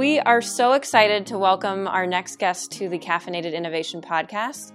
We 0.00 0.18
are 0.18 0.40
so 0.40 0.72
excited 0.72 1.26
to 1.26 1.36
welcome 1.36 1.86
our 1.86 2.06
next 2.06 2.38
guest 2.38 2.72
to 2.72 2.88
the 2.88 2.98
Caffeinated 2.98 3.52
Innovation 3.52 4.00
Podcast. 4.00 4.72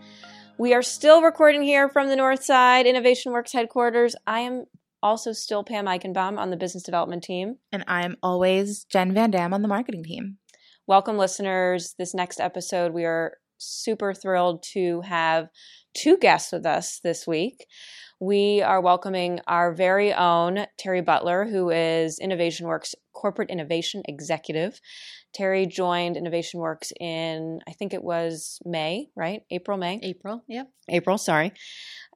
We 0.60 0.76
are 0.76 0.84
still 0.84 1.24
recording 1.24 1.64
here 1.64 1.90
from 1.90 2.10
the 2.10 2.16
North 2.16 2.44
Side 2.44 2.86
Innovation 2.86 3.32
Works 3.32 3.52
headquarters. 3.52 4.16
I 4.28 4.42
am 4.42 4.66
also 5.02 5.32
still 5.32 5.64
Pam 5.64 5.88
Eichenbaum 5.88 6.38
on 6.38 6.52
the 6.52 6.58
business 6.58 6.84
development 6.84 7.24
team. 7.24 7.56
And 7.72 7.84
I'm 7.88 8.18
always 8.22 8.84
Jenn 8.84 9.16
Van 9.16 9.32
Dam 9.32 9.52
on 9.52 9.64
the 9.64 9.68
marketing 9.68 10.04
team. 10.04 10.38
Welcome, 10.86 11.18
listeners. 11.18 11.96
This 11.98 12.14
next 12.14 12.40
episode, 12.40 12.94
we 12.94 13.06
are 13.06 13.38
super 13.58 14.14
thrilled 14.14 14.62
to 14.74 15.02
have 15.02 15.48
two 15.96 16.18
guests 16.18 16.52
with 16.52 16.68
us 16.68 17.00
this 17.00 17.26
week. 17.26 17.66
We 18.20 18.62
are 18.62 18.80
welcoming 18.80 19.42
our 19.48 19.74
very 19.74 20.14
own 20.14 20.68
Terri 20.80 21.04
Butler, 21.04 21.46
who 21.46 21.72
is 21.72 22.20
Innovation 22.20 22.68
Works 22.68 22.94
Corporate 23.16 23.50
Innovation 23.50 24.04
Executive. 24.06 24.80
Terri 25.36 25.68
joined 25.68 26.18
Innovation 26.18 26.60
Works 26.60 26.94
in, 27.00 27.60
I 27.68 27.72
think 27.72 27.94
it 27.94 28.04
was 28.04 28.60
May, 28.66 29.08
right? 29.16 29.42
April, 29.50 29.78
May? 29.78 30.00
April, 30.04 30.44
yep. 30.48 30.70
April, 30.90 31.18
sorry. 31.18 31.54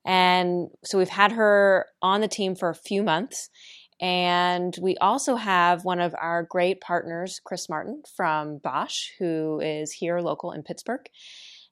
And 0.06 0.68
so 0.84 0.98
we've 0.98 1.10
had 1.10 1.32
her 1.32 1.88
on 2.02 2.22
the 2.22 2.28
team 2.28 2.56
for 2.56 2.70
a 2.70 2.76
few 2.76 3.02
months. 3.02 3.50
And 4.02 4.78
we 4.82 4.96
also 4.98 5.36
have 5.36 5.84
one 5.84 6.00
of 6.00 6.16
our 6.22 6.44
great 6.44 6.80
partners, 6.80 7.42
Chris 7.44 7.68
Martin 7.68 8.04
from 8.16 8.60
Bosch, 8.60 9.10
who 9.20 9.60
is 9.60 9.92
here 9.92 10.20
local 10.20 10.52
in 10.52 10.64
Pittsburgh. 10.64 11.06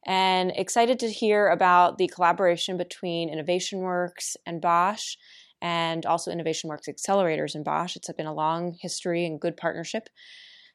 And 0.05 0.51
excited 0.55 0.99
to 0.99 1.09
hear 1.09 1.49
about 1.49 1.97
the 1.97 2.07
collaboration 2.07 2.77
between 2.77 3.29
Innovation 3.29 3.79
Works 3.79 4.35
and 4.45 4.61
Bosch 4.61 5.15
and 5.61 6.05
also 6.05 6.31
Innovation 6.31 6.69
Works 6.69 6.87
accelerators 6.87 7.55
in 7.55 7.63
Bosch. 7.63 7.95
It's 7.95 8.11
been 8.13 8.25
a 8.25 8.33
long 8.33 8.77
history 8.79 9.25
and 9.25 9.39
good 9.39 9.57
partnership. 9.57 10.09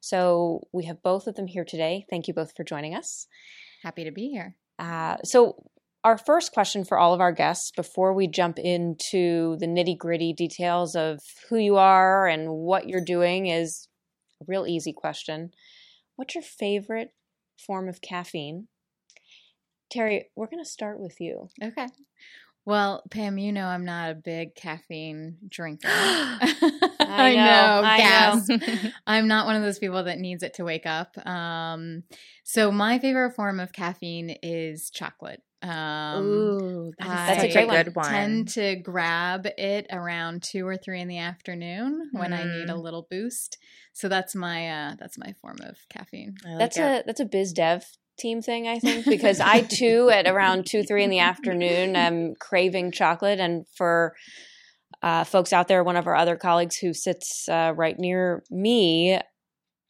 So 0.01 0.67
we 0.73 0.87
have 0.87 1.03
both 1.03 1.27
of 1.27 1.37
them 1.37 1.47
here 1.47 1.65
today. 1.65 2.07
Thank 2.11 2.27
you 2.27 2.35
both 2.35 2.55
for 2.57 2.65
joining 2.65 2.95
us. 2.95 3.27
Happy 3.83 4.05
to 4.05 4.11
be 4.11 4.29
here. 4.29 4.57
Uh, 4.79 5.17
so 5.25 5.65
our 6.05 6.19
first 6.19 6.53
question 6.53 6.85
for 6.85 6.99
all 6.99 7.15
of 7.15 7.21
our 7.21 7.31
guests 7.31 7.71
before 7.71 8.13
we 8.13 8.27
jump 8.27 8.59
into 8.59 9.57
the 9.59 9.67
nitty 9.67 9.97
gritty 9.97 10.33
details 10.33 10.97
of 10.97 11.21
who 11.49 11.57
you 11.57 11.77
are 11.77 12.27
and 12.27 12.49
what 12.51 12.89
you're 12.89 13.05
doing 13.05 13.47
is 13.47 13.87
a 14.41 14.45
real 14.49 14.67
easy 14.67 14.93
question. 14.93 15.53
What's 16.17 16.35
your 16.35 16.43
favorite 16.43 17.11
form 17.57 17.89
of 17.89 18.01
caffeine? 18.01 18.67
Terri, 19.95 20.25
we're 20.35 20.47
going 20.47 20.63
to 20.63 20.69
start 20.69 20.99
with 20.99 21.21
you. 21.21 21.49
Okay. 21.63 21.87
Well, 22.65 23.03
Pam, 23.11 23.39
you 23.39 23.53
know 23.53 23.67
I'm 23.67 23.85
not 23.85 24.11
a 24.11 24.15
big 24.15 24.55
caffeine 24.55 25.37
drinker. 25.49 25.89
I 27.05 27.35
know, 27.35 27.83
I 27.85 27.97
gas. 27.99 28.49
know. 28.49 28.59
I'm 29.07 29.27
not 29.29 29.47
one 29.47 29.57
of 29.57 29.63
those 29.63 29.79
people 29.81 30.05
that 30.05 30.19
needs 30.19 30.43
it 30.43 30.55
to 30.55 30.65
wake 30.65 30.87
up. 30.87 31.17
Um, 31.27 32.05
so 32.45 32.71
my 32.71 32.99
favorite 32.99 33.35
form 33.35 33.59
of 33.61 33.73
caffeine 33.73 34.37
is 34.43 34.91
chocolate. 34.91 35.43
Um, 35.63 36.23
Ooh, 36.23 36.93
That's 36.99 37.43
a 37.45 37.49
I 37.49 37.53
great 37.53 37.67
one. 37.69 37.85
good 37.85 37.97
one. 37.97 38.09
Tend 38.11 38.49
to 38.51 38.77
grab 38.77 39.47
it 39.59 39.87
around 39.91 40.43
two 40.43 40.67
or 40.67 40.77
three 40.77 41.01
in 41.01 41.09
the 41.09 41.19
afternoon 41.19 42.11
when 42.13 42.33
I 42.33 42.45
need 42.45 42.69
a 42.69 42.73
Mm. 42.75 42.83
little 42.83 43.07
boost. 43.11 43.59
So 43.93 44.09
that's 44.09 44.35
my 44.35 44.69
uh, 44.71 44.95
that's 44.99 45.19
my 45.19 45.35
form 45.41 45.59
of 45.63 45.79
caffeine. 45.89 46.37
Like 46.45 46.59
That's 46.59 46.77
it. 46.79 46.81
a 46.81 47.03
that's 47.07 47.21
a 47.21 47.25
biz 47.25 47.53
dev 47.53 47.85
team 48.23 48.41
thing, 48.41 48.69
I 48.69 48.79
think, 48.79 49.05
because 49.05 49.41
I 49.41 49.61
too 49.61 50.11
at 50.15 50.27
around 50.27 50.67
two 50.67 50.83
three 50.83 51.05
in 51.05 51.11
the 51.11 51.19
afternoon 51.19 51.97
am 51.97 52.35
craving 52.41 52.93
chocolate, 52.93 53.41
and 53.41 53.67
for 53.77 54.15
uh, 55.03 55.25
folks 55.25 55.53
out 55.53 55.69
there, 55.69 55.83
one 55.83 55.97
of 55.97 56.07
our 56.07 56.15
other 56.15 56.37
colleagues 56.37 56.77
who 56.77 56.95
sits 56.95 57.49
uh, 57.49 57.73
right 57.77 57.99
near 57.99 58.45
me 58.51 59.19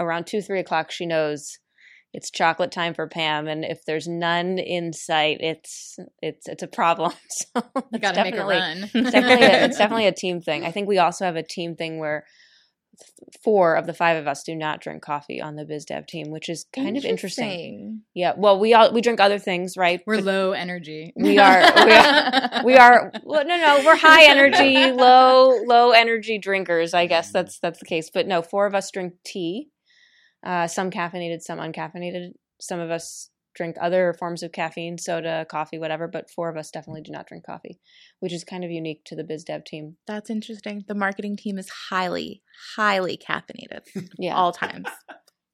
around 0.00 0.26
two 0.26 0.40
three 0.40 0.58
o'clock, 0.58 0.90
she 0.90 1.06
knows 1.06 1.58
it's 2.14 2.30
chocolate 2.30 2.72
time 2.72 2.92
for 2.92 3.06
Pam, 3.06 3.48
and 3.48 3.64
if 3.64 3.84
there's 3.86 4.06
none 4.06 4.58
in 4.58 4.92
sight, 4.92 5.38
it's 5.40 5.98
it's 6.20 6.48
it's 6.48 6.62
a 6.62 6.68
problem. 6.68 7.12
So 7.30 7.62
You 7.92 7.98
got 7.98 8.14
to 8.14 8.24
make 8.24 8.36
a 8.36 8.44
run. 8.44 8.82
Definitely 8.92 9.46
a, 9.46 9.64
it's 9.64 9.78
definitely 9.78 10.06
a 10.06 10.12
team 10.12 10.40
thing. 10.40 10.64
I 10.64 10.70
think 10.70 10.88
we 10.88 10.98
also 10.98 11.24
have 11.24 11.36
a 11.36 11.42
team 11.42 11.74
thing 11.74 11.98
where 11.98 12.24
four 13.42 13.74
of 13.74 13.86
the 13.86 13.94
five 13.94 14.16
of 14.16 14.26
us 14.26 14.42
do 14.42 14.54
not 14.54 14.80
drink 14.80 15.02
coffee 15.02 15.40
on 15.40 15.56
the 15.56 15.64
biz 15.64 15.84
dev 15.84 16.06
team, 16.06 16.30
which 16.30 16.48
is 16.48 16.66
kind 16.74 16.96
of 16.96 17.04
interesting. 17.04 17.44
Interesting. 17.48 18.02
Yeah. 18.14 18.34
Well, 18.36 18.58
we 18.60 18.74
all 18.74 18.92
we 18.92 19.00
drink 19.00 19.20
other 19.20 19.38
things, 19.38 19.76
right? 19.76 20.02
We're 20.06 20.16
But 20.16 20.24
low 20.24 20.52
energy. 20.52 21.12
We 21.16 21.38
are- 21.38 21.60
we 21.86 21.92
are- 21.92 22.62
we 22.64 22.76
are 22.76 23.12
well, 23.24 23.44
no 23.46 23.56
no 23.56 23.82
we're 23.84 23.96
high 23.96 24.24
energy, 24.30 24.92
low 24.92 25.56
low 25.66 25.90
energy 25.92 26.38
drinkers. 26.38 26.94
I 26.94 27.06
guess 27.06 27.32
that's 27.32 27.58
that's 27.58 27.78
the 27.78 27.86
case. 27.86 28.10
But 28.12 28.26
no, 28.26 28.42
four 28.42 28.66
of 28.66 28.74
us 28.74 28.90
drink 28.90 29.14
tea. 29.24 29.68
Uh, 30.44 30.66
some 30.66 30.90
caffeinated, 30.90 31.40
some 31.40 31.58
uncaffeinated. 31.58 32.32
Some 32.60 32.80
of 32.80 32.90
us 32.90 33.30
drink 33.54 33.76
other 33.80 34.14
forms 34.18 34.42
of 34.42 34.52
caffeine, 34.52 34.98
soda, 34.98 35.46
coffee, 35.48 35.78
whatever. 35.78 36.08
But 36.08 36.30
four 36.30 36.48
of 36.48 36.56
us 36.56 36.70
definitely 36.70 37.02
do 37.02 37.12
not 37.12 37.26
drink 37.26 37.44
coffee, 37.44 37.78
which 38.20 38.32
is 38.32 38.44
kind 38.44 38.64
of 38.64 38.70
unique 38.70 39.04
to 39.06 39.16
the 39.16 39.24
biz 39.24 39.44
dev 39.44 39.64
team. 39.64 39.96
That's 40.06 40.30
interesting. 40.30 40.84
The 40.88 40.94
marketing 40.94 41.36
team 41.36 41.58
is 41.58 41.68
highly, 41.90 42.42
highly 42.76 43.16
caffeinated. 43.16 43.80
Yeah. 44.18 44.36
All 44.36 44.52
times. 44.52 44.86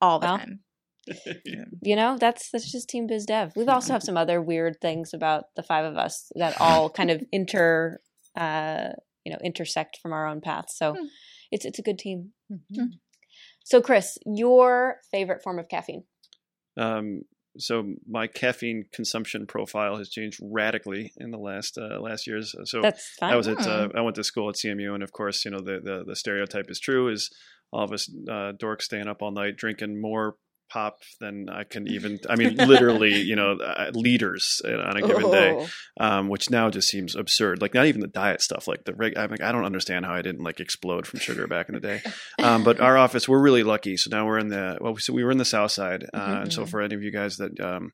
All 0.00 0.18
the 0.18 0.26
Well, 0.26 0.38
time. 0.38 0.60
you 1.82 1.96
know 1.96 2.18
that's 2.18 2.50
that's 2.50 2.70
just 2.70 2.88
team 2.88 3.06
biz 3.06 3.24
dev 3.24 3.52
we 3.56 3.64
also 3.66 3.92
have 3.94 4.02
some 4.02 4.16
other 4.18 4.42
weird 4.42 4.78
things 4.80 5.14
about 5.14 5.44
the 5.56 5.62
five 5.62 5.84
of 5.86 5.96
us 5.96 6.30
that 6.34 6.60
all 6.60 6.90
kind 6.90 7.10
of 7.10 7.22
inter 7.32 7.98
uh 8.36 8.88
you 9.24 9.32
know 9.32 9.38
intersect 9.42 9.98
from 10.02 10.12
our 10.12 10.26
own 10.26 10.40
paths 10.42 10.76
so 10.76 10.94
Hmm. 10.94 11.06
it's 11.50 11.64
it's 11.64 11.78
a 11.78 11.82
good 11.82 11.98
team 11.98 12.32
Mhm. 12.52 12.98
so 13.64 13.80
chris 13.80 14.18
your 14.26 14.96
favorite 15.10 15.42
form 15.42 15.58
of 15.58 15.68
caffeine 15.70 16.04
Um, 16.76 17.22
so 17.58 17.94
my 18.08 18.26
caffeine 18.26 18.84
consumption 18.92 19.46
profile 19.46 19.96
has 19.96 20.08
changed 20.08 20.40
radically 20.42 21.12
in 21.16 21.30
the 21.30 21.38
last 21.38 21.78
uh, 21.78 22.00
last 22.00 22.26
years. 22.26 22.54
So 22.64 22.80
that's 22.80 23.16
I 23.20 23.36
was 23.36 23.48
at 23.48 23.66
uh. 23.66 23.88
I 23.94 24.00
went 24.00 24.16
to 24.16 24.24
school 24.24 24.48
at 24.48 24.56
CMU, 24.56 24.94
and 24.94 25.02
of 25.02 25.12
course, 25.12 25.44
you 25.44 25.50
know 25.50 25.60
the 25.60 25.80
the, 25.82 26.04
the 26.06 26.16
stereotype 26.16 26.70
is 26.70 26.80
true: 26.80 27.08
is 27.08 27.30
all 27.72 27.84
of 27.84 27.92
us 27.92 28.08
uh, 28.28 28.52
dorks 28.52 28.82
staying 28.82 29.08
up 29.08 29.22
all 29.22 29.32
night 29.32 29.56
drinking 29.56 30.00
more 30.00 30.36
pop 30.68 30.98
than 31.20 31.48
I 31.48 31.64
can 31.64 31.86
even. 31.88 32.18
I 32.28 32.36
mean, 32.36 32.56
literally, 32.56 33.20
you 33.20 33.36
know, 33.36 33.52
uh, 33.52 33.90
liters 33.94 34.60
on 34.64 34.96
a 34.96 35.02
given 35.02 35.30
day 35.30 35.54
Oh. 35.58 35.66
um, 35.98 36.28
which 36.28 36.50
now 36.50 36.70
just 36.70 36.88
seems 36.88 37.14
absurd. 37.16 37.60
Like 37.62 37.74
not 37.74 37.86
even 37.86 38.00
the 38.00 38.06
diet 38.06 38.40
stuff. 38.42 38.68
Like 38.68 38.84
the 38.84 38.94
reg- 38.94 39.16
I'm 39.16 39.30
like 39.30 39.40
I 39.42 39.52
don't 39.52 39.64
understand 39.64 40.04
how 40.06 40.12
I 40.14 40.22
didn't 40.22 40.42
like 40.44 40.60
explode 40.60 41.06
from 41.06 41.20
sugar 41.20 41.46
back 41.46 41.68
in 41.68 41.74
the 41.74 41.80
day. 41.80 42.02
Um, 42.38 42.64
but 42.64 42.80
our 42.80 42.96
office, 42.96 43.28
we're 43.28 43.40
really 43.40 43.62
lucky. 43.62 43.96
So 43.96 44.10
now 44.10 44.26
we're 44.26 44.38
in 44.38 44.48
the 44.48 44.78
well, 44.80 44.96
so 44.98 45.12
we 45.12 45.24
were 45.24 45.30
in 45.30 45.38
the 45.38 45.44
South 45.44 45.72
Side, 45.72 46.04
uh, 46.14 46.40
and 46.42 46.52
so 46.52 46.62
Mhm. 46.62 46.68
for 46.70 46.80
any 46.82 46.94
of 46.94 47.02
you 47.02 47.10
guys 47.10 47.36
that 47.38 47.58
um, 47.60 47.92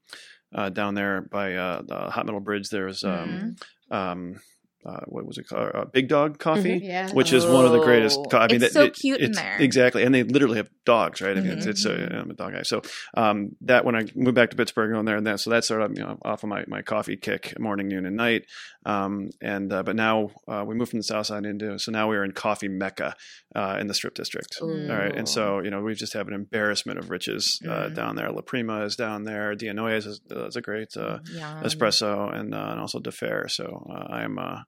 uh, 0.54 0.68
down 0.70 0.94
there 0.94 1.22
by 1.30 1.54
uh, 1.54 1.82
the 1.82 1.96
Hot 2.10 2.26
Metal 2.26 2.40
Bridge, 2.40 2.68
there's 2.70 3.02
um, 3.04 3.56
um, 3.90 4.40
uh, 4.84 5.00
what 5.06 5.26
was 5.26 5.38
it 5.38 5.48
called? 5.48 5.70
Uh, 5.74 5.84
Big 5.86 6.08
Dog 6.08 6.38
Coffee. 6.38 6.80
Yeah. 6.82 7.10
Which 7.12 7.32
is 7.32 7.46
one 7.46 7.64
of 7.64 7.72
the 7.72 7.80
greatest. 7.80 8.18
Oh, 8.20 8.24
Co- 8.24 8.38
I 8.38 8.46
mean, 8.48 8.62
it's 8.62 8.74
that- 8.74 8.80
so 8.80 8.84
it- 8.84 8.94
cute 8.94 9.20
in 9.20 9.30
it's- 9.30 9.42
there. 9.42 9.56
Exactly, 9.60 10.02
and 10.02 10.14
they 10.14 10.22
literally 10.22 10.56
have 10.58 10.68
dogs, 10.84 11.20
right? 11.22 11.36
I 11.36 11.40
mean, 11.40 11.52
it's, 11.52 11.66
it's 11.66 11.84
a, 11.86 12.18
I'm 12.20 12.30
a 12.30 12.34
dog 12.34 12.52
guy. 12.52 12.62
So 12.62 12.82
um, 13.16 13.56
that 13.62 13.84
when 13.84 13.96
I 13.96 14.04
moved 14.14 14.34
back 14.34 14.50
to 14.50 14.56
Pittsburgh, 14.56 14.92
going 14.92 15.04
there 15.06 15.16
and 15.16 15.26
that, 15.26 15.40
so 15.40 15.50
that 15.50 15.64
started 15.64 15.96
you 15.96 16.04
know 16.04 16.18
off 16.24 16.42
of 16.42 16.48
my, 16.48 16.64
my 16.66 16.82
coffee 16.82 17.16
kick, 17.16 17.58
morning, 17.58 17.88
noon, 17.88 18.06
and 18.06 18.16
night. 18.16 18.44
Um, 18.86 19.30
and 19.40 19.72
uh, 19.72 19.82
but 19.82 19.96
now 19.96 20.30
uh, 20.46 20.62
we 20.66 20.74
moved 20.74 20.90
from 20.90 20.98
the 20.98 21.04
south 21.04 21.26
side 21.26 21.46
into 21.46 21.78
so 21.78 21.90
now 21.90 22.08
we're 22.08 22.22
in 22.24 22.32
coffee 22.32 22.68
mecca 22.68 23.16
uh, 23.54 23.76
in 23.80 23.86
the 23.86 23.94
Strip 23.94 24.14
District. 24.14 24.56
All 24.90 24.96
right, 24.96 25.14
and 25.14 25.28
so 25.28 25.60
you 25.60 25.70
know 25.70 25.82
we 25.82 25.94
just 25.94 26.12
have 26.14 26.28
an 26.28 26.34
embarrassment 26.34 26.98
of 26.98 27.10
riches 27.10 27.60
uh, 27.66 27.88
Mhm. 27.88 27.94
down 27.94 28.16
there. 28.16 28.30
La 28.32 28.40
Prima 28.42 28.84
is 28.84 28.96
down 28.96 29.24
there. 29.24 29.54
Dianoia's 29.54 30.06
is, 30.06 30.20
is 30.30 30.56
a 30.56 30.60
great 30.62 30.96
uh, 30.96 31.18
espresso 31.62 32.34
and, 32.34 32.54
uh, 32.54 32.68
and 32.70 32.80
also 32.80 32.98
De 33.00 33.10
Fer. 33.12 33.48
So 33.48 33.86
uh, 33.90 34.12
I'm. 34.12 34.38
Uh, 34.38 34.60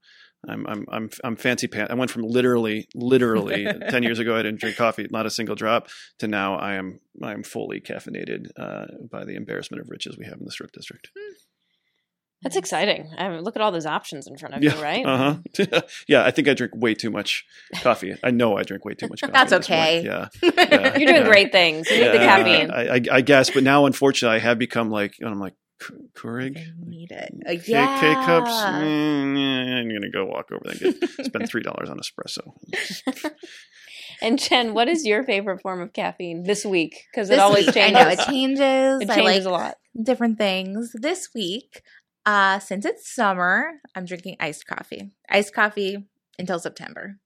I'm 0.49 0.65
I'm 0.69 0.87
I'm 0.93 1.11
I'm 1.25 1.35
fancy 1.37 1.67
pants. 1.67 1.91
I 1.91 1.95
went 1.97 2.11
from 2.11 2.23
literally 2.23 2.87
literally 2.95 3.67
ten 3.91 4.05
years 4.05 4.21
ago 4.21 4.37
I 4.39 4.43
didn't 4.43 4.61
drink 4.61 4.77
coffee, 4.77 5.07
not 5.11 5.27
a 5.27 5.31
single 5.31 5.57
drop, 5.57 5.89
to 6.21 6.29
now 6.29 6.55
I 6.57 6.75
am 6.75 7.01
I 7.21 7.33
am 7.33 7.43
fully 7.43 7.81
caffeinated 7.81 8.51
uh, 8.57 8.85
by 9.11 9.25
the 9.25 9.35
embarrassment 9.35 9.81
of 9.81 9.91
riches 9.91 10.17
we 10.17 10.25
have 10.27 10.39
in 10.39 10.45
the 10.45 10.53
Strip 10.53 10.71
District. 10.71 11.11
That's 12.43 12.57
exciting 12.57 13.11
I 13.19 13.29
mean, 13.29 13.41
look 13.41 13.57
at 13.57 13.63
all 13.63 13.73
those 13.73 13.87
options 13.87 14.27
in 14.27 14.37
front 14.37 14.55
of 14.55 14.63
Yeah, 14.63 14.75
you 14.77 14.83
right 14.83 15.05
Uh 15.07 15.39
huh. 15.59 15.81
yeah, 16.09 16.25
I 16.25 16.31
think 16.31 16.49
I 16.49 16.55
drink 16.55 16.75
way 16.77 16.95
too 16.95 17.11
much 17.11 17.45
coffee. 17.81 18.15
I 18.23 18.31
know 18.31 18.57
I 18.57 18.63
drink 18.63 18.85
way 18.85 18.95
too 18.95 19.09
much 19.09 19.21
coffee. 19.23 19.33
That's 19.33 19.53
at 19.53 19.59
this 19.63 19.69
point. 19.69 19.81
okay. 19.81 20.03
Yeah. 20.05 20.29
Yeah. 20.43 20.51
you're 20.99 21.09
doing 21.09 21.23
Yeah. 21.23 21.25
great 21.25 21.51
things 21.53 21.91
you 21.91 21.99
need 22.01 22.13
the 22.13 22.19
caffeine 22.19 22.71
I, 22.71 22.97
I, 22.97 23.01
I 23.13 23.21
guess, 23.23 23.51
but 23.51 23.63
now 23.63 23.87
unfortunately 23.87 24.37
I 24.37 24.41
have 24.41 24.59
become 24.59 24.91
like 24.91 25.15
I'm 25.25 25.41
like 25.41 25.55
"K- 25.81 25.95
Keurig. 26.15 26.57
I 26.59 26.65
need 26.87 27.11
it. 27.11 27.31
Uh, 27.47 27.51
K, 27.53 27.63
yeah. 27.67 28.01
K 28.01 28.15
cups. 28.27 28.51
Mm, 28.51 29.39
yeah, 29.39 29.77
I'm 29.77 29.89
gonna 29.89 30.11
go 30.11 30.25
walk 30.27 30.51
over 30.53 30.63
there 30.65 30.91
and 30.91 31.01
get, 31.01 31.27
spend 31.27 31.49
three 31.49 31.63
dollars 31.63 31.89
on 31.91 31.99
espresso. 31.99 32.53
and 34.23 34.39
jenn 34.39 34.75
what 34.75 34.89
is 34.89 35.05
your 35.05 35.23
favorite 35.25 35.61
form 35.61 35.81
of 35.81 35.93
caffeine 35.93 36.43
this 36.45 36.65
week 36.65 37.05
because 37.13 37.31
it 37.31 37.39
always 37.39 37.67
week, 37.67 37.75
changes 37.75 38.01
I 38.01 38.05
know 38.05 38.11
it 38.11 38.19
changes. 38.27 39.01
it 39.03 39.11
I 39.11 39.15
changes 39.17 39.45
like 39.47 39.51
a 39.51 39.51
lot 39.57 39.75
different 40.03 40.39
things. 40.39 40.93
This 40.95 41.29
week, 41.35 41.83
uh, 42.27 42.59
since 42.59 42.85
it's 42.85 43.13
summer, 43.15 43.73
I'm 43.95 44.05
drinking 44.05 44.37
iced 44.41 44.67
coffee. 44.67 45.13
Iced 45.31 45.55
coffee 45.55 46.07
until 46.39 46.59
September. 46.59 47.19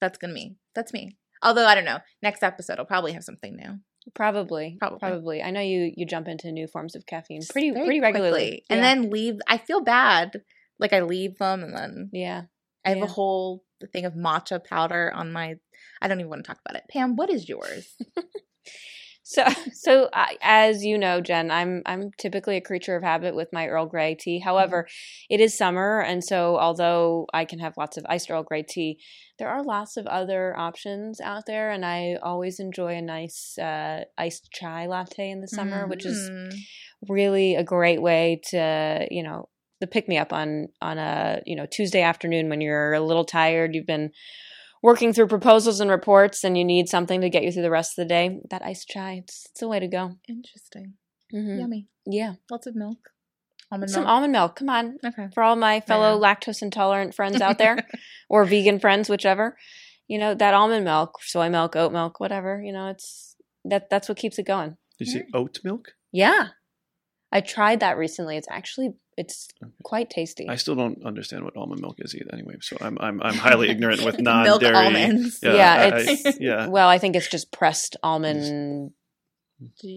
That's 0.00 0.16
gonna 0.18 0.32
me. 0.32 0.56
That's 0.74 0.92
me. 0.92 1.16
Although 1.42 1.66
I 1.66 1.74
don't 1.74 1.84
know. 1.84 1.98
Next 2.22 2.42
episode, 2.42 2.78
I'll 2.78 2.84
probably 2.86 3.12
have 3.12 3.24
something 3.24 3.56
new. 3.56 3.78
Probably, 4.14 4.76
Probably. 4.80 4.98
probably. 4.98 5.42
I 5.42 5.50
know 5.50 5.60
you 5.60 5.92
you 5.94 6.06
jump 6.06 6.26
into 6.28 6.50
new 6.52 6.66
forms 6.66 6.94
of 6.96 7.04
caffeine 7.06 7.42
pretty 7.50 7.70
Very 7.70 7.84
pretty 7.84 8.00
regularly, 8.00 8.64
and 8.70 8.82
then 8.82 9.10
leave. 9.10 9.38
I 9.46 9.58
feel 9.58 9.82
bad. 9.82 10.42
Like 10.78 10.94
I 10.94 11.00
leave 11.02 11.36
them, 11.38 11.62
and 11.62 11.76
then 11.76 12.10
yeah. 12.12 12.42
I 12.84 12.90
have 12.90 12.98
Yeah. 12.98 13.04
a 13.04 13.08
whole 13.08 13.62
thing 13.92 14.06
of 14.06 14.14
matcha 14.14 14.64
powder 14.64 15.12
on 15.14 15.32
my. 15.32 15.56
I 16.00 16.08
don't 16.08 16.18
even 16.20 16.30
want 16.30 16.44
to 16.44 16.48
talk 16.48 16.60
about 16.64 16.76
it. 16.78 16.88
Pam, 16.90 17.16
what 17.16 17.28
is 17.30 17.46
yours? 17.48 17.94
So, 19.30 19.44
so 19.72 20.10
as 20.42 20.84
you 20.84 20.98
know, 20.98 21.20
Jenn, 21.20 21.50
I'm 21.52 21.82
I'm 21.86 22.10
typically 22.18 22.56
a 22.56 22.60
creature 22.60 22.96
of 22.96 23.02
habit 23.04 23.34
with 23.36 23.52
my 23.52 23.68
Earl 23.68 23.86
Grey 23.86 24.16
tea. 24.16 24.40
However, 24.40 24.88
it 25.28 25.40
is 25.40 25.56
summer, 25.56 26.00
and 26.00 26.22
so 26.24 26.58
although 26.58 27.26
I 27.32 27.44
can 27.44 27.60
have 27.60 27.76
lots 27.76 27.96
of 27.96 28.04
iced 28.08 28.30
Earl 28.30 28.42
Grey 28.42 28.64
tea, 28.64 28.98
there 29.38 29.48
are 29.48 29.62
lots 29.62 29.96
of 29.96 30.06
other 30.08 30.56
options 30.58 31.20
out 31.20 31.46
there, 31.46 31.70
and 31.70 31.86
I 31.86 32.16
always 32.22 32.58
enjoy 32.58 32.96
a 32.96 33.02
nice 33.02 33.56
uh, 33.56 34.04
iced 34.18 34.50
chai 34.52 34.86
latte 34.86 35.30
in 35.30 35.40
the 35.40 35.48
summer, 35.48 35.86
which 35.86 36.04
is 36.04 36.28
Mm. 36.30 36.56
really 37.08 37.54
a 37.54 37.64
great 37.64 38.02
way 38.02 38.40
to 38.50 39.06
you 39.10 39.22
know 39.22 39.48
the 39.80 39.86
pick 39.86 40.08
me 40.08 40.18
up 40.18 40.32
on 40.32 40.68
on 40.82 40.98
a 40.98 41.40
you 41.46 41.54
know 41.56 41.66
Tuesday 41.66 42.02
afternoon 42.02 42.48
when 42.48 42.60
you're 42.60 42.94
a 42.94 43.00
little 43.00 43.24
tired. 43.24 43.74
You've 43.74 43.86
been 43.86 44.10
working 44.82 45.12
through 45.12 45.26
proposals 45.28 45.80
and 45.80 45.90
reports, 45.90 46.44
and 46.44 46.56
you 46.56 46.64
need 46.64 46.88
something 46.88 47.20
to 47.20 47.28
get 47.30 47.42
you 47.42 47.52
through 47.52 47.62
the 47.62 47.70
rest 47.70 47.98
of 47.98 48.04
the 48.04 48.08
day. 48.08 48.40
That 48.50 48.62
iced 48.64 48.88
chai, 48.88 49.14
it's, 49.22 49.46
it's 49.50 49.62
a 49.62 49.68
way 49.68 49.78
to 49.80 49.88
go. 49.88 50.16
interesting. 50.28 50.94
Mhm. 51.34 51.60
Yummy. 51.60 51.86
Yeah, 52.06 52.34
Lots 52.50 52.66
of 52.66 52.74
milk. 52.74 53.10
Almond 53.70 53.90
some 53.92 54.02
milk. 54.02 54.10
almond 54.10 54.32
milk. 54.32 54.56
Come 54.56 54.68
on, 54.68 54.98
okay. 55.04 55.28
for 55.32 55.42
all 55.44 55.54
my 55.54 55.80
fellow 55.80 56.14
know. 56.18 56.20
lactose 56.20 56.60
intolerant 56.62 57.14
friends 57.14 57.40
out 57.40 57.58
there, 57.58 57.78
or 58.28 58.44
vegan 58.44 58.80
friends, 58.80 59.08
whichever. 59.08 59.56
You 60.08 60.18
know 60.18 60.34
that 60.34 60.54
almond 60.54 60.84
milk, 60.84 61.22
soy 61.22 61.48
milk, 61.50 61.76
oat 61.76 61.92
milk, 61.92 62.18
whatever. 62.18 62.60
You 62.60 62.72
know, 62.72 62.88
it's 62.88 63.36
that 63.64 63.88
that's 63.88 64.08
what 64.08 64.18
keeps 64.18 64.40
it 64.40 64.46
going. 64.46 64.76
Did 64.98 65.06
you 65.06 65.12
say 65.12 65.26
oat 65.32 65.60
milk? 65.62 65.92
Yeah, 66.10 66.48
I 67.32 67.40
tried 67.40 67.80
that 67.80 67.96
recently. 67.96 68.36
It's 68.36 68.48
actually 68.50 68.94
it's 69.16 69.48
quite 69.84 70.08
tasty. 70.10 70.48
I 70.48 70.56
still 70.56 70.74
don't 70.74 71.04
understand 71.04 71.44
what 71.44 71.56
almond 71.56 71.80
milk 71.82 71.96
is 71.98 72.14
either. 72.14 72.30
Anyway, 72.32 72.54
so 72.60 72.76
I'm 72.80 72.96
I'm 73.00 73.22
I'm 73.22 73.34
highly 73.34 73.68
ignorant 73.74 74.02
with 74.02 74.18
non-dairy. 74.20 74.74
almonds. 74.74 75.38
Yeah, 75.42 75.50
I- 75.72 75.84
I- 75.96 76.00
it's- 76.00 76.36
yeah. 76.40 76.66
Well, 76.68 76.88
I 76.88 76.98
think 76.98 77.16
it's 77.16 77.28
just 77.28 77.52
pressed 77.52 77.96
almond 78.02 78.92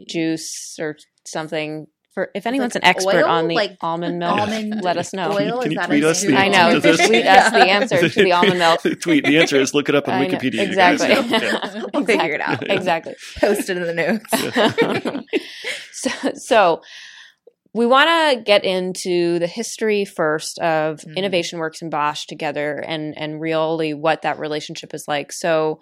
juice 0.07 0.77
or 0.79 0.97
something. 1.25 1.87
For 2.13 2.29
if 2.35 2.45
anyone's 2.45 2.75
like 2.75 2.83
an 2.83 2.87
expert 2.89 3.23
oil? 3.23 3.25
on 3.25 3.47
the 3.47 3.55
Like 3.55 3.75
almond 3.81 4.19
milk, 4.19 4.39
almond 4.39 4.81
let 4.83 4.97
us 4.97 5.13
know. 5.13 5.31
oil? 5.31 5.61
Can 5.63 5.71
Is 5.71 5.77
you 5.79 5.83
tweet 5.87 6.03
us 6.03 6.21
the 6.21 6.35
I 6.37 6.47
know. 6.47 6.57
answer 6.69 6.81
to 6.91 6.97
this? 6.97 7.07
Tweet 7.07 7.25
us 7.25 7.51
the 7.51 7.57
answer 7.69 8.09
to 8.09 8.23
the 8.23 8.31
almond 8.33 8.59
milk. 8.59 8.81
Tweet 9.01 9.25
the 9.25 9.39
answer 9.39 9.59
is 9.59 9.73
look 9.73 9.89
it 9.89 9.95
up 9.95 10.07
on 10.07 10.13
I 10.13 10.27
know. 10.27 10.37
Wikipedia. 10.37 10.69
you 10.69 10.75
guys. 10.75 11.01
Exactly. 11.01 11.37
Yeah. 11.39 11.85
We'll 11.91 12.05
figure 12.05 12.33
it 12.35 12.41
out. 12.41 12.69
exactly. 12.69 13.15
Post 13.39 13.67
it 13.71 13.77
in 13.77 13.83
the 13.83 13.93
notes. 13.95 15.33
so, 15.91 16.11
so 16.35 16.81
we 17.73 17.85
want 17.85 18.07
to 18.07 18.43
get 18.43 18.63
into 18.63 19.39
the 19.39 19.47
history 19.47 20.05
first 20.05 20.59
of 20.59 20.99
Mm. 21.01 21.15
Innovation 21.17 21.59
Works 21.59 21.81
and 21.81 21.89
Bosch 21.89 22.25
together, 22.25 22.77
and 22.77 23.13
and 23.17 23.41
really 23.41 23.93
what 23.93 24.21
that 24.21 24.39
relationship 24.39 24.93
is 24.93 25.05
like. 25.07 25.31
So, 25.33 25.79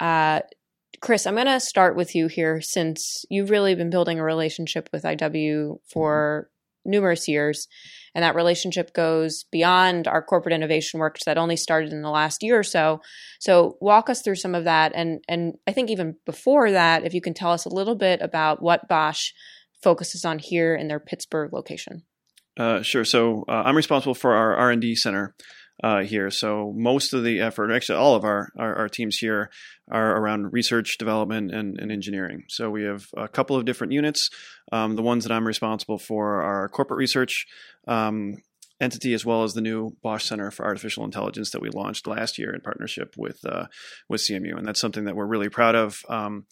uh, 0.00 0.40
Chris, 1.00 1.26
I'm 1.26 1.34
going 1.34 1.46
to 1.46 1.60
start 1.60 1.96
with 1.96 2.14
you 2.14 2.28
here, 2.28 2.60
since 2.60 3.24
you've 3.28 3.50
really 3.50 3.74
been 3.74 3.90
building 3.90 4.18
a 4.18 4.24
relationship 4.24 4.88
with 4.92 5.04
IW 5.04 5.76
for 5.92 6.48
numerous 6.86 7.28
years, 7.28 7.66
and 8.14 8.22
that 8.22 8.34
relationship 8.34 8.92
goes 8.92 9.44
beyond 9.50 10.06
our 10.06 10.22
corporate 10.22 10.54
innovation 10.54 11.00
works 11.00 11.24
that 11.24 11.38
only 11.38 11.56
started 11.56 11.92
in 11.92 12.02
the 12.02 12.10
last 12.10 12.42
year 12.42 12.58
or 12.58 12.62
so. 12.62 13.00
So 13.40 13.76
walk 13.80 14.10
us 14.10 14.22
through 14.22 14.36
some 14.36 14.54
of 14.54 14.64
that, 14.64 14.92
and 14.94 15.22
and 15.28 15.54
I 15.66 15.72
think 15.72 15.90
even 15.90 16.16
before 16.26 16.72
that, 16.72 17.04
if 17.04 17.14
you 17.14 17.20
can 17.20 17.34
tell 17.34 17.52
us 17.52 17.64
a 17.64 17.74
little 17.74 17.94
bit 17.96 18.20
about 18.20 18.62
what 18.62 18.88
Bosch 18.88 19.30
focuses 19.84 20.24
on 20.24 20.40
here 20.40 20.74
in 20.74 20.88
their 20.88 20.98
Pittsburgh 20.98 21.52
location. 21.52 22.02
Uh, 22.56 22.82
sure. 22.82 23.04
So 23.04 23.44
uh, 23.48 23.62
I'm 23.64 23.76
responsible 23.76 24.14
for 24.14 24.34
our 24.34 24.56
R 24.56 24.70
and 24.70 24.80
D 24.80 24.96
center 24.96 25.34
uh, 25.82 26.02
here. 26.02 26.30
So 26.30 26.72
most 26.76 27.12
of 27.12 27.24
the 27.24 27.40
effort, 27.40 27.70
actually 27.70 27.98
all 27.98 28.14
of 28.14 28.24
our, 28.24 28.48
our, 28.58 28.74
our 28.76 28.88
teams 28.88 29.16
here, 29.16 29.50
are 29.90 30.16
around 30.16 30.52
research, 30.52 30.96
development, 30.98 31.52
and, 31.52 31.78
and 31.78 31.92
engineering. 31.92 32.44
So 32.48 32.70
we 32.70 32.84
have 32.84 33.06
a 33.16 33.28
couple 33.28 33.56
of 33.56 33.64
different 33.64 33.92
units. 33.92 34.30
Um, 34.72 34.96
the 34.96 35.02
ones 35.02 35.24
that 35.24 35.32
I'm 35.32 35.46
responsible 35.46 35.98
for 35.98 36.42
are 36.42 36.68
corporate 36.68 36.98
research. 36.98 37.46
Um, 37.86 38.36
entity 38.80 39.14
as 39.14 39.24
well 39.24 39.44
as 39.44 39.54
the 39.54 39.60
new 39.60 39.96
Bosch 40.02 40.24
Center 40.24 40.50
for 40.50 40.64
Artificial 40.64 41.04
Intelligence 41.04 41.50
that 41.50 41.62
we 41.62 41.70
launched 41.70 42.06
last 42.06 42.38
year 42.38 42.52
in 42.54 42.60
partnership 42.60 43.14
with 43.16 43.38
uh, 43.44 43.66
with 44.08 44.20
CMU, 44.20 44.56
and 44.56 44.66
that's 44.66 44.80
something 44.80 45.04
that 45.04 45.16
we're 45.16 45.26
really 45.26 45.48
proud 45.48 45.74
of. 45.74 46.02
Um, 46.08 46.46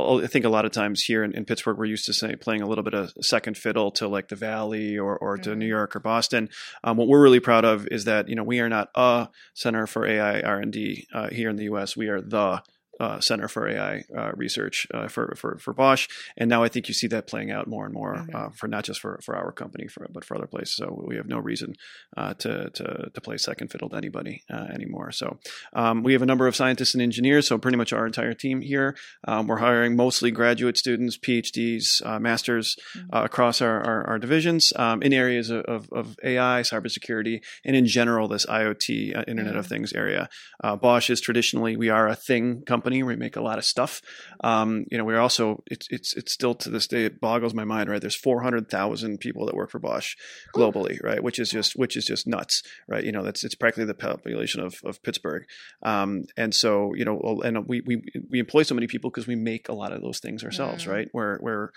I 0.00 0.26
think 0.26 0.44
a 0.44 0.48
lot 0.48 0.64
of 0.64 0.72
times 0.72 1.02
here 1.02 1.22
in, 1.24 1.32
in 1.32 1.44
Pittsburgh, 1.44 1.78
we're 1.78 1.84
used 1.84 2.06
to 2.06 2.12
say 2.12 2.36
playing 2.36 2.62
a 2.62 2.66
little 2.66 2.84
bit 2.84 2.94
of 2.94 3.12
second 3.20 3.56
fiddle 3.56 3.90
to 3.92 4.08
like 4.08 4.28
the 4.28 4.36
Valley 4.36 4.98
or, 4.98 5.16
or 5.16 5.36
to 5.38 5.50
Mhm. 5.50 5.58
New 5.58 5.66
York 5.66 5.94
or 5.96 6.00
Boston. 6.00 6.48
Um, 6.82 6.96
what 6.96 7.08
we're 7.08 7.22
really 7.22 7.40
proud 7.40 7.64
of 7.64 7.86
is 7.88 8.04
that 8.04 8.28
you 8.28 8.34
know 8.34 8.42
we 8.44 8.60
are 8.60 8.68
not 8.68 8.88
a 8.94 9.28
center 9.54 9.86
for 9.86 10.06
AI 10.06 10.40
R 10.40 10.58
and 10.60 10.72
D 10.72 11.06
uh, 11.14 11.28
here 11.30 11.48
in 11.50 11.56
the 11.56 11.64
U.S. 11.64 11.96
We 11.96 12.08
are 12.08 12.20
the 12.20 12.62
uh, 13.00 13.20
Center 13.20 13.48
for 13.48 13.68
AI 13.68 14.04
uh, 14.16 14.32
Research 14.34 14.86
uh, 14.94 15.08
for, 15.08 15.34
for 15.36 15.58
for 15.58 15.72
Bosch, 15.74 16.06
and 16.36 16.48
now 16.48 16.62
I 16.62 16.68
think 16.68 16.88
you 16.88 16.94
see 16.94 17.06
that 17.08 17.26
playing 17.26 17.50
out 17.50 17.66
more 17.66 17.84
and 17.84 17.94
more 17.94 18.14
Mhm. 18.14 18.34
uh, 18.34 18.48
for 18.50 18.68
not 18.68 18.84
just 18.84 19.00
for, 19.00 19.18
for 19.24 19.34
our 19.36 19.50
company, 19.52 19.88
for, 19.88 20.06
but 20.12 20.24
for 20.24 20.36
other 20.36 20.46
places. 20.46 20.76
So 20.76 21.04
we 21.06 21.16
have 21.16 21.26
no 21.26 21.38
reason 21.38 21.74
uh, 22.16 22.34
to, 22.34 22.70
to 22.70 23.10
to 23.12 23.20
play 23.20 23.36
second 23.36 23.68
fiddle 23.72 23.88
to 23.90 23.96
anybody 23.96 24.42
uh, 24.52 24.66
anymore. 24.72 25.10
So 25.12 25.38
um, 25.72 26.02
we 26.02 26.12
have 26.12 26.22
a 26.22 26.26
number 26.26 26.46
of 26.46 26.54
scientists 26.54 26.94
and 26.94 27.02
engineers. 27.02 27.48
So 27.48 27.58
pretty 27.58 27.76
much 27.78 27.92
our 27.92 28.06
entire 28.06 28.34
team 28.34 28.60
here. 28.60 28.96
Um, 29.26 29.46
we're 29.48 29.58
hiring 29.58 29.96
mostly 29.96 30.30
graduate 30.30 30.76
students, 30.78 31.18
PhDs, 31.18 32.04
uh, 32.04 32.18
masters 32.20 32.76
uh, 33.12 33.22
across 33.24 33.60
our, 33.60 33.80
our, 33.84 34.06
our 34.10 34.18
divisions 34.18 34.72
um, 34.76 35.02
in 35.02 35.12
areas 35.12 35.50
of, 35.50 35.64
of, 35.64 35.88
of 35.92 36.16
AI, 36.22 36.60
cybersecurity, 36.62 37.40
and 37.64 37.74
in 37.76 37.86
general 37.86 38.28
this 38.28 38.46
IoT, 38.46 39.26
Internet 39.28 39.56
of 39.56 39.64
Mhm. 39.66 39.68
Things 39.68 39.92
area. 39.94 40.28
Uh, 40.62 40.76
Bosch 40.76 41.08
is 41.10 41.20
traditionally 41.20 41.76
we 41.76 41.88
are 41.88 42.06
a 42.06 42.14
thing 42.14 42.62
company. 42.62 42.83
We 42.84 43.16
make 43.16 43.36
a 43.36 43.40
lot 43.42 43.58
of 43.58 43.64
stuff. 43.64 44.00
Um, 44.42 44.84
you 44.90 44.98
know, 44.98 45.04
we're 45.04 45.20
also 45.20 45.62
it's 45.66 45.86
it's 45.90 46.14
it's 46.14 46.32
still 46.32 46.54
to 46.56 46.70
this 46.70 46.86
day 46.86 47.04
it 47.04 47.20
boggles 47.20 47.54
my 47.54 47.64
mind. 47.64 47.88
Right, 47.88 48.00
there's 48.00 48.16
400,000 48.16 49.18
people 49.18 49.46
that 49.46 49.54
work 49.54 49.70
for 49.70 49.78
Bosch 49.78 50.14
globally, 50.54 51.02
right? 51.02 51.22
Which 51.22 51.38
is 51.38 51.50
just 51.50 51.72
which 51.76 51.96
is 51.96 52.04
just 52.04 52.26
nuts, 52.26 52.62
right? 52.88 53.04
You 53.04 53.12
know, 53.12 53.22
that's 53.22 53.44
it's 53.44 53.54
practically 53.54 53.86
the 53.86 53.94
population 53.94 54.60
of, 54.60 54.74
of 54.84 55.02
Pittsburgh. 55.02 55.44
Um, 55.82 56.24
and 56.36 56.54
so, 56.54 56.94
you 56.94 57.04
know, 57.04 57.40
and 57.44 57.66
we, 57.66 57.80
we, 57.82 58.02
we 58.30 58.38
employ 58.38 58.62
so 58.62 58.74
many 58.74 58.86
people 58.86 59.10
because 59.10 59.26
we 59.26 59.36
make 59.36 59.68
a 59.68 59.72
lot 59.74 59.92
of 59.92 60.02
those 60.02 60.18
things 60.18 60.44
ourselves, 60.44 60.84
Mm. 60.84 60.90
right? 60.92 61.08
Where, 61.12 61.38
where 61.40 61.72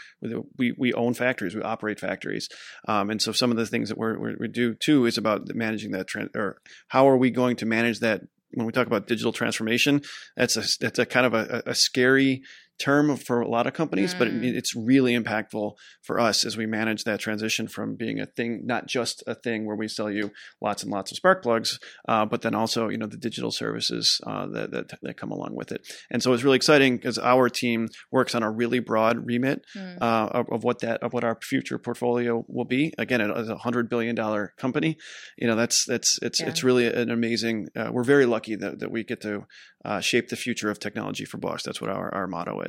we, 0.58 0.74
we 0.78 0.94
own 0.94 1.14
factories, 1.14 1.56
we 1.56 1.62
operate 1.62 2.00
factories. 2.00 2.50
Um, 2.88 3.10
and 3.10 3.22
so 3.22 3.32
some 3.32 3.52
of 3.52 3.58
the 3.58 3.66
things 3.66 3.90
that 3.90 3.98
we're, 3.98 4.18
we're, 4.18 4.36
we 4.40 4.48
do 4.48 4.74
too 4.74 5.06
is 5.06 5.18
about 5.18 5.54
managing 5.54 5.92
that 5.92 6.08
trend 6.08 6.30
or 6.36 6.62
how 6.88 7.08
are 7.08 7.18
we 7.18 7.30
going 7.32 7.56
to 7.58 7.66
manage 7.66 8.00
that 8.00 8.22
when 8.52 8.66
we 8.66 8.72
talk 8.72 8.88
about 8.88 9.08
digital 9.08 9.34
transformation, 9.34 10.02
that's 10.36 10.58
a, 10.58 10.64
that's 10.80 11.00
a 11.00 11.06
kind 11.06 11.26
of 11.26 11.34
a, 11.34 11.64
a 11.66 11.76
scary 11.76 12.44
term 12.80 13.16
for 13.18 13.42
a 13.42 13.48
lot 13.48 13.66
of 13.68 13.74
companies, 13.74 14.14
but 14.14 14.28
Mm. 14.28 14.44
it, 14.44 14.56
it's 14.56 14.76
really 14.76 15.18
impactful 15.18 15.74
for 16.04 16.20
us 16.20 16.46
as 16.46 16.56
we 16.58 16.66
manage 16.66 17.04
that 17.06 17.20
transition 17.20 17.68
from 17.68 17.96
being 17.96 18.20
a 18.20 18.26
thing, 18.26 18.62
not 18.66 18.88
just 18.88 19.24
a 19.28 19.36
thing 19.36 19.66
where 19.66 19.76
we 19.76 19.88
sell 19.88 20.10
you 20.12 20.32
lots 20.62 20.84
and 20.84 20.92
lots 20.92 21.12
of 21.12 21.18
spark 21.18 21.42
plugs, 21.44 21.80
uh, 22.08 22.26
but 22.26 22.42
then 22.42 22.54
also 22.56 22.90
you 22.90 22.98
know 22.98 23.08
the 23.08 23.18
digital 23.18 23.52
services 23.52 24.20
uh, 24.28 24.46
that, 24.48 24.72
that 24.72 24.86
that 25.02 25.18
come 25.18 25.32
along 25.32 25.56
with 25.56 25.72
it. 25.72 25.82
And 26.12 26.22
so 26.22 26.34
it's 26.34 26.44
really 26.44 26.56
exciting 26.58 26.98
because 26.98 27.18
our 27.20 27.50
team 27.50 27.90
works 28.12 28.34
on 28.36 28.44
a 28.44 28.52
really 28.52 28.80
broad 28.80 29.26
remit 29.26 29.60
Mm. 29.76 29.98
uh, 30.02 30.28
of, 30.40 30.46
of 30.52 30.64
what 30.64 30.80
that 30.80 31.02
of 31.04 31.14
what 31.14 31.24
our 31.24 31.38
future 31.42 31.78
portfolio 31.78 32.46
will 32.48 32.66
be. 32.66 32.94
Again, 32.98 33.22
it 33.22 33.30
is 33.38 33.50
a 33.50 33.58
hundred 33.58 33.90
billion 33.90 34.16
dollar 34.16 34.54
company, 34.58 34.98
you 35.38 35.48
know 35.48 35.56
that's 35.56 35.86
that's 35.92 36.10
it's 36.22 36.40
Yeah. 36.40 36.50
it's 36.50 36.64
really 36.64 36.86
an 36.88 37.10
amazing. 37.20 37.68
Uh, 37.76 37.90
we're 37.94 38.04
very 38.16 38.26
lucky 38.26 38.56
that, 38.56 38.74
that 38.80 38.92
we 38.92 39.04
get 39.04 39.22
to 39.22 39.46
uh, 39.86 40.00
shape 40.02 40.28
the 40.30 40.36
future 40.36 40.70
of 40.70 40.78
technology 40.80 41.26
for 41.26 41.38
Bosch. 41.38 41.64
That's 41.64 41.80
what 41.82 41.90
our, 41.90 42.08
our 42.14 42.28
motto 42.28 42.56
is. 42.62 42.67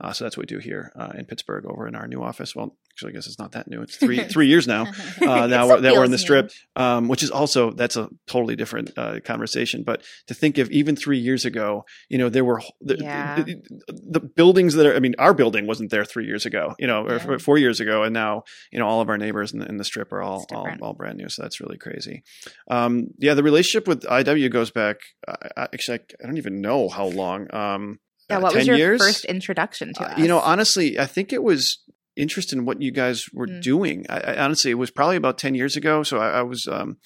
Uh, 0.00 0.12
so 0.12 0.24
that's 0.24 0.36
what 0.36 0.42
we 0.50 0.54
do 0.56 0.58
here 0.60 0.92
uh, 0.96 1.12
in 1.16 1.24
Pittsburgh 1.24 1.64
over 1.66 1.86
in 1.88 1.94
our 1.94 2.06
new 2.08 2.22
office. 2.22 2.54
Well, 2.54 2.76
actually, 2.92 3.10
I 3.10 3.14
guess 3.14 3.26
it's 3.26 3.38
not 3.38 3.52
that 3.52 3.68
new. 3.68 3.82
It's 3.82 3.96
three 3.96 4.24
three 4.34 4.46
years 4.48 4.66
now 4.66 4.86
uh, 5.22 5.46
now 5.46 5.68
we're, 5.68 5.80
that 5.80 5.94
we're 5.94 6.04
in 6.04 6.10
the 6.10 6.18
strip, 6.18 6.50
um, 6.76 7.08
which 7.08 7.22
is 7.22 7.30
also 7.30 7.70
that's 7.70 7.96
a 7.96 8.08
totally 8.26 8.56
different 8.56 8.90
uh, 8.96 9.20
conversation. 9.24 9.82
But 9.84 10.02
to 10.28 10.34
think 10.34 10.58
of 10.58 10.70
even 10.70 10.96
three 10.96 11.18
years 11.18 11.44
ago, 11.44 11.84
you 12.08 12.18
know, 12.18 12.28
there 12.28 12.44
were 12.44 12.60
the, 12.80 12.96
Yeah. 13.00 13.34
the, 13.34 13.62
the 13.88 14.20
buildings 14.20 14.74
that 14.74 14.86
are. 14.86 14.94
I 14.94 15.00
mean, 15.00 15.14
our 15.18 15.34
building 15.34 15.66
wasn't 15.66 15.90
there 15.90 16.04
three 16.04 16.26
years 16.26 16.46
ago, 16.46 16.74
you 16.78 16.86
know, 16.86 17.06
or 17.06 17.16
Yeah. 17.16 17.38
four 17.38 17.58
years 17.58 17.80
ago, 17.80 18.02
and 18.02 18.12
now 18.14 18.42
you 18.72 18.78
know 18.78 18.86
all 18.86 19.00
of 19.00 19.08
our 19.08 19.18
neighbors 19.18 19.52
in 19.52 19.58
the, 19.60 19.66
in 19.66 19.76
the 19.76 19.84
strip 19.84 20.12
are 20.12 20.22
all 20.22 20.46
all, 20.52 20.68
all 20.82 20.94
brand 20.94 21.18
new. 21.18 21.28
So 21.28 21.42
that's 21.42 21.60
really 21.60 21.78
crazy. 21.78 22.22
Um, 22.70 23.08
yeah, 23.18 23.34
the 23.34 23.42
relationship 23.42 23.86
with 23.88 24.02
IW 24.02 24.50
goes 24.50 24.70
back. 24.70 24.96
I, 25.28 25.34
I, 25.56 25.62
actually, 25.72 25.98
I, 25.98 26.02
I 26.22 26.26
don't 26.26 26.38
even 26.38 26.60
know 26.60 26.88
how 26.88 27.06
long. 27.06 27.52
Um, 27.54 27.98
Yeah, 28.30 28.38
uh, 28.38 28.40
what 28.40 28.52
10 28.52 28.58
was 28.60 28.66
your 28.68 28.76
years? 28.76 28.98
first 29.00 29.24
introduction 29.26 29.92
to 29.94 30.02
Uh, 30.04 30.12
us? 30.12 30.18
You 30.18 30.28
know, 30.28 30.40
honestly, 30.40 30.98
I 30.98 31.06
think 31.06 31.32
it 31.32 31.42
was 31.42 31.78
interest 32.16 32.52
in 32.52 32.64
what 32.64 32.80
you 32.82 32.90
guys 32.90 33.26
were 33.32 33.46
Mm. 33.46 33.62
doing. 33.62 34.06
I, 34.08 34.18
I 34.20 34.44
honestly, 34.44 34.70
it 34.70 34.74
was 34.74 34.90
probably 34.90 35.16
about 35.16 35.38
ten 35.38 35.54
years 35.54 35.76
ago. 35.76 36.02
So 36.02 36.18
I, 36.18 36.38
I 36.40 36.42
was 36.42 36.66
um, 36.66 36.98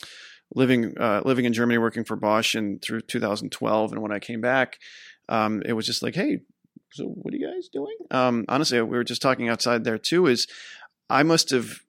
living 0.54 0.96
uh, 0.98 1.22
living 1.24 1.44
in 1.44 1.52
Germany, 1.52 1.78
working 1.78 2.04
for 2.04 2.16
Bosch, 2.16 2.54
and 2.54 2.80
through 2.82 3.00
2012. 3.02 3.92
And 3.92 4.02
when 4.02 4.12
I 4.12 4.18
came 4.18 4.40
back, 4.40 4.78
um, 5.28 5.62
it 5.64 5.72
was 5.74 5.86
just 5.86 6.02
like, 6.02 6.14
hey. 6.14 6.40
so 6.92 7.04
what 7.06 7.34
are 7.34 7.36
you 7.36 7.46
guys 7.46 7.68
doing? 7.72 7.96
Um, 8.10 8.44
honestly, 8.48 8.80
we 8.80 8.96
were 8.96 9.04
just 9.04 9.22
talking 9.22 9.48
outside 9.48 9.84
there 9.84 9.98
too. 9.98 10.26
Is 10.26 10.46
I 11.10 11.22
must 11.22 11.50
have 11.50 11.80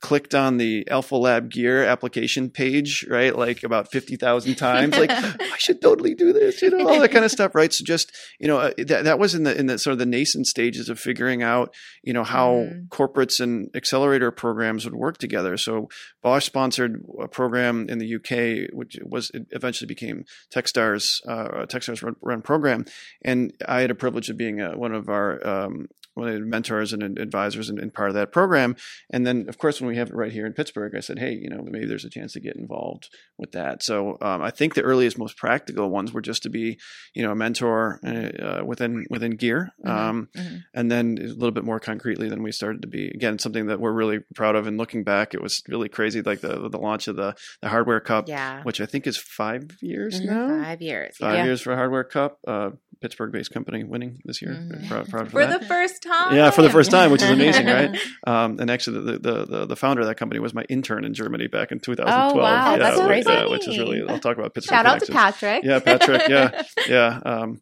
clicked 0.00 0.34
on 0.34 0.58
the 0.58 0.86
Alpha 0.88 1.16
Lab 1.16 1.50
Gear 1.50 1.82
application 1.84 2.50
page, 2.50 3.04
right? 3.10 3.34
Like 3.34 3.64
about 3.64 3.90
50,000 3.90 4.54
times. 4.54 4.96
Like, 4.96 5.10
I 5.10 5.56
should 5.58 5.80
totally 5.82 6.14
do 6.14 6.32
this, 6.32 6.62
you 6.62 6.70
know, 6.70 6.86
all 6.86 7.00
that 7.00 7.10
kind 7.10 7.24
of 7.24 7.30
stuff, 7.32 7.54
right? 7.54 7.72
So 7.72 7.84
just, 7.84 8.12
you 8.38 8.46
know, 8.46 8.58
uh, 8.58 8.70
that, 8.78 9.04
that 9.04 9.18
was 9.18 9.34
in 9.34 9.42
the, 9.42 9.58
in 9.58 9.66
the 9.66 9.78
sort 9.78 9.92
of 9.92 9.98
the 9.98 10.06
nascent 10.06 10.46
stages 10.46 10.88
of 10.88 11.00
figuring 11.00 11.42
out, 11.42 11.74
you 12.02 12.12
know, 12.12 12.24
how 12.24 12.46
Mm. 12.56 12.88
corporates 12.88 13.40
and 13.40 13.68
accelerator 13.74 14.30
programs 14.30 14.84
would 14.84 14.94
work 14.94 15.18
together. 15.18 15.56
So 15.56 15.88
Bosch 16.22 16.46
sponsored 16.46 17.04
a 17.20 17.28
program 17.28 17.88
in 17.88 17.98
the 17.98 18.14
UK, 18.14 18.72
which 18.72 18.96
was, 19.04 19.30
it 19.34 19.48
eventually 19.50 19.88
became 19.88 20.24
Techstars, 20.54 21.20
uh, 21.26 21.66
Techstars 21.66 22.02
run, 22.02 22.16
run 22.22 22.42
program. 22.42 22.84
And 23.22 23.52
I 23.66 23.80
had 23.80 23.90
a 23.90 23.94
privilege 23.96 24.30
of 24.30 24.36
being 24.36 24.60
a, 24.60 24.76
one 24.76 24.94
of 24.94 25.08
our, 25.08 25.44
um, 25.46 25.88
one 26.16 26.28
of 26.28 26.34
the 26.34 26.40
mentors 26.40 26.92
and 26.92 27.18
advisors 27.18 27.68
and, 27.68 27.78
and 27.78 27.92
part 27.92 28.08
of 28.08 28.14
that 28.14 28.32
program. 28.32 28.74
And 29.10 29.26
then, 29.26 29.46
of 29.48 29.58
course, 29.58 29.80
when 29.80 29.88
we 29.88 29.96
have 29.96 30.08
it 30.08 30.14
right 30.14 30.32
here 30.32 30.46
in 30.46 30.54
Pittsburgh, 30.54 30.94
I 30.96 31.00
said, 31.00 31.18
hey, 31.18 31.32
you 31.32 31.48
know, 31.50 31.62
maybe 31.62 31.86
there's 31.86 32.04
a 32.06 32.10
chance 32.10 32.32
to 32.32 32.40
get 32.40 32.56
involved 32.56 33.08
with 33.38 33.52
that. 33.52 33.82
So 33.82 34.16
um, 34.22 34.40
I 34.42 34.50
think 34.50 34.74
the 34.74 34.82
earliest, 34.82 35.18
most 35.18 35.36
practical 35.36 35.90
ones 35.90 36.12
were 36.12 36.22
just 36.22 36.42
to 36.44 36.48
be, 36.50 36.78
you 37.14 37.22
know, 37.22 37.32
a 37.32 37.36
mentor 37.36 38.00
uh, 38.04 38.64
within 38.64 39.04
within 39.10 39.32
gear, 39.32 39.72
Mhm, 39.84 39.90
um, 39.90 40.28
mhm. 40.36 40.62
and 40.74 40.90
then 40.90 41.18
a 41.20 41.26
little 41.26 41.50
bit 41.50 41.64
more 41.64 41.78
concretely 41.80 42.28
than 42.30 42.42
we 42.42 42.50
started 42.50 42.80
to 42.82 42.88
be. 42.88 43.08
Again, 43.08 43.38
something 43.38 43.66
that 43.66 43.78
we're 43.80 43.92
really 43.92 44.20
proud 44.34 44.56
of. 44.56 44.66
And 44.66 44.78
looking 44.78 45.04
back, 45.04 45.34
it 45.34 45.42
was 45.42 45.62
really 45.68 45.88
crazy, 45.90 46.22
like 46.22 46.40
the 46.40 46.68
the 46.70 46.78
launch 46.78 47.08
of 47.08 47.16
the 47.16 47.34
the 47.60 47.68
Hardware 47.68 48.00
Cup, 48.00 48.26
Yeah. 48.28 48.62
which 48.62 48.80
I 48.80 48.86
think 48.86 49.06
is 49.06 49.18
five 49.18 49.64
years 49.82 50.20
Mhm. 50.20 50.26
now. 50.26 50.62
Five 50.64 50.80
years. 50.82 51.16
Five 51.18 51.34
Yeah. 51.34 51.44
years 51.44 51.60
for 51.60 51.76
Hardware 51.76 52.04
Cup. 52.04 52.38
Uh, 52.46 52.70
Pittsburgh-based 53.00 53.50
company 53.50 53.84
winning 53.84 54.18
this 54.24 54.40
year. 54.42 54.52
Mhm. 54.52 54.88
Proud, 54.88 55.08
proud 55.08 55.26
for, 55.26 55.30
For 55.32 55.46
that. 55.46 55.60
the 55.60 55.66
first 55.66 56.02
time. 56.02 56.34
Yeah, 56.34 56.50
for 56.50 56.62
the 56.62 56.70
first 56.70 56.90
time, 56.90 57.10
which 57.10 57.22
is 57.22 57.30
amazing, 57.30 57.66
right? 57.66 57.98
Um, 58.26 58.58
and 58.58 58.70
actually, 58.70 59.00
the, 59.12 59.18
the 59.18 59.44
the 59.46 59.66
the 59.66 59.76
founder 59.76 60.00
of 60.02 60.08
that 60.08 60.16
company 60.16 60.40
was 60.40 60.52
my 60.54 60.64
intern 60.68 61.04
in 61.04 61.14
Germany 61.14 61.46
back 61.46 61.70
in 61.72 61.78
2012. 61.80 62.32
Oh, 62.32 62.36
wow, 62.42 62.72
yeah, 62.72 62.78
that's 62.78 62.96
so 62.96 63.08
which, 63.08 63.24
funny. 63.24 63.50
which 63.50 63.68
is 63.68 63.78
really. 63.78 64.02
I'll 64.08 64.18
talk 64.18 64.36
about 64.38 64.54
Pittsburgh. 64.54 64.74
Shout 64.76 64.86
out 64.86 65.00
to. 65.02 65.12
Patrick. 65.12 65.64
Yeah, 65.64 65.78
Patrick, 65.80 66.28
yeah. 66.28 66.62
Yeah. 66.88 67.20
Um, 67.24 67.60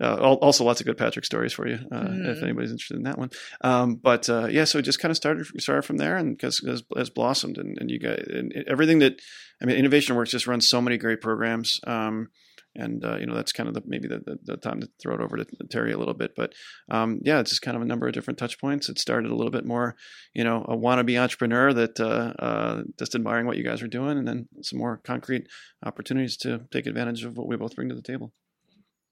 uh, 0.00 0.16
also, 0.16 0.64
lots 0.64 0.80
of 0.80 0.86
good 0.86 0.98
Patrick 0.98 1.24
stories 1.24 1.52
for 1.52 1.68
you 1.68 1.76
uh, 1.92 2.06
if 2.08 2.38
Mhm. 2.38 2.42
anybody's 2.42 2.72
interested 2.72 2.96
in 2.96 3.04
that 3.04 3.18
one. 3.18 3.30
Um, 3.62 3.94
but 3.94 4.28
uh, 4.28 4.48
yeah, 4.50 4.64
so 4.64 4.78
it 4.78 4.82
just 4.82 4.98
kind 4.98 5.10
of 5.10 5.16
started 5.16 5.46
started 5.60 5.82
from 5.82 5.98
there, 5.98 6.16
and 6.16 6.36
because 6.36 6.58
has, 6.66 6.82
has 6.96 7.08
blossomed, 7.08 7.56
and, 7.56 7.78
and 7.80 7.88
you 7.90 8.00
guys, 8.00 8.24
and 8.28 8.52
everything 8.66 8.98
that 8.98 9.20
I 9.62 9.64
mean, 9.66 9.76
Innovation 9.76 10.16
Works 10.16 10.32
just 10.32 10.48
runs 10.48 10.68
so 10.68 10.80
many 10.82 10.98
great 10.98 11.20
programs. 11.20 11.78
Um, 11.86 12.28
and 12.74 13.04
uh, 13.04 13.16
you 13.16 13.26
know 13.26 13.34
that's 13.34 13.52
kind 13.52 13.68
of 13.68 13.74
the, 13.74 13.82
maybe 13.86 14.08
the, 14.08 14.18
the, 14.18 14.38
the 14.42 14.56
time 14.56 14.80
to 14.80 14.88
throw 15.00 15.14
it 15.14 15.20
over 15.20 15.36
to 15.36 15.44
Terri 15.66 15.92
a 15.92 15.98
little 15.98 16.14
bit, 16.14 16.32
but 16.36 16.52
um, 16.90 17.20
yeah, 17.22 17.40
it's 17.40 17.50
just 17.50 17.62
kind 17.62 17.76
of 17.76 17.82
a 17.82 17.86
number 17.86 18.06
of 18.06 18.14
different 18.14 18.38
touch 18.38 18.58
points. 18.58 18.88
It 18.88 18.98
started 18.98 19.30
a 19.30 19.34
little 19.34 19.50
bit 19.50 19.64
more, 19.64 19.96
you 20.34 20.44
know, 20.44 20.64
a 20.68 20.76
wannabe 20.76 21.20
entrepreneur 21.20 21.72
that 21.72 22.00
uh, 22.00 22.32
uh, 22.42 22.82
just 22.98 23.14
admiring 23.14 23.46
what 23.46 23.56
you 23.56 23.64
guys 23.64 23.82
are 23.82 23.88
doing, 23.88 24.18
and 24.18 24.26
then 24.26 24.48
some 24.62 24.78
more 24.78 25.00
concrete 25.04 25.46
opportunities 25.84 26.36
to 26.38 26.62
take 26.70 26.86
advantage 26.86 27.24
of 27.24 27.36
what 27.36 27.46
we 27.46 27.56
both 27.56 27.76
bring 27.76 27.88
to 27.88 27.94
the 27.94 28.02
table. 28.02 28.32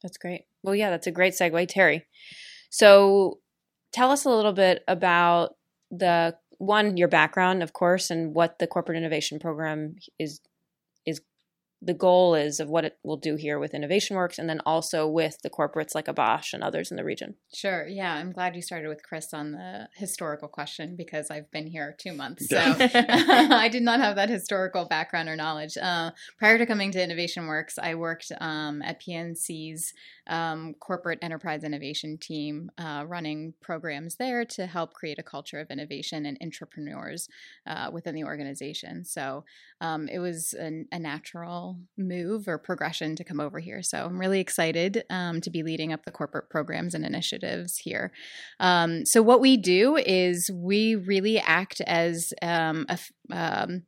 That's 0.02 0.18
great. 0.18 0.46
Well, 0.62 0.74
yeah, 0.74 0.90
that's 0.90 1.06
a 1.06 1.12
great 1.12 1.34
segue, 1.34 1.70
Terri. 1.70 2.02
So, 2.70 3.40
tell 3.92 4.10
us 4.10 4.24
a 4.24 4.30
little 4.30 4.52
bit 4.52 4.82
about 4.88 5.56
the 5.90 6.36
one 6.58 6.96
your 6.96 7.08
background, 7.08 7.62
of 7.62 7.72
course, 7.72 8.10
and 8.10 8.34
what 8.34 8.58
the 8.58 8.66
corporate 8.66 8.98
innovation 8.98 9.38
program 9.38 9.94
is 9.96 10.08
is 10.18 10.40
the 11.82 11.94
goal 11.94 12.34
is 12.34 12.60
of 12.60 12.68
what 12.68 12.84
it 12.84 12.98
will 13.02 13.16
do 13.16 13.36
here 13.36 13.58
with 13.58 13.72
Innovation 13.72 14.16
Works, 14.16 14.38
and 14.38 14.48
then 14.48 14.60
also 14.66 15.06
with 15.08 15.40
the 15.42 15.50
corporates 15.50 15.94
like 15.94 16.08
a 16.08 16.12
Bosch 16.12 16.52
and 16.52 16.62
others 16.62 16.90
in 16.90 16.96
the 16.96 17.04
region. 17.04 17.36
Sure. 17.54 17.86
Yeah. 17.86 18.14
I'm 18.14 18.32
glad 18.32 18.54
you 18.54 18.62
started 18.62 18.88
with 18.88 19.02
Chris 19.02 19.32
on 19.32 19.52
the 19.52 19.88
historical 19.94 20.48
question 20.48 20.94
because 20.96 21.30
I've 21.30 21.50
been 21.50 21.66
here 21.66 21.94
two 21.98 22.12
months. 22.12 22.48
So 22.48 22.58
I 22.78 23.68
did 23.70 23.82
not 23.82 24.00
have 24.00 24.16
that 24.16 24.28
historical 24.28 24.84
background 24.84 25.28
or 25.28 25.36
knowledge. 25.36 25.78
Uh, 25.78 26.10
prior 26.38 26.58
to 26.58 26.66
coming 26.66 26.92
to 26.92 27.02
Innovation 27.02 27.46
Works, 27.46 27.78
I 27.78 27.94
worked 27.94 28.30
um, 28.40 28.82
at 28.82 29.00
PNC's 29.00 29.94
um, 30.30 30.74
corporate 30.78 31.18
enterprise 31.22 31.64
innovation 31.64 32.16
team, 32.16 32.70
uh, 32.78 33.04
running 33.06 33.52
programs 33.60 34.14
there 34.16 34.44
to 34.44 34.66
help 34.66 34.94
create 34.94 35.18
a 35.18 35.24
culture 35.24 35.58
of 35.58 35.70
innovation 35.70 36.24
and 36.24 36.38
entrepreneurs 36.40 37.28
uh, 37.66 37.90
within 37.92 38.14
the 38.14 38.24
organization. 38.24 39.04
So 39.04 39.44
um, 39.80 40.08
it 40.08 40.20
was 40.20 40.54
an, 40.54 40.86
a 40.92 41.00
natural 41.00 41.80
move 41.98 42.46
or 42.46 42.58
progression 42.58 43.16
to 43.16 43.24
come 43.24 43.40
over 43.40 43.58
here. 43.58 43.82
So 43.82 44.06
I'm 44.06 44.20
really 44.20 44.40
excited 44.40 45.04
um, 45.10 45.40
to 45.40 45.50
be 45.50 45.64
leading 45.64 45.92
up 45.92 46.04
the 46.04 46.12
corporate 46.12 46.48
programs 46.48 46.94
and 46.94 47.04
initiatives 47.04 47.78
here. 47.78 48.12
Um, 48.60 49.04
so 49.04 49.22
what 49.22 49.40
we 49.40 49.56
do 49.56 49.96
is 49.96 50.48
we 50.54 50.94
really 50.94 51.40
act 51.40 51.80
as 51.82 52.32
um, 52.40 52.86
a, 52.88 52.98
um, 53.32 53.82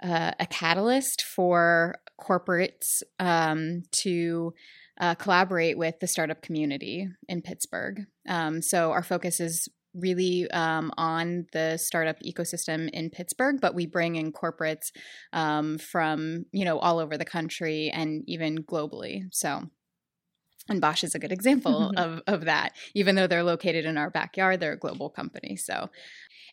uh, 0.00 0.32
a 0.38 0.46
catalyst 0.46 1.22
for 1.22 1.96
corporates 2.20 3.02
um, 3.18 3.82
to 4.02 4.54
uh, 5.00 5.14
collaborate 5.14 5.78
with 5.78 5.98
the 6.00 6.06
startup 6.06 6.42
community 6.42 7.08
in 7.28 7.42
Pittsburgh. 7.42 8.06
Um, 8.28 8.62
so 8.62 8.92
our 8.92 9.02
focus 9.02 9.40
is 9.40 9.68
really 9.94 10.50
um, 10.50 10.92
on 10.96 11.46
the 11.52 11.76
startup 11.76 12.18
ecosystem 12.20 12.90
in 12.90 13.10
Pittsburgh, 13.10 13.60
but 13.60 13.74
we 13.74 13.86
bring 13.86 14.16
in 14.16 14.32
corporates 14.32 14.90
um, 15.32 15.78
from 15.78 16.46
you 16.52 16.64
know 16.64 16.78
all 16.78 16.98
over 16.98 17.16
the 17.16 17.24
country 17.24 17.90
and 17.90 18.24
even 18.26 18.64
globally. 18.64 19.24
So. 19.32 19.62
And 20.68 20.80
Bosch 20.80 21.04
is 21.04 21.14
a 21.14 21.18
good 21.18 21.32
example 21.32 21.92
of, 21.96 22.22
of 22.26 22.46
that. 22.46 22.72
Even 22.94 23.16
though 23.16 23.26
they're 23.26 23.42
located 23.42 23.84
in 23.84 23.98
our 23.98 24.10
backyard, 24.10 24.60
they're 24.60 24.72
a 24.72 24.78
global 24.78 25.10
company. 25.10 25.56
So, 25.56 25.90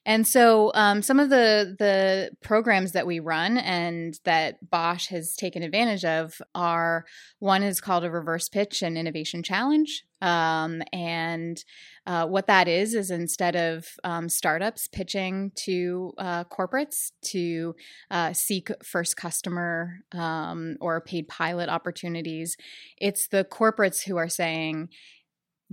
and 0.06 0.28
so 0.28 0.72
um, 0.74 1.02
some 1.02 1.20
of 1.20 1.30
the 1.30 1.76
the 1.78 2.32
programs 2.42 2.94
that 2.94 3.06
we 3.06 3.20
run 3.20 3.58
and 3.58 4.20
that 4.24 4.70
Bosch 4.70 5.08
has 5.08 5.36
taken 5.36 5.62
advantage 5.64 6.04
of 6.04 6.42
are 6.56 7.06
one 7.40 7.64
is 7.64 7.80
called 7.80 8.04
a 8.04 8.12
reverse 8.12 8.50
pitch 8.50 8.82
and 8.82 8.98
innovation 8.98 9.44
challenge. 9.44 10.04
Um, 10.22 10.82
and 10.92 11.64
uh, 12.08 12.26
what 12.26 12.48
that 12.48 12.68
is 12.68 12.94
is 12.94 13.12
instead 13.12 13.56
of 13.56 13.86
um, 14.04 14.28
startups 14.28 14.88
pitching 14.88 15.52
to 15.56 16.14
uh, 16.18 16.44
corporates 16.46 17.12
to 17.22 17.76
uh, 18.10 18.34
seek 18.34 18.70
first 18.84 19.16
customer 19.16 20.00
um, 20.14 20.78
or 20.82 21.00
paid 21.02 21.28
pilot 21.28 21.70
opportunities, 21.70 22.58
it's 22.98 23.28
the 23.28 23.46
corporates 23.46 24.04
who 24.04 24.18
are 24.18 24.30
saying, 24.30 24.90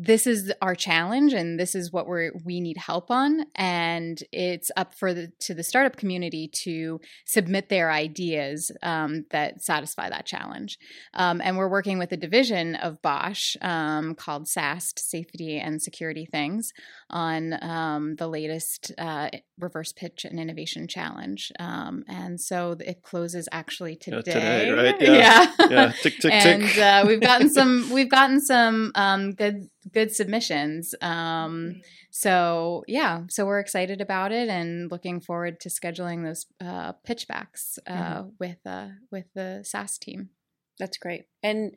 this 0.00 0.28
is 0.28 0.52
our 0.62 0.76
challenge 0.76 1.32
and 1.32 1.58
this 1.58 1.74
is 1.74 1.92
what 1.92 2.08
we 2.08 2.30
we 2.44 2.60
need 2.60 2.76
help 2.76 3.10
on 3.10 3.44
and 3.56 4.22
it's 4.30 4.70
up 4.76 4.94
for 4.94 5.12
the 5.12 5.26
to 5.40 5.54
the 5.54 5.64
startup 5.64 5.96
community 5.96 6.48
to 6.52 7.00
submit 7.26 7.68
their 7.68 7.90
ideas 7.90 8.70
um, 8.84 9.24
that 9.32 9.60
satisfy 9.60 10.08
that 10.08 10.24
challenge 10.24 10.78
um, 11.14 11.40
and 11.42 11.58
we're 11.58 11.68
working 11.68 11.98
with 11.98 12.12
a 12.12 12.16
division 12.16 12.76
of 12.76 13.02
bosch 13.02 13.56
um, 13.60 14.14
called 14.14 14.46
sast 14.46 15.00
safety 15.00 15.58
and 15.58 15.82
security 15.82 16.24
things 16.24 16.72
on 17.10 17.60
um, 17.64 18.14
the 18.16 18.28
latest 18.28 18.92
uh, 18.98 19.28
reverse 19.58 19.92
pitch 19.92 20.24
and 20.24 20.38
innovation 20.38 20.86
challenge 20.86 21.50
um, 21.58 22.04
and 22.06 22.40
so 22.40 22.76
it 22.78 23.02
closes 23.02 23.48
actually 23.50 23.96
today, 23.96 24.22
today, 24.22 24.70
right? 24.70 25.00
Yeah. 25.00 25.52
Yeah, 25.68 25.92
tick 26.02 26.18
tick 26.20 26.32
and 26.32 26.62
tick. 26.62 26.78
uh, 26.78 27.04
we've 27.04 27.20
gotten 27.20 27.50
some 27.50 27.90
we've 27.90 28.08
gotten 28.08 28.40
some 28.40 28.92
um, 28.94 29.32
good 29.32 29.68
good 29.92 30.14
submissions. 30.14 30.94
Um, 31.00 31.80
so 32.10 32.84
yeah 32.88 33.22
so 33.28 33.44
we're 33.46 33.60
excited 33.60 34.00
about 34.00 34.32
it 34.32 34.48
and 34.48 34.90
looking 34.90 35.20
forward 35.20 35.60
to 35.60 35.68
scheduling 35.68 36.24
those 36.24 36.46
uh, 36.60 36.92
pitchbacks 37.06 37.78
uh, 37.86 38.24
with 38.38 38.58
uh, 38.66 38.88
with 39.10 39.26
the 39.34 39.62
SAST 39.64 40.02
team. 40.02 40.30
That's 40.78 40.98
great. 40.98 41.24
And 41.42 41.74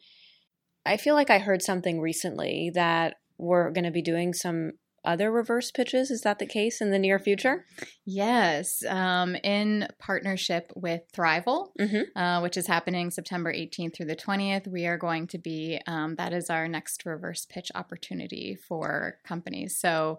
I 0.86 0.98
feel 0.98 1.16
like 1.16 1.30
I 1.30 1.40
heard 1.40 1.62
something 1.62 2.00
recently 2.00 2.72
that 2.74 3.16
we're 3.38 3.72
going 3.72 3.86
to 3.86 3.92
be 3.92 4.02
doing 4.02 4.34
some 4.34 4.74
other 5.04 5.32
reverse 5.32 5.72
pitches. 5.72 6.12
Is 6.12 6.22
that 6.22 6.40
the 6.40 6.46
case 6.46 6.82
in 6.82 6.92
the 6.92 7.00
near 7.00 7.20
future? 7.20 7.66
yes 8.06 8.84
um, 8.88 9.36
in 9.44 9.88
partnership 10.00 10.72
with 10.76 11.02
thrival 11.16 11.68
Mhm. 11.80 12.06
uh, 12.16 12.40
which 12.42 12.58
is 12.58 12.66
happening 12.68 13.12
september 13.12 13.54
18th 13.54 13.96
through 13.96 14.08
the 14.08 14.16
20th 14.16 14.68
we 14.68 14.86
are 14.88 14.98
going 14.98 15.28
to 15.28 15.38
be 15.38 15.80
um, 15.88 16.16
that 16.16 16.34
is 16.34 16.50
our 16.50 16.68
next 16.68 17.06
reverse 17.06 17.46
pitch 17.46 17.72
opportunity 17.76 18.58
for 18.68 19.20
companies 19.24 19.78
so 19.80 20.18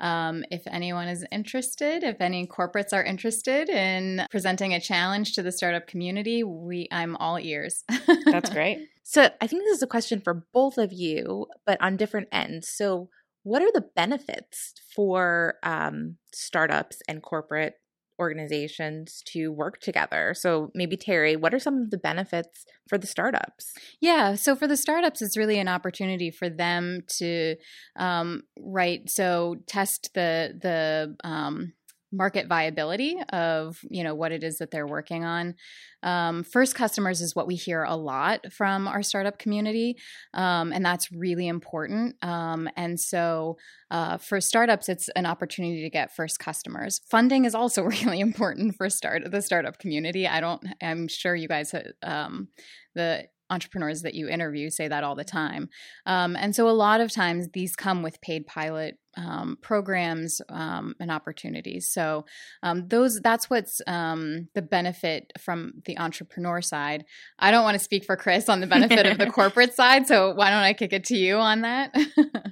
um, 0.00 0.44
if 0.50 0.62
anyone 0.66 1.08
is 1.08 1.24
interested 1.32 2.04
if 2.04 2.20
any 2.20 2.46
corporates 2.46 2.92
are 2.92 3.02
interested 3.04 3.68
in 3.70 4.26
presenting 4.30 4.74
a 4.74 4.80
challenge 4.80 5.32
to 5.34 5.42
the 5.42 5.52
startup 5.52 5.86
community 5.86 6.42
we 6.44 6.86
i'm 6.92 7.16
all 7.16 7.38
ears 7.38 7.84
That's 8.26 8.50
great. 8.50 8.88
So 9.04 9.28
I 9.40 9.46
think 9.48 9.64
this 9.64 9.76
is 9.78 9.82
a 9.82 9.86
question 9.88 10.20
for 10.20 10.44
both 10.54 10.78
of 10.78 10.92
you, 10.92 11.46
but 11.66 11.80
on 11.82 11.96
different 11.96 12.28
ends. 12.30 12.68
So, 12.68 13.08
what 13.42 13.62
are 13.62 13.72
the 13.72 13.84
benefits 13.94 14.74
for 14.94 15.54
um, 15.62 16.16
startups 16.32 16.98
and 17.08 17.22
corporate 17.22 17.74
organizations 18.22 19.22
to 19.26 19.48
work 19.48 19.80
together. 19.80 20.32
So 20.36 20.70
maybe 20.74 20.96
Terri, 20.96 21.36
what 21.36 21.52
are 21.52 21.58
some 21.58 21.82
of 21.82 21.90
the 21.90 21.98
benefits 21.98 22.64
for 22.88 22.96
the 22.96 23.06
startups? 23.06 23.72
Yeah, 24.00 24.36
so 24.36 24.54
for 24.54 24.66
the 24.66 24.76
startups, 24.76 25.22
it's 25.22 25.36
really 25.36 25.58
an 25.58 25.68
opportunity 25.68 26.30
for 26.30 26.48
them 26.48 27.00
to, 27.18 27.56
um, 27.96 28.42
right? 28.58 29.08
So 29.08 29.56
test 29.66 30.10
the 30.14 30.54
the 30.60 31.16
um, 31.28 31.72
market 32.12 32.46
viability 32.46 33.16
of 33.30 33.78
you 33.90 34.04
know 34.04 34.14
what 34.14 34.32
it 34.32 34.44
is 34.44 34.58
that 34.58 34.70
they're 34.70 34.86
working 34.86 35.24
on. 35.24 35.54
Um, 36.02 36.42
first 36.42 36.74
customers 36.74 37.20
is 37.20 37.34
what 37.34 37.46
we 37.46 37.54
hear 37.54 37.84
a 37.84 37.96
lot 37.96 38.52
from 38.52 38.88
our 38.88 39.02
startup 39.02 39.38
community 39.38 39.96
um, 40.34 40.72
and 40.72 40.84
that's 40.84 41.12
really 41.12 41.46
important. 41.46 42.16
Um, 42.22 42.68
and 42.76 42.98
so 42.98 43.56
uh, 43.90 44.18
for 44.18 44.40
startups 44.40 44.88
it's 44.88 45.08
an 45.10 45.26
opportunity 45.26 45.82
to 45.82 45.90
get 45.90 46.14
first 46.14 46.38
customers. 46.38 47.00
Funding 47.10 47.44
is 47.44 47.54
also 47.54 47.82
really 48.04 48.20
important 48.20 48.76
for 48.76 48.90
start 48.90 49.30
the 49.30 49.42
startup 49.42 49.78
community. 49.78 50.26
I 50.26 50.40
don't 50.40 50.62
i'm 50.82 51.08
sure 51.08 51.34
you 51.34 51.48
guys 51.48 51.74
um, 52.02 52.48
the 52.94 53.26
entrepreneurs 53.52 54.02
that 54.02 54.14
you 54.14 54.28
interview 54.28 54.70
say 54.70 54.88
that 54.88 55.04
all 55.04 55.14
the 55.14 55.24
time. 55.24 55.68
Um, 56.06 56.36
and 56.36 56.56
so 56.56 56.68
a 56.68 56.70
lot 56.70 57.00
of 57.00 57.12
times 57.12 57.48
these 57.52 57.76
come 57.76 58.02
with 58.02 58.20
paid 58.20 58.46
pilot 58.46 58.98
um, 59.16 59.58
programs 59.60 60.40
um, 60.48 60.94
and 60.98 61.10
opportunities. 61.10 61.90
So 61.90 62.24
um, 62.62 62.88
those 62.88 63.20
that's 63.20 63.50
what's 63.50 63.80
um, 63.86 64.48
the 64.54 64.62
benefit 64.62 65.32
from 65.38 65.74
the 65.84 65.98
entrepreneur 65.98 66.62
side. 66.62 67.04
I 67.38 67.50
don't 67.50 67.64
want 67.64 67.74
to 67.74 67.84
speak 67.84 68.04
for 68.04 68.16
Chris 68.16 68.48
on 68.48 68.60
the 68.60 68.66
benefit 68.66 69.06
of 69.06 69.18
the 69.18 69.26
corporate 69.30 69.74
side, 69.74 70.06
so 70.06 70.32
why 70.34 70.50
don't 70.50 70.62
I 70.62 70.72
kick 70.72 70.92
it 70.92 71.04
to 71.04 71.16
you 71.16 71.36
on 71.36 71.60
that? 71.62 71.94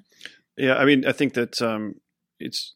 yeah, 0.57 0.75
I 0.75 0.85
mean, 0.85 1.07
I 1.07 1.13
think 1.13 1.35
that 1.35 1.61
um, 1.63 1.95
it's 2.39 2.75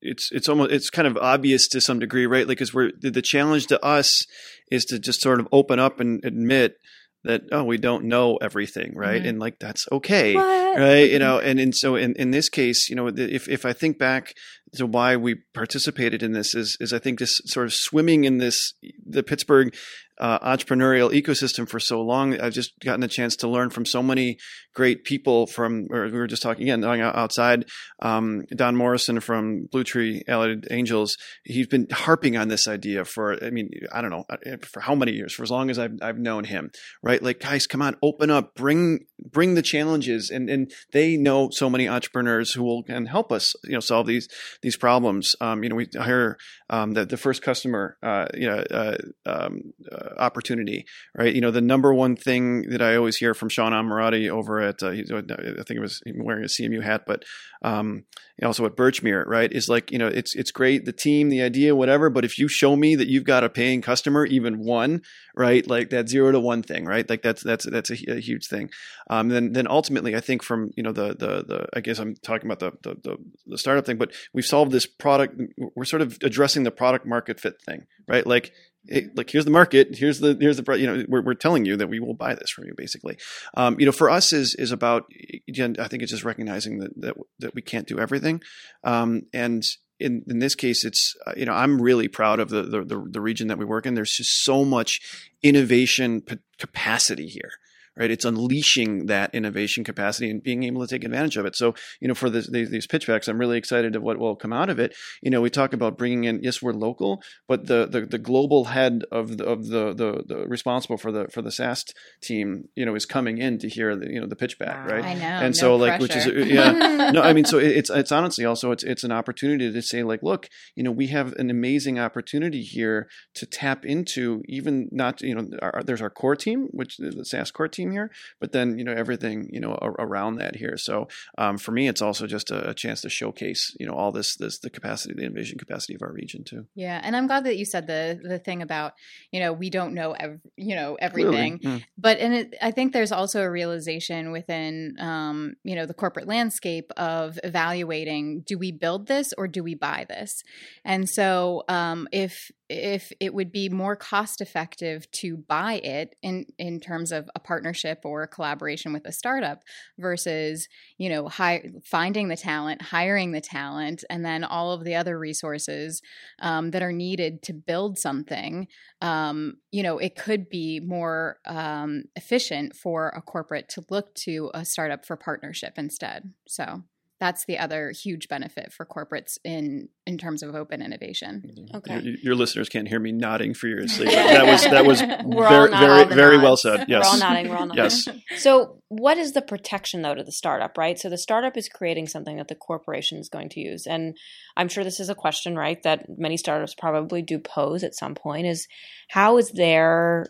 it's 0.00 0.30
it's 0.32 0.48
almost 0.48 0.70
it's 0.70 0.90
kind 0.90 1.08
of 1.08 1.16
obvious 1.16 1.66
to 1.68 1.80
some 1.80 1.98
degree, 1.98 2.26
right? 2.26 2.46
Like, 2.46 2.58
because 2.58 2.74
we're 2.74 2.92
the 3.00 3.22
challenge 3.22 3.66
to 3.68 3.82
us 3.84 4.26
is 4.70 4.84
to 4.86 4.98
just 4.98 5.20
sort 5.20 5.40
of 5.40 5.48
open 5.52 5.78
up 5.78 6.00
and 6.00 6.24
admit 6.24 6.76
that 7.24 7.42
oh 7.52 7.64
we 7.64 7.78
don't 7.78 8.04
know 8.04 8.36
everything 8.36 8.94
right 8.94 9.20
mm-hmm. 9.20 9.28
and 9.28 9.40
like 9.40 9.58
that's 9.58 9.86
okay 9.90 10.34
what? 10.34 10.78
right 10.78 11.10
you 11.10 11.18
know 11.18 11.38
and 11.38 11.58
and 11.58 11.74
so 11.74 11.96
in 11.96 12.14
in 12.16 12.30
this 12.30 12.48
case 12.48 12.88
you 12.88 12.96
know 12.96 13.08
if 13.08 13.48
if 13.48 13.64
i 13.64 13.72
think 13.72 13.98
back 13.98 14.34
to 14.76 14.86
why 14.86 15.16
we 15.16 15.36
participated 15.54 16.22
in 16.22 16.32
this 16.32 16.54
is 16.54 16.76
is 16.80 16.92
i 16.92 16.98
think 16.98 17.18
just 17.18 17.48
sort 17.48 17.66
of 17.66 17.72
swimming 17.72 18.24
in 18.24 18.38
this 18.38 18.74
the 19.06 19.22
pittsburgh 19.22 19.74
uh, 20.18 20.38
entrepreneurial 20.38 21.10
ecosystem 21.10 21.68
for 21.68 21.80
so 21.80 22.00
long. 22.00 22.38
I've 22.38 22.52
just 22.52 22.78
gotten 22.80 23.02
a 23.02 23.08
chance 23.08 23.34
to 23.36 23.48
learn 23.48 23.70
from 23.70 23.84
so 23.84 24.02
many 24.02 24.38
great 24.72 25.04
people 25.04 25.46
from, 25.46 25.86
we 25.90 26.10
were 26.10 26.26
just 26.26 26.42
talking 26.42 26.68
again, 26.68 26.84
outside. 26.84 27.64
Um, 28.00 28.44
Don 28.54 28.76
Morrison 28.76 29.20
from 29.20 29.66
Blue 29.70 29.84
Tree 29.84 30.22
Allied 30.28 30.66
Angels, 30.70 31.16
he's 31.44 31.66
been 31.66 31.88
harping 31.90 32.36
on 32.36 32.48
this 32.48 32.68
idea 32.68 33.04
for, 33.04 33.42
I 33.44 33.50
mean, 33.50 33.70
I 33.92 34.00
don't 34.00 34.10
know, 34.10 34.24
uh, 34.28 34.56
for 34.62 34.80
how 34.80 34.94
many 34.94 35.12
years, 35.12 35.32
for 35.32 35.42
as 35.42 35.50
long 35.50 35.70
as 35.70 35.78
I've, 35.78 35.98
I've 36.00 36.18
known 36.18 36.44
him, 36.44 36.70
right? 37.02 37.22
Like, 37.22 37.40
guys, 37.40 37.66
come 37.66 37.82
on, 37.82 37.96
open 38.02 38.30
up, 38.30 38.54
bring, 38.54 39.06
bring 39.18 39.54
the 39.54 39.62
challenges. 39.62 40.30
And, 40.30 40.48
and 40.48 40.72
they 40.92 41.16
know 41.16 41.50
so 41.50 41.68
many 41.68 41.88
entrepreneurs 41.88 42.52
who 42.52 42.62
will 42.62 42.82
can 42.84 43.06
help 43.06 43.32
us, 43.32 43.52
you 43.64 43.72
know, 43.72 43.80
solve 43.80 44.06
these, 44.06 44.28
these 44.64 44.76
problems. 44.78 45.36
Um, 45.42 45.62
you 45.62 45.68
know, 45.68 45.76
we 45.76 45.86
hear 45.92 46.38
um, 46.70 46.94
that 46.94 47.10
the 47.10 47.18
first 47.18 47.42
customer, 47.42 47.98
uh, 48.02 48.26
you 48.32 48.48
know, 48.48 48.64
uh, 48.70 48.96
um, 49.26 49.74
uh, 49.92 50.14
opportunity, 50.16 50.86
right? 51.14 51.34
You 51.34 51.42
know, 51.42 51.50
the 51.50 51.60
number 51.60 51.92
one 51.92 52.16
thing 52.16 52.70
that 52.70 52.80
I 52.80 52.96
always 52.96 53.18
hear 53.18 53.34
from 53.34 53.50
Sean 53.50 53.72
Ammirati 53.72 54.30
over 54.30 54.60
at, 54.60 54.82
uh, 54.82 54.88
I 54.88 54.94
think 54.96 55.70
it 55.70 55.80
was 55.80 56.02
wearing 56.16 56.44
a 56.44 56.48
CMU 56.48 56.82
hat, 56.82 57.02
but 57.06 57.24
um, 57.62 58.04
also 58.42 58.66
at 58.66 58.76
Birchmere, 58.76 59.24
right? 59.26 59.52
Is 59.52 59.68
like, 59.68 59.92
you 59.92 59.98
know, 59.98 60.08
it's 60.08 60.34
it's 60.34 60.50
great, 60.50 60.84
the 60.84 60.92
team, 60.92 61.28
the 61.28 61.42
idea, 61.42 61.76
whatever. 61.76 62.10
But 62.10 62.24
if 62.24 62.38
you 62.38 62.48
show 62.48 62.74
me 62.74 62.96
that 62.96 63.08
you've 63.08 63.24
got 63.24 63.44
a 63.44 63.48
paying 63.48 63.80
customer, 63.80 64.26
even 64.26 64.58
one, 64.58 65.02
right, 65.36 65.66
like 65.66 65.90
that 65.90 66.08
zero 66.08 66.32
to 66.32 66.40
one 66.40 66.62
thing, 66.62 66.84
right? 66.84 67.08
Like 67.08 67.22
that's 67.22 67.42
that's 67.42 67.64
that's 67.64 67.90
a, 67.90 68.16
a 68.16 68.20
huge 68.20 68.46
thing. 68.46 68.70
Um, 69.08 69.28
then 69.28 69.52
then 69.52 69.68
ultimately, 69.68 70.16
I 70.16 70.20
think 70.20 70.42
from 70.42 70.72
you 70.76 70.82
know 70.82 70.92
the 70.92 71.08
the 71.08 71.44
the 71.46 71.68
I 71.74 71.80
guess 71.80 71.98
I'm 71.98 72.14
talking 72.16 72.50
about 72.50 72.60
the, 72.60 72.72
the 72.82 73.00
the 73.02 73.16
the 73.46 73.58
startup 73.58 73.86
thing, 73.86 73.98
but 73.98 74.12
we've 74.32 74.44
solved 74.54 74.70
this 74.70 74.86
product. 74.86 75.40
We're 75.74 75.84
sort 75.84 76.02
of 76.02 76.16
addressing 76.22 76.62
the 76.62 76.70
product 76.70 77.06
market 77.06 77.40
fit 77.40 77.60
thing, 77.60 77.86
right? 78.06 78.24
Like 78.24 78.52
it, 78.86 79.16
like 79.16 79.30
here's 79.30 79.46
the 79.46 79.50
market 79.50 79.96
here's 79.96 80.20
the 80.20 80.36
here's 80.38 80.58
the 80.58 80.72
you 80.74 80.86
know 80.86 81.04
we're, 81.08 81.22
we're 81.22 81.34
telling 81.34 81.64
you 81.64 81.76
that 81.76 81.88
we 81.88 82.00
will 82.00 82.14
buy 82.14 82.34
this 82.34 82.50
from 82.50 82.64
you 82.66 82.74
basically 82.76 83.16
um, 83.56 83.80
you 83.80 83.86
know 83.86 83.92
for 83.92 84.10
us 84.10 84.32
is 84.32 84.54
is 84.58 84.72
about 84.72 85.04
again 85.48 85.74
i 85.78 85.88
think 85.88 86.02
it's 86.02 86.12
just 86.12 86.22
recognizing 86.22 86.80
that 86.80 86.90
that, 87.00 87.14
that 87.38 87.54
we 87.54 87.62
can't 87.62 87.86
do 87.86 87.98
everything 87.98 88.42
um, 88.84 89.22
and 89.32 89.62
in, 89.98 90.22
in 90.28 90.38
this 90.38 90.54
case 90.54 90.84
it's 90.84 91.14
uh, 91.26 91.32
you 91.34 91.46
know 91.46 91.54
i'm 91.54 91.80
really 91.80 92.08
proud 92.08 92.38
of 92.40 92.50
the, 92.50 92.62
the 92.62 93.06
the 93.10 93.20
region 93.22 93.48
that 93.48 93.56
we 93.56 93.64
work 93.64 93.86
in 93.86 93.94
there's 93.94 94.12
just 94.12 94.44
so 94.44 94.66
much 94.66 95.00
innovation 95.42 96.20
p- 96.20 96.38
capacity 96.58 97.26
here 97.26 97.52
right? 97.96 98.10
It's 98.10 98.24
unleashing 98.24 99.06
that 99.06 99.34
innovation 99.34 99.84
capacity 99.84 100.30
and 100.30 100.42
being 100.42 100.64
able 100.64 100.86
to 100.86 100.88
take 100.88 101.04
advantage 101.04 101.36
of 101.36 101.46
it. 101.46 101.56
So, 101.56 101.74
you 102.00 102.08
know, 102.08 102.14
for 102.14 102.30
this, 102.30 102.50
these, 102.50 102.70
these 102.70 102.86
pitchbacks, 102.86 103.28
I'm 103.28 103.38
really 103.38 103.58
excited 103.58 103.96
of 103.96 104.02
what 104.02 104.18
will 104.18 104.36
come 104.36 104.52
out 104.52 104.70
of 104.70 104.78
it. 104.78 104.94
You 105.22 105.30
know, 105.30 105.40
we 105.40 105.50
talk 105.50 105.72
about 105.72 105.98
bringing 105.98 106.24
in, 106.24 106.40
yes, 106.42 106.60
we're 106.60 106.72
local, 106.72 107.22
but 107.48 107.66
the 107.66 107.86
the, 107.86 108.02
the 108.02 108.18
global 108.18 108.64
head 108.64 109.04
of 109.10 109.38
the, 109.38 109.44
of 109.44 109.68
the, 109.68 109.94
the, 109.94 110.24
the 110.26 110.36
responsible 110.48 110.96
for 110.96 111.12
the 111.12 111.28
for 111.28 111.42
the 111.42 111.50
SAST 111.50 111.94
team, 112.22 112.68
you 112.74 112.84
know, 112.84 112.94
is 112.94 113.06
coming 113.06 113.38
in 113.38 113.58
to 113.58 113.68
hear 113.68 113.96
the 113.96 114.10
you 114.10 114.20
know 114.20 114.26
the 114.26 114.36
pitchback, 114.36 114.86
wow. 114.86 114.94
right? 114.94 115.04
I 115.04 115.14
know. 115.14 115.24
And 115.24 115.54
no 115.54 115.60
so, 115.60 115.76
like, 115.76 116.00
pressure. 116.00 116.02
which 116.02 116.16
is 116.16 116.26
uh, 116.26 116.54
yeah, 116.54 117.10
no, 117.12 117.22
I 117.22 117.32
mean, 117.32 117.44
so 117.44 117.58
it's 117.58 117.90
it's 117.90 118.12
honestly 118.12 118.44
also 118.44 118.70
it's 118.70 118.84
it's 118.84 119.04
an 119.04 119.12
opportunity 119.12 119.72
to 119.72 119.82
say 119.82 120.02
like, 120.02 120.22
look, 120.22 120.48
you 120.74 120.82
know, 120.82 120.90
we 120.90 121.08
have 121.08 121.32
an 121.34 121.50
amazing 121.50 121.98
opportunity 121.98 122.62
here 122.62 123.08
to 123.34 123.46
tap 123.46 123.84
into 123.84 124.42
even 124.48 124.88
not 124.90 125.20
you 125.20 125.34
know 125.34 125.48
our, 125.62 125.82
there's 125.84 126.02
our 126.02 126.10
core 126.10 126.36
team, 126.36 126.68
which 126.70 126.96
the 126.98 127.24
SAST 127.24 127.54
core 127.54 127.68
team 127.68 127.83
team 127.84 127.92
here, 127.92 128.10
but 128.40 128.52
then 128.52 128.78
you 128.78 128.84
know 128.84 128.92
everything 128.92 129.48
you 129.52 129.60
know 129.60 129.74
around 129.98 130.36
that 130.36 130.56
here. 130.56 130.76
So 130.76 131.08
um, 131.38 131.58
for 131.58 131.72
me, 131.72 131.88
it's 131.88 132.02
also 132.02 132.26
just 132.26 132.50
a, 132.50 132.70
a, 132.70 132.74
chance 132.74 133.00
to 133.02 133.08
showcase 133.08 133.76
you 133.78 133.86
know 133.86 133.94
all 133.94 134.12
this 134.12 134.36
this 134.36 134.58
the 134.58 134.70
capacity, 134.70 135.14
the 135.14 135.22
innovation 135.22 135.58
capacity 135.58 135.94
of 135.94 136.02
our 136.02 136.12
region 136.12 136.44
too. 136.44 136.66
Yeah, 136.74 137.00
and 137.02 137.16
I'm 137.16 137.26
glad 137.26 137.44
that 137.44 137.56
you 137.56 137.64
said 137.64 137.86
the 137.86 138.20
the 138.22 138.38
thing 138.38 138.62
about 138.62 138.94
you 139.30 139.40
know 139.40 139.52
we 139.52 139.70
don't 139.70 139.94
know 139.94 140.12
ev- 140.12 140.40
you 140.56 140.74
know 140.74 140.96
everything, 141.00 141.58
mm. 141.58 141.84
but 141.98 142.18
and 142.18 142.34
it, 142.34 142.54
I 142.60 142.70
think 142.70 142.92
there's 142.92 143.12
also 143.12 143.42
a 143.42 143.50
realization 143.50 144.32
within 144.32 144.96
um, 144.98 145.54
you 145.64 145.74
know 145.74 145.86
the 145.86 145.94
corporate 145.94 146.26
landscape 146.26 146.90
of 146.96 147.38
evaluating: 147.44 148.40
do 148.46 148.58
we 148.58 148.72
build 148.72 149.06
this 149.06 149.32
or 149.36 149.46
do 149.48 149.62
we 149.62 149.74
buy 149.74 150.06
this? 150.08 150.42
And 150.84 151.08
so 151.08 151.64
um, 151.68 152.08
if 152.12 152.50
if 152.74 153.12
it 153.20 153.32
would 153.32 153.52
be 153.52 153.68
more 153.68 153.94
cost 153.94 154.40
effective 154.40 155.08
to 155.12 155.36
buy 155.36 155.74
it 155.74 156.16
in 156.22 156.44
in 156.58 156.80
terms 156.80 157.12
of 157.12 157.30
a 157.34 157.40
partnership 157.40 158.00
or 158.04 158.22
a 158.22 158.28
collaboration 158.28 158.92
with 158.92 159.06
a 159.06 159.12
startup 159.12 159.62
versus 159.98 160.68
you 160.98 161.08
know 161.08 161.28
hi- 161.28 161.70
finding 161.84 162.28
the 162.28 162.36
talent 162.36 162.82
hiring 162.82 163.30
the 163.30 163.40
talent 163.40 164.04
and 164.10 164.24
then 164.24 164.42
all 164.42 164.72
of 164.72 164.84
the 164.84 164.94
other 164.94 165.18
resources 165.18 166.02
um, 166.40 166.72
that 166.72 166.82
are 166.82 166.92
needed 166.92 167.42
to 167.42 167.52
build 167.52 167.96
something 167.98 168.66
um, 169.00 169.54
you 169.70 169.82
know 169.82 169.98
it 169.98 170.16
could 170.16 170.48
be 170.48 170.80
more 170.80 171.38
um, 171.46 172.04
efficient 172.16 172.74
for 172.74 173.08
a 173.10 173.22
corporate 173.22 173.68
to 173.68 173.84
look 173.88 174.14
to 174.14 174.50
a 174.54 174.64
startup 174.64 175.04
for 175.04 175.16
partnership 175.16 175.74
instead. 175.76 176.32
So 176.46 176.82
that's 177.24 177.46
the 177.46 177.58
other 177.58 177.90
huge 177.90 178.28
benefit 178.28 178.70
for 178.70 178.84
corporates 178.84 179.38
in 179.44 179.88
in 180.06 180.18
terms 180.18 180.42
of 180.42 180.54
open 180.54 180.82
innovation. 180.82 181.42
Mm-hmm. 181.46 181.76
Okay, 181.78 182.00
your, 182.00 182.16
your 182.16 182.34
listeners 182.34 182.68
can't 182.68 182.86
hear 182.86 183.00
me 183.00 183.12
nodding 183.12 183.54
furiously. 183.54 184.04
that 184.14 184.44
was 184.44 184.62
that 184.64 184.84
was 184.84 185.02
we're 185.24 185.48
very 185.48 185.70
very 185.70 186.04
very 186.04 186.36
well 186.38 186.58
said. 186.58 186.84
Yes, 186.86 187.02
we're 187.02 187.10
all 187.12 187.18
nodding. 187.18 187.48
We're 187.48 187.56
all 187.56 187.66
nodding. 187.66 187.82
yes. 187.82 188.08
So, 188.36 188.82
what 188.88 189.16
is 189.16 189.32
the 189.32 189.40
protection 189.40 190.02
though 190.02 190.14
to 190.14 190.22
the 190.22 190.32
startup? 190.32 190.76
Right. 190.76 190.98
So 190.98 191.08
the 191.08 191.16
startup 191.16 191.56
is 191.56 191.66
creating 191.70 192.08
something 192.08 192.36
that 192.36 192.48
the 192.48 192.54
corporation 192.54 193.16
is 193.18 193.30
going 193.30 193.48
to 193.50 193.60
use, 193.60 193.86
and 193.86 194.18
I'm 194.54 194.68
sure 194.68 194.84
this 194.84 195.00
is 195.00 195.08
a 195.08 195.14
question, 195.14 195.56
right, 195.56 195.82
that 195.82 196.06
many 196.18 196.36
startups 196.36 196.74
probably 196.74 197.22
do 197.22 197.38
pose 197.38 197.84
at 197.84 197.94
some 197.94 198.14
point: 198.14 198.46
is 198.46 198.68
how 199.08 199.38
is 199.38 199.50
their 199.50 200.26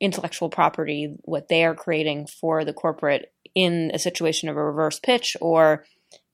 intellectual 0.00 0.50
property 0.50 1.14
what 1.22 1.48
they 1.48 1.64
are 1.64 1.74
creating 1.74 2.26
for 2.26 2.62
the 2.62 2.74
corporate 2.74 3.32
in 3.54 3.90
a 3.94 3.98
situation 3.98 4.50
of 4.50 4.56
a 4.58 4.62
reverse 4.62 5.00
pitch 5.00 5.34
or 5.40 5.86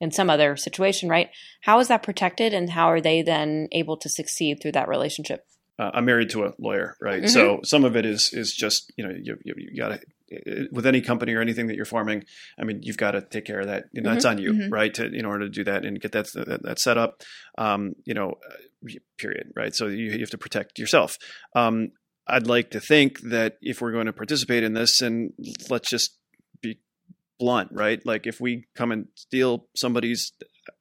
in 0.02 0.10
some 0.10 0.28
other 0.28 0.56
situation, 0.56 1.08
right? 1.08 1.30
How 1.62 1.78
is 1.78 1.88
that 1.88 2.02
protected 2.02 2.52
and 2.52 2.68
how 2.68 2.88
are 2.88 3.00
they 3.00 3.22
then 3.22 3.68
able 3.70 3.96
to 3.98 4.08
succeed 4.08 4.58
through 4.60 4.72
that 4.72 4.88
relationship? 4.88 5.46
Uh, 5.78 5.92
I'm 5.94 6.04
married 6.04 6.28
to 6.30 6.44
a 6.44 6.52
lawyer, 6.58 6.96
right? 7.00 7.22
Mm-hmm. 7.22 7.28
So 7.28 7.60
some 7.62 7.84
of 7.84 7.96
it 7.96 8.04
is 8.04 8.30
is 8.32 8.52
just 8.52 8.92
you 8.96 9.06
know 9.06 9.14
you, 9.14 9.38
you, 9.44 9.54
you 9.56 9.80
got 9.80 9.88
to 9.88 10.68
with 10.72 10.86
any 10.86 11.00
company 11.00 11.34
or 11.34 11.40
anything 11.40 11.68
that 11.68 11.76
you're 11.76 11.84
forming. 11.84 12.24
I 12.58 12.64
mean, 12.64 12.80
you've 12.82 12.96
got 12.96 13.12
to 13.12 13.22
take 13.22 13.44
care 13.44 13.60
of 13.60 13.68
that. 13.68 13.84
Know, 13.94 14.02
mm-hmm. 14.02 14.16
It's 14.16 14.24
on 14.24 14.38
you, 14.38 14.52
mm-hmm. 14.52 14.72
right? 14.72 14.92
To 14.94 15.06
in 15.06 15.24
order 15.24 15.44
to 15.44 15.50
do 15.50 15.64
that 15.64 15.84
and 15.84 16.00
get 16.00 16.12
that 16.12 16.26
that, 16.34 16.62
that 16.62 16.78
set 16.78 16.98
up. 16.98 17.22
Um, 17.56 17.94
you 18.04 18.14
know, 18.14 18.38
uh, 18.50 18.90
period, 19.18 19.52
right? 19.54 19.74
So 19.74 19.86
you, 19.86 20.10
you 20.10 20.20
have 20.20 20.30
to 20.30 20.38
protect 20.38 20.78
yourself. 20.78 21.16
Um, 21.54 21.92
I'd 22.26 22.46
like 22.46 22.70
to 22.70 22.80
think 22.80 23.20
that 23.20 23.56
if 23.62 23.80
we're 23.80 23.92
going 23.92 24.06
to 24.06 24.12
participate 24.12 24.62
in 24.62 24.74
this, 24.74 25.00
and 25.00 25.32
let's 25.70 25.88
just 25.88 26.18
blunt, 27.42 27.70
right? 27.72 28.00
Like 28.06 28.28
if 28.28 28.40
we 28.40 28.66
come 28.76 28.92
and 28.92 29.08
steal 29.16 29.66
somebody's 29.74 30.32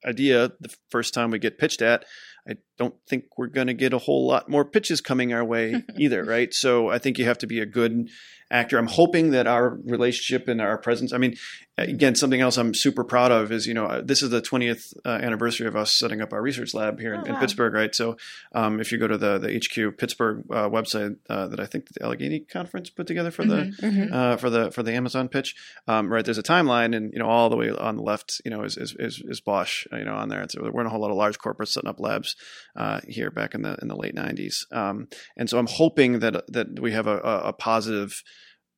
idea 0.06 0.52
the 0.60 0.70
first 0.92 1.12
time 1.12 1.32
we 1.32 1.40
get 1.40 1.58
pitched 1.58 1.82
at, 1.82 2.06
I 2.48 2.54
don't 2.78 2.94
think 3.10 3.26
we're 3.36 3.48
going 3.48 3.66
to 3.66 3.74
get 3.74 3.94
a 3.94 3.98
whole 3.98 4.28
lot 4.28 4.48
more 4.48 4.64
pitches 4.64 5.02
coming 5.02 5.34
our 5.34 5.44
way 5.44 5.84
either, 5.98 6.24
right? 6.24 6.50
So 6.52 6.90
I 6.90 7.00
think 7.00 7.18
you 7.18 7.26
have 7.26 7.40
to 7.40 7.48
be 7.48 7.60
a 7.60 7.66
good 7.66 8.10
actor. 8.52 8.78
I'm 8.78 8.88
hoping 8.88 9.32
that 9.32 9.48
our 9.48 9.78
relationship 9.86 10.48
and 10.48 10.62
our 10.62 10.78
presence. 10.78 11.14
I 11.14 11.18
mean, 11.18 11.36
again, 11.78 12.16
something 12.16 12.42
else 12.42 12.58
I'm 12.58 12.74
super 12.76 13.04
proud 13.04 13.32
of 13.32 13.52
is 13.52 13.66
you 13.66 13.74
know 13.74 14.02
this 14.02 14.22
is 14.22 14.30
the 14.30 14.42
20th 14.42 14.94
uh, 15.06 15.10
anniversary 15.10 15.68
of 15.68 15.76
us 15.76 15.98
setting 15.98 16.22
up 16.22 16.34
our 16.34 16.42
research 16.42 16.74
lab 16.74 17.00
here 17.00 17.14
in, 17.14 17.22
Oh, 17.22 17.24
in 17.24 17.34
wow. 17.34 17.40
Pittsburgh, 17.40 17.74
right? 17.74 17.96
So 17.96 18.18
um, 18.54 18.80
if 18.80 18.92
you 18.92 18.98
go 19.00 19.08
to 19.08 19.18
the 19.18 19.40
the 19.40 19.56
HQ 19.58 19.98
Pittsburgh 19.98 20.44
uh, 20.52 20.70
website 20.70 21.16
uh, 21.30 21.48
that 21.48 21.60
I 21.60 21.66
think 21.66 21.88
the 21.94 22.04
Allegheny 22.04 22.42
conference 22.42 22.90
put 22.90 23.08
together 23.08 23.32
for 23.32 23.46
the 23.46 23.52
Mhm. 23.56 23.80
Mhm. 23.80 24.12
uh, 24.14 24.38
for 24.38 24.50
the 24.50 24.70
for 24.72 24.84
the 24.84 24.92
Amazon 24.94 25.28
pitch, 25.30 25.56
um, 25.88 26.12
right? 26.12 26.24
There's 26.26 26.38
a 26.38 26.44
timeline, 26.44 26.96
and 26.96 27.12
you 27.14 27.20
know 27.20 27.28
all 27.28 27.50
the 27.50 27.58
way 27.58 27.70
on 27.72 27.96
the 27.96 28.04
left, 28.04 28.42
you 28.46 28.52
know, 28.52 28.64
is 28.64 28.78
is 28.78 28.96
is, 29.00 29.22
is 29.26 29.40
Bosch, 29.42 29.88
uh, 29.94 29.98
you 29.98 30.06
know, 30.06 30.14
on 30.16 30.30
there. 30.30 30.42
And 30.42 30.52
so 30.52 30.62
there 30.62 30.72
weren't 30.72 30.88
a 30.88 30.90
whole 30.92 31.00
lot 31.02 31.12
of 31.12 31.18
large 31.18 31.40
corporates 31.40 31.70
setting 31.70 31.90
up 31.90 32.00
labs 32.00 32.36
uh, 32.76 33.00
here 33.08 33.32
back 33.32 33.56
in 33.56 33.62
the 33.62 33.78
in 33.82 33.88
the 33.88 33.96
late 33.96 34.14
'90s, 34.16 34.66
um, 34.72 35.08
and 35.38 35.50
so 35.50 35.58
I'm 35.58 35.68
hoping 35.68 36.20
that 36.20 36.44
that 36.52 36.80
we 36.80 36.92
have 36.92 37.08
a, 37.08 37.18
a 37.18 37.54
positive 37.54 38.22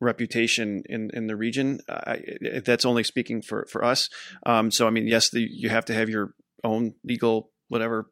reputation 0.03 0.83
in 0.87 1.09
in 1.13 1.27
the 1.27 1.35
region. 1.35 1.79
Uh, 1.87 2.17
that's 2.65 2.85
only 2.85 3.03
speaking 3.03 3.41
for 3.41 3.65
for 3.71 3.83
us. 3.83 4.09
Um, 4.45 4.71
so 4.71 4.87
I 4.87 4.89
mean, 4.89 5.07
yes, 5.07 5.29
the, 5.31 5.41
you 5.49 5.69
have 5.69 5.85
to 5.85 5.93
have 5.93 6.09
your 6.09 6.33
own 6.63 6.93
legal 7.03 7.51
whatever 7.67 8.09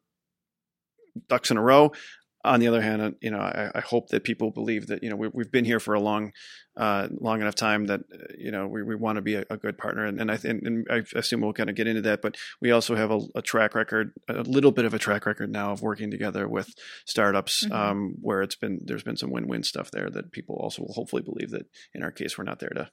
ducks 1.28 1.50
in 1.50 1.56
a 1.56 1.62
row. 1.62 1.92
On 2.44 2.58
the 2.58 2.66
other 2.66 2.80
hand, 2.82 3.00
uh, 3.02 3.10
you 3.20 3.30
know, 3.30 3.38
I, 3.38 3.70
I 3.74 3.80
hope 3.80 4.08
that 4.08 4.24
people 4.24 4.50
believe 4.50 4.88
that 4.88 5.02
you 5.02 5.10
know 5.10 5.16
we, 5.16 5.28
we've 5.28 5.50
been 5.52 5.64
here 5.64 5.78
for 5.78 5.94
a 5.94 6.00
long, 6.00 6.32
uh, 6.76 7.06
long 7.20 7.40
enough 7.40 7.54
time 7.54 7.86
that 7.86 8.00
uh, 8.12 8.32
you 8.36 8.50
know 8.50 8.66
we, 8.66 8.82
we 8.82 8.96
want 8.96 9.14
to 9.16 9.22
be 9.22 9.34
a, 9.36 9.44
a 9.48 9.56
good 9.56 9.78
partner, 9.78 10.04
and, 10.04 10.20
and 10.20 10.28
I 10.28 10.36
think 10.36 10.62
and 10.64 10.84
I 10.90 11.04
assume 11.14 11.40
we'll 11.40 11.52
kind 11.52 11.70
of 11.70 11.76
get 11.76 11.86
into 11.86 12.02
that. 12.02 12.20
But 12.20 12.36
we 12.60 12.72
also 12.72 12.96
have 12.96 13.12
a, 13.12 13.20
a 13.36 13.42
track 13.42 13.76
record, 13.76 14.12
a 14.28 14.42
little 14.42 14.72
bit 14.72 14.84
of 14.84 14.92
a 14.92 14.98
track 14.98 15.24
record 15.24 15.52
now 15.52 15.70
of 15.70 15.82
working 15.82 16.10
together 16.10 16.48
with 16.48 16.68
startups, 17.06 17.64
Mhm. 17.64 17.72
um, 17.72 18.14
where 18.20 18.42
it's 18.42 18.56
been 18.56 18.80
there's 18.84 19.04
been 19.04 19.16
some 19.16 19.30
win-win 19.30 19.62
stuff 19.62 19.92
there 19.92 20.10
that 20.10 20.32
people 20.32 20.56
also 20.56 20.82
will 20.82 20.94
hopefully 20.94 21.22
believe 21.22 21.50
that 21.50 21.66
in 21.94 22.02
our 22.02 22.10
case 22.10 22.36
we're 22.36 22.44
not 22.44 22.58
there 22.58 22.70
to 22.70 22.90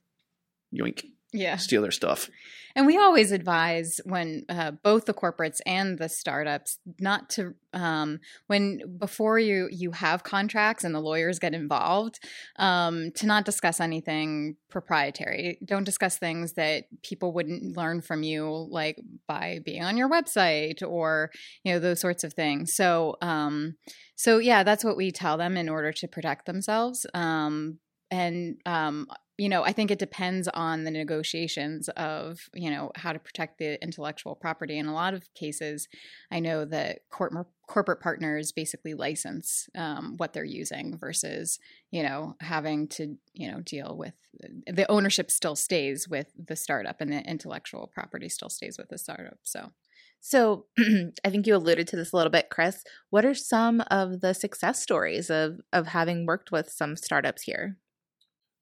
yoink 0.72 1.06
Yeah. 1.32 1.58
steal 1.58 1.82
their 1.82 1.92
stuff. 1.92 2.30
And 2.76 2.86
we 2.86 2.98
always 2.98 3.32
advise 3.32 4.00
when 4.06 4.46
uh, 4.48 4.72
both 4.72 5.06
the 5.06 5.14
corporates 5.14 5.60
and 5.66 5.98
the 5.98 6.08
startups 6.08 6.78
not 7.00 7.30
to 7.32 7.56
um, 7.74 8.20
when 8.48 8.98
before 8.98 9.40
you 9.40 9.68
you 9.72 9.92
have 9.92 10.24
contracts 10.24 10.84
and 10.84 10.94
the 10.94 11.00
lawyers 11.00 11.40
get 11.40 11.54
involved 11.54 12.20
um, 12.58 13.12
to 13.16 13.26
not 13.26 13.46
discuss 13.46 13.80
anything 13.80 14.56
proprietary. 14.70 15.60
Don't 15.66 15.84
discuss 15.84 16.18
things 16.18 16.54
that 16.54 16.86
people 17.04 17.34
wouldn't 17.34 17.76
learn 17.76 18.02
from 18.02 18.24
you, 18.24 18.68
like 18.70 18.98
by 19.28 19.60
being 19.66 19.84
on 19.84 19.98
your 19.98 20.10
website 20.10 20.82
or 20.82 21.32
you 21.64 21.74
know 21.74 21.80
those 21.80 22.00
sorts 22.00 22.24
of 22.24 22.34
things. 22.34 22.76
So 22.76 23.18
um, 23.22 23.76
so 24.16 24.38
yeah, 24.38 24.64
that's 24.64 24.84
what 24.84 24.98
we 24.98 25.12
tell 25.12 25.38
them 25.38 25.58
in 25.58 25.70
order 25.70 25.92
to 25.92 26.08
protect 26.08 26.46
themselves. 26.46 27.06
Um, 27.14 27.80
and 28.12 28.58
um, 28.66 29.08
you 29.40 29.48
know, 29.48 29.64
I 29.64 29.72
think 29.72 29.90
it 29.90 30.00
depends 30.00 30.50
on 30.50 30.84
the 30.84 30.92
negotiations 30.92 31.88
of, 31.96 32.50
you 32.54 32.70
know, 32.70 32.92
how 32.96 33.14
to 33.14 33.20
protect 33.20 33.58
the 33.58 33.82
intellectual 33.82 34.36
property. 34.36 34.78
In 34.78 34.86
a 34.86 34.94
lot 34.94 35.14
of 35.14 35.34
cases, 35.34 35.88
I 36.30 36.42
know 36.42 36.66
that 36.66 37.00
corp- 37.10 37.48
corporate 37.66 38.02
partners 38.02 38.52
basically 38.52 38.96
license 38.96 39.70
um, 39.76 40.16
what 40.18 40.34
they're 40.34 40.44
using 40.44 40.98
versus, 40.98 41.58
you 41.90 42.04
know, 42.04 42.36
having 42.42 42.90
to, 42.90 43.18
you 43.34 43.50
know, 43.50 43.62
deal 43.62 43.96
with 43.98 44.14
the 44.68 44.86
ownership 44.92 45.32
still 45.32 45.56
stays 45.56 46.06
with 46.10 46.28
the 46.38 46.58
startup 46.58 47.00
and 47.00 47.14
the 47.14 47.22
intellectual 47.24 47.90
property 47.94 48.28
still 48.28 48.50
stays 48.50 48.78
with 48.78 48.90
the 48.90 48.98
startup. 48.98 49.40
So, 49.44 49.72
So 50.20 50.66
I 51.24 51.30
think 51.30 51.48
you 51.48 51.56
alluded 51.56 51.88
to 51.88 51.96
this 51.96 52.12
a 52.12 52.18
little 52.18 52.30
bit, 52.32 52.50
Chris. 52.50 52.84
What 53.10 53.24
are 53.24 53.34
some 53.34 53.82
of 53.90 54.20
the 54.20 54.34
success 54.34 54.82
stories 54.82 55.30
of 55.30 55.62
of 55.72 55.88
having 55.88 56.26
worked 56.26 56.52
with 56.52 56.70
some 56.70 56.98
startups 56.98 57.44
here? 57.44 57.78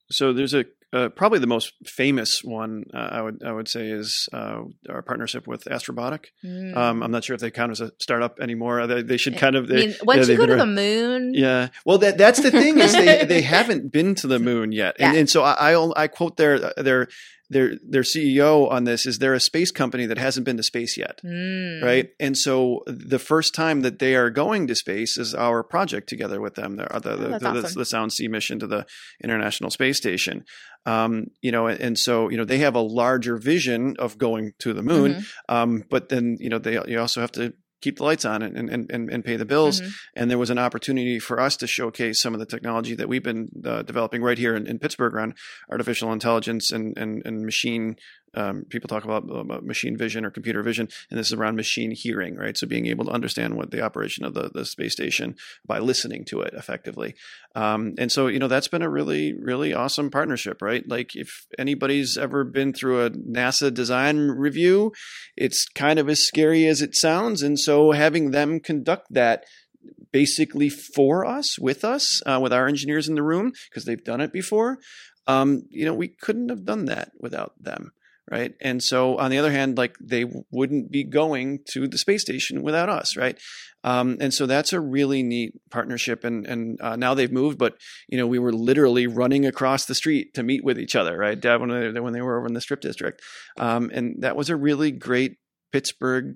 So 0.09 0.33
there's 0.33 0.53
a 0.53 0.65
uh, 0.93 1.09
probably 1.09 1.39
the 1.39 1.47
most 1.47 1.73
famous 1.85 2.43
one 2.43 2.85
uh, 2.93 2.97
I 3.11 3.21
would 3.21 3.43
I 3.43 3.51
would 3.51 3.67
say 3.67 3.89
is 3.89 4.29
uh, 4.31 4.61
our 4.87 5.01
partnership 5.01 5.45
with 5.45 5.65
Astrobotic. 5.65 6.27
Mm. 6.45 6.77
Um, 6.77 7.03
I'm 7.03 7.11
not 7.11 7.25
sure 7.25 7.33
if 7.33 7.41
they 7.41 7.51
count 7.51 7.73
as 7.73 7.81
a 7.81 7.91
startup 7.99 8.39
anymore. 8.39 8.87
They, 8.87 9.01
they 9.01 9.17
should 9.17 9.37
kind 9.37 9.57
of. 9.57 9.69
I 9.69 9.75
mean, 9.75 9.95
once 10.03 10.27
yeah, 10.27 10.33
you 10.33 10.37
go 10.37 10.45
to 10.45 10.55
the 10.55 10.65
moon, 10.65 11.33
Yeah. 11.33 11.69
Well, 11.85 11.97
that 11.99 12.17
that's 12.17 12.41
the 12.41 12.51
thing 12.51 12.79
is 12.79 12.93
they 12.93 13.25
they 13.27 13.41
haven't 13.41 13.91
been 13.91 14.15
to 14.15 14.27
the 14.27 14.39
moon 14.39 14.71
yet, 14.71 14.95
and, 14.97 15.13
Yeah. 15.13 15.19
and 15.19 15.29
so 15.29 15.43
I 15.43 15.73
I 15.73 16.03
I 16.03 16.07
quote 16.07 16.37
their 16.37 16.73
their 16.77 17.09
their 17.49 17.75
their 17.87 18.01
CEO 18.01 18.69
on 18.69 18.83
this 18.83 19.05
is 19.05 19.19
they're 19.19 19.33
a 19.33 19.39
space 19.39 19.71
company 19.71 20.05
that 20.05 20.17
hasn't 20.17 20.45
been 20.45 20.57
to 20.57 20.63
space 20.63 20.97
yet. 20.97 21.21
Mm. 21.23 21.81
Right. 21.81 22.09
And 22.19 22.37
so 22.37 22.83
the 22.87 23.19
first 23.19 23.55
time 23.55 23.81
that 23.81 23.99
they 23.99 24.15
are 24.15 24.29
going 24.29 24.67
to 24.67 24.75
space 24.75 25.17
is 25.17 25.33
our 25.33 25.63
project 25.63 26.09
together 26.09 26.41
with 26.41 26.55
them. 26.55 26.75
The, 26.75 26.83
the, 26.83 26.97
Oh, 26.97 26.99
the, 26.99 27.47
awesome. 27.47 27.79
the 27.79 27.85
SoundSee 27.85 28.29
mission 28.29 28.59
to 28.59 28.67
the 28.67 28.85
International 29.23 29.69
Space 29.69 29.97
Station. 29.97 30.43
Um, 30.85 31.27
you 31.41 31.51
know, 31.51 31.67
and, 31.67 31.79
and 31.79 31.99
so, 31.99 32.29
you 32.29 32.37
know, 32.37 32.45
they 32.45 32.59
have 32.59 32.75
a 32.75 32.81
larger 32.81 33.37
vision 33.37 33.95
of 33.99 34.17
going 34.17 34.53
to 34.59 34.73
the 34.73 34.83
moon. 34.83 35.15
Mhm. 35.15 35.25
Um, 35.49 35.83
but 35.89 36.09
then, 36.09 36.37
you 36.39 36.49
know, 36.49 36.59
they, 36.59 36.79
you 36.87 36.99
also 36.99 37.21
have 37.21 37.31
to 37.33 37.53
keep 37.81 37.97
the 37.97 38.03
lights 38.03 38.25
on 38.25 38.41
and, 38.41 38.69
and, 38.69 38.89
and, 38.91 39.09
and 39.09 39.23
pay 39.23 39.35
the 39.35 39.45
bills. 39.45 39.81
Mhm. 39.81 39.93
And 40.15 40.31
there 40.31 40.37
was 40.37 40.49
an 40.49 40.57
opportunity 40.57 41.19
for 41.19 41.39
us 41.39 41.55
to 41.57 41.67
showcase 41.67 42.21
some 42.21 42.33
of 42.33 42.39
the 42.39 42.45
technology 42.45 42.95
that 42.95 43.07
we've 43.07 43.23
been 43.23 43.49
uh, 43.65 43.83
developing 43.83 44.21
right 44.21 44.37
here 44.37 44.55
in, 44.55 44.65
in 44.67 44.79
Pittsburgh 44.79 45.13
around 45.13 45.35
artificial 45.69 46.11
intelligence 46.11 46.71
and, 46.71 46.97
and, 46.97 47.21
and 47.25 47.45
machine. 47.45 47.95
Um, 48.37 48.65
people 48.69 48.87
talk 48.87 49.03
about, 49.03 49.23
about 49.29 49.65
machine 49.65 49.97
vision 49.97 50.23
or 50.23 50.29
computer 50.29 50.61
vision, 50.61 50.87
and 51.09 51.19
this 51.19 51.27
is 51.27 51.33
around 51.33 51.55
machine 51.55 51.91
hearing, 51.91 52.35
right? 52.35 52.55
So 52.55 52.67
being 52.67 52.85
able 52.85 53.05
to 53.05 53.11
understand 53.11 53.55
what 53.55 53.71
the 53.71 53.81
operation 53.81 54.25
of 54.25 54.35
the, 54.35 54.51
the 54.53 54.63
space 54.63 54.93
station 54.93 55.35
by 55.65 55.79
listening 55.79 56.23
to 56.25 56.41
it 56.41 56.53
effectively. 56.53 57.15
Um, 57.55 57.95
and 57.97 58.11
so, 58.11 58.27
you 58.27 58.37
know, 58.37 58.47
that's 58.47 58.67
been 58.67 58.83
a 58.83 58.89
really, 58.89 59.33
really 59.33 59.73
awesome 59.73 60.11
partnership, 60.11 60.61
right? 60.61 60.87
Like 60.87 61.15
if 61.15 61.29
anybody's 61.57 62.15
ever 62.17 62.43
been 62.43 62.73
through 62.73 63.05
a 63.05 63.09
NASA 63.09 63.73
design 63.73 64.29
review, 64.29 64.91
it's 65.35 65.65
kind 65.73 65.97
of 65.97 66.07
as 66.07 66.21
scary 66.21 66.67
as 66.67 66.81
it 66.81 66.95
sounds. 66.95 67.41
And 67.41 67.59
so 67.59 67.91
having 67.91 68.31
them 68.31 68.59
conduct 68.59 69.07
that 69.11 69.45
basically 70.11 70.69
for 70.69 71.25
us, 71.25 71.57
with 71.59 71.83
us, 71.83 72.21
uh, 72.25 72.39
with 72.41 72.53
our 72.53 72.67
engineers 72.67 73.07
in 73.07 73.15
the 73.15 73.23
room, 73.23 73.51
because 73.69 73.85
they've 73.85 74.03
done 74.03 74.21
it 74.21 74.31
before, 74.31 74.77
um, 75.27 75.63
you 75.69 75.85
know, 75.85 75.93
we 75.93 76.07
couldn't 76.07 76.49
have 76.49 76.65
done 76.65 76.85
that 76.85 77.11
without 77.19 77.53
them. 77.59 77.91
Right. 78.29 78.55
And 78.59 78.83
so, 78.83 79.17
on 79.17 79.31
the 79.31 79.37
other 79.37 79.53
hand, 79.53 79.77
like 79.77 79.95
they 80.01 80.25
wouldn't 80.51 80.91
be 80.91 81.05
going 81.05 81.59
to 81.71 81.87
the 81.87 81.97
space 81.97 82.21
station 82.21 82.61
without 82.61 82.89
us. 82.89 83.15
Right. 83.15 83.39
Um, 83.83 84.17
and 84.19 84.33
so 84.33 84.45
that's 84.45 84.73
a 84.73 84.81
really 84.81 85.23
neat 85.23 85.53
partnership. 85.71 86.25
And, 86.25 86.45
and 86.45 86.81
uh, 86.81 86.97
now 86.97 87.13
they've 87.13 87.31
moved, 87.31 87.57
but, 87.57 87.75
you 88.09 88.17
know, 88.17 88.27
we 88.27 88.37
were 88.37 88.51
literally 88.51 89.07
running 89.07 89.45
across 89.45 89.85
the 89.85 89.95
street 89.95 90.33
to 90.33 90.43
meet 90.43 90.61
with 90.61 90.77
each 90.77 90.95
other. 90.95 91.17
Right. 91.17 91.41
When 91.41 91.93
they, 91.93 91.99
when 91.99 92.11
they 92.11 92.21
were 92.21 92.37
over 92.37 92.47
in 92.47 92.53
the 92.53 92.59
strip 92.59 92.81
district. 92.81 93.21
Um, 93.57 93.89
and 93.93 94.23
that 94.23 94.35
was 94.35 94.49
a 94.49 94.57
really 94.57 94.91
great 94.91 95.37
Pittsburgh 95.71 96.35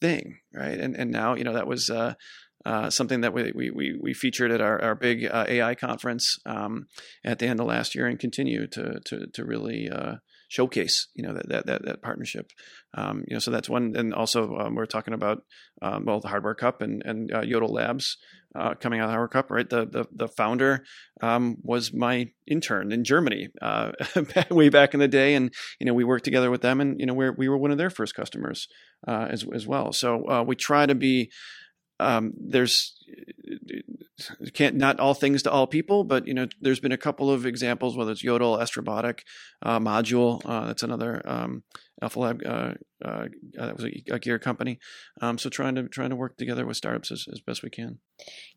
thing. 0.00 0.38
Right. 0.52 0.80
And, 0.80 0.96
and 0.96 1.12
now, 1.12 1.34
you 1.34 1.44
know, 1.44 1.54
that 1.54 1.68
was, 1.68 1.88
uh, 1.88 2.14
uh, 2.64 2.90
something 2.90 3.20
that 3.20 3.32
we, 3.32 3.52
we, 3.54 3.70
we, 3.70 3.96
we 4.00 4.12
featured 4.12 4.50
at 4.50 4.60
our, 4.60 4.82
our 4.82 4.96
big 4.96 5.24
uh, 5.24 5.44
AI 5.46 5.76
conference 5.76 6.36
um, 6.46 6.86
at 7.24 7.38
the 7.38 7.46
end 7.46 7.60
of 7.60 7.66
last 7.66 7.94
year 7.94 8.08
and 8.08 8.18
continue 8.18 8.66
to, 8.66 8.98
to, 9.04 9.26
to 9.34 9.44
really 9.44 9.88
uh, 9.88 10.16
showcase, 10.48 11.08
you 11.14 11.26
know, 11.26 11.34
that, 11.34 11.48
that, 11.48 11.66
that, 11.66 11.84
that 11.84 12.02
partnership. 12.02 12.50
Um, 12.94 13.24
you 13.26 13.34
know, 13.34 13.40
so 13.40 13.50
that's 13.50 13.68
one. 13.68 13.94
And 13.96 14.14
also 14.14 14.56
um, 14.56 14.74
we're 14.74 14.86
talking 14.86 15.14
about, 15.14 15.42
um, 15.82 16.04
well, 16.04 16.20
the 16.20 16.28
Hardware 16.28 16.54
Cup 16.54 16.82
and, 16.82 17.02
and 17.04 17.32
uh, 17.32 17.42
Yodel 17.42 17.72
Labs 17.72 18.16
uh, 18.54 18.74
coming 18.74 19.00
out 19.00 19.06
of 19.06 19.10
Hardware 19.10 19.28
Cup, 19.28 19.50
right? 19.50 19.68
The, 19.68 19.86
the, 19.86 20.06
the 20.12 20.28
founder 20.28 20.84
um, 21.20 21.56
was 21.62 21.92
my 21.92 22.28
intern 22.46 22.92
in 22.92 23.04
Germany 23.04 23.48
uh, 23.60 23.92
way 24.50 24.68
back 24.68 24.94
in 24.94 25.00
the 25.00 25.08
day. 25.08 25.34
And, 25.34 25.52
you 25.80 25.86
know, 25.86 25.94
we 25.94 26.04
worked 26.04 26.24
together 26.24 26.50
with 26.50 26.62
them 26.62 26.80
and, 26.80 26.98
you 27.00 27.06
know, 27.06 27.14
we're, 27.14 27.32
we 27.32 27.48
were 27.48 27.58
one 27.58 27.70
of 27.70 27.78
their 27.78 27.90
first 27.90 28.14
customers 28.14 28.68
uh, 29.06 29.26
as, 29.30 29.44
as 29.54 29.66
well. 29.66 29.92
So 29.92 30.28
uh, 30.28 30.42
we 30.42 30.56
try 30.56 30.86
to 30.86 30.94
be, 30.94 31.30
um, 31.98 32.32
there's 32.38 32.94
can't 34.54 34.76
not 34.76 34.98
all 34.98 35.14
things 35.14 35.42
to 35.42 35.50
all 35.50 35.66
people, 35.66 36.04
but 36.04 36.26
you 36.26 36.34
know, 36.34 36.46
there's 36.60 36.80
been 36.80 36.92
a 36.92 36.98
couple 36.98 37.30
of 37.30 37.46
examples, 37.46 37.96
whether 37.96 38.12
it's 38.12 38.24
Yodel, 38.24 38.56
Astrobotic, 38.56 39.20
uh, 39.62 39.78
Module, 39.78 40.40
uh, 40.44 40.66
that's 40.66 40.82
another 40.82 41.22
um, 41.24 41.62
Alpha 42.02 42.20
Lab, 42.20 42.42
uh, 42.44 42.72
uh, 43.04 43.26
that 43.54 43.76
was 43.76 43.84
a, 43.84 44.02
a 44.10 44.18
gear 44.18 44.38
company. 44.38 44.78
Um, 45.20 45.38
so 45.38 45.48
trying 45.48 45.74
to 45.76 45.88
trying 45.88 46.10
to 46.10 46.16
work 46.16 46.36
together 46.36 46.66
with 46.66 46.76
startups 46.76 47.10
as, 47.10 47.26
as 47.32 47.40
best 47.40 47.62
we 47.62 47.70
can. 47.70 47.98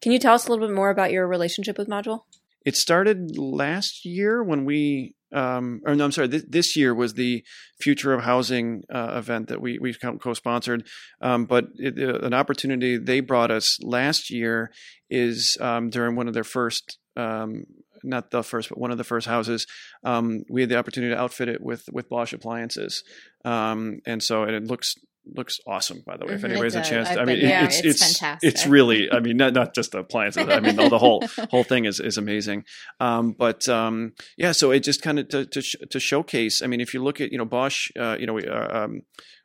Can 0.02 0.12
you 0.12 0.20
tell 0.20 0.34
us 0.34 0.48
a 0.48 0.52
little 0.52 0.68
bit 0.68 0.76
more 0.76 0.90
about 0.90 1.12
your 1.12 1.28
relationship 1.28 1.78
with 1.78 1.88
Module? 1.88 2.22
It 2.66 2.76
started 2.76 3.38
last 3.38 4.06
year 4.06 4.44
when 4.44 4.66
we, 4.66 5.16
um, 5.32 5.82
or 5.86 5.96
no, 5.96 6.06
I'm 6.06 6.12
sorry, 6.12 6.28
this, 6.28 6.44
this 6.48 6.76
year 6.76 6.94
was 6.94 7.14
the 7.14 7.44
Future 7.80 8.14
of 8.14 8.24
Housing 8.24 8.84
uh, 8.94 9.14
event 9.16 9.48
that 9.50 9.62
we 9.62 9.78
we 9.80 9.94
co-sponsored. 9.94 10.88
Um, 11.22 11.46
but 11.46 11.66
it, 11.76 11.98
uh, 11.98 12.26
an 12.26 12.34
opportunity 12.34 12.98
they 12.98 13.20
brought 13.20 13.52
us 13.52 13.78
last 13.82 14.30
year 14.30 14.72
is 15.10 15.58
um, 15.62 15.90
during 15.90 16.16
one 16.16 16.28
of 16.28 16.34
their 16.34 16.44
first. 16.44 16.98
Um, 17.16 17.66
not 18.02 18.32
the 18.32 18.44
first, 18.44 18.70
but 18.70 18.78
one 18.78 18.92
of 18.92 18.98
the 18.98 19.04
first 19.04 19.28
houses. 19.28 19.68
Um, 20.06 20.44
we 20.50 20.62
had 20.62 20.70
the 20.70 20.78
opportunity 20.78 21.14
to 21.14 21.20
outfit 21.20 21.50
it 21.50 21.62
with 21.62 21.84
with 21.92 22.10
Bosch 22.10 22.34
appliances, 22.34 23.04
um, 23.44 24.00
and 24.06 24.24
so 24.24 24.44
and 24.44 24.56
it 24.56 24.64
looks 24.64 24.96
looks 25.26 25.58
awesome. 25.68 26.02
By 26.06 26.18
the 26.18 26.26
way, 26.26 26.34
if 26.34 26.42
Mhm. 26.42 26.46
anybody 26.52 26.66
has 26.68 26.76
a 26.76 26.84
chance, 26.90 27.10
to, 27.10 27.20
I 27.20 27.26
mean, 27.26 27.38
it's 27.38 27.78
It's 27.80 27.86
it's 28.02 28.18
fantastic. 28.20 28.48
it's 28.50 28.66
really. 28.68 29.12
I 29.12 29.20
mean, 29.20 29.38
not 29.38 29.54
not 29.54 29.76
just 29.76 29.92
the 29.92 30.00
appliances. 30.00 30.48
I 30.50 30.60
mean, 30.60 30.76
the, 30.76 30.90
the 30.90 30.98
whole 31.00 31.24
whole 31.52 31.64
thing 31.64 31.86
is 31.86 32.00
is 32.00 32.18
amazing. 32.18 32.64
Um, 33.00 33.34
but 33.38 33.68
um, 33.70 34.14
yeah, 34.38 34.52
so 34.54 34.72
it 34.72 34.82
just 34.82 35.02
kind 35.02 35.20
of 35.20 35.28
to 35.30 35.46
to, 35.46 35.62
to 35.90 36.00
showcase. 36.00 36.62
I 36.64 36.68
mean, 36.68 36.82
if 36.82 36.94
you 36.94 37.04
look 37.04 37.22
at 37.22 37.32
you 37.32 37.38
know 37.38 37.46
Bosch, 37.46 37.90
uh, 38.00 38.18
you 38.20 38.26
know 38.26 38.34
we. 38.34 38.48
Uh, 38.48 38.84
um, 38.86 39.02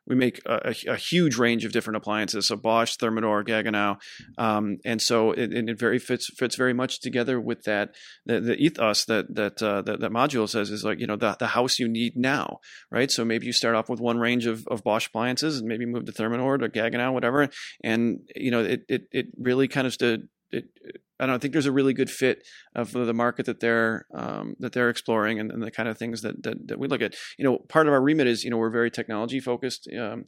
we 0.06 0.14
make 0.14 0.40
a, 0.46 0.74
a, 0.88 0.92
a 0.92 0.96
huge 0.96 1.36
range 1.36 1.64
of 1.64 1.72
different 1.72 1.96
appliances, 1.96 2.48
so 2.48 2.56
Bosch, 2.56 2.96
Thermador, 2.96 3.46
Gaggenau, 3.46 3.96
um, 4.38 4.78
and 4.84 5.00
so 5.00 5.32
it, 5.32 5.52
it 5.52 5.78
very 5.78 5.98
fits 5.98 6.30
fits 6.36 6.56
very 6.56 6.72
much 6.72 7.00
together 7.00 7.40
with 7.40 7.62
that 7.64 7.94
the, 8.26 8.40
the 8.40 8.56
ethos 8.56 9.04
that 9.06 9.34
that, 9.34 9.62
uh, 9.62 9.82
that 9.82 10.00
that 10.00 10.10
module 10.10 10.48
says 10.48 10.70
is 10.70 10.84
like 10.84 11.00
you 11.00 11.06
know 11.06 11.16
the 11.16 11.36
the 11.38 11.48
house 11.48 11.78
you 11.78 11.88
need 11.88 12.16
now, 12.16 12.58
right? 12.90 13.10
So 13.10 13.24
maybe 13.24 13.46
you 13.46 13.52
start 13.52 13.74
off 13.74 13.88
with 13.88 14.00
one 14.00 14.18
range 14.18 14.46
of, 14.46 14.66
of 14.68 14.82
Bosch 14.82 15.06
appliances 15.06 15.58
and 15.58 15.68
maybe 15.68 15.86
move 15.86 16.04
to 16.06 16.12
Thermador 16.12 16.42
or 16.42 16.58
Gaggenau, 16.58 17.12
whatever, 17.12 17.48
and 17.82 18.20
you 18.34 18.50
know 18.50 18.60
it 18.60 18.82
it, 18.88 19.02
it 19.12 19.26
really 19.38 19.68
kind 19.68 19.86
of 19.86 19.92
stood. 19.92 20.28
It, 20.50 20.66
I 21.20 21.26
don't 21.26 21.40
think 21.40 21.52
there's 21.52 21.66
a 21.66 21.72
really 21.72 21.92
good 21.92 22.10
fit 22.10 22.42
of 22.74 22.92
the 22.92 23.14
market 23.14 23.46
that 23.46 23.60
they're 23.60 24.06
um, 24.14 24.56
that 24.58 24.72
they're 24.72 24.90
exploring 24.90 25.38
and, 25.38 25.50
and 25.52 25.62
the 25.62 25.70
kind 25.70 25.88
of 25.88 25.96
things 25.96 26.22
that, 26.22 26.42
that 26.42 26.68
that 26.68 26.78
we 26.78 26.88
look 26.88 27.02
at. 27.02 27.14
You 27.38 27.44
know, 27.44 27.58
part 27.68 27.86
of 27.86 27.92
our 27.92 28.02
remit 28.02 28.26
is 28.26 28.42
you 28.42 28.50
know 28.50 28.56
we're 28.56 28.70
very 28.70 28.90
technology 28.90 29.40
focused 29.40 29.88
um, 29.98 30.24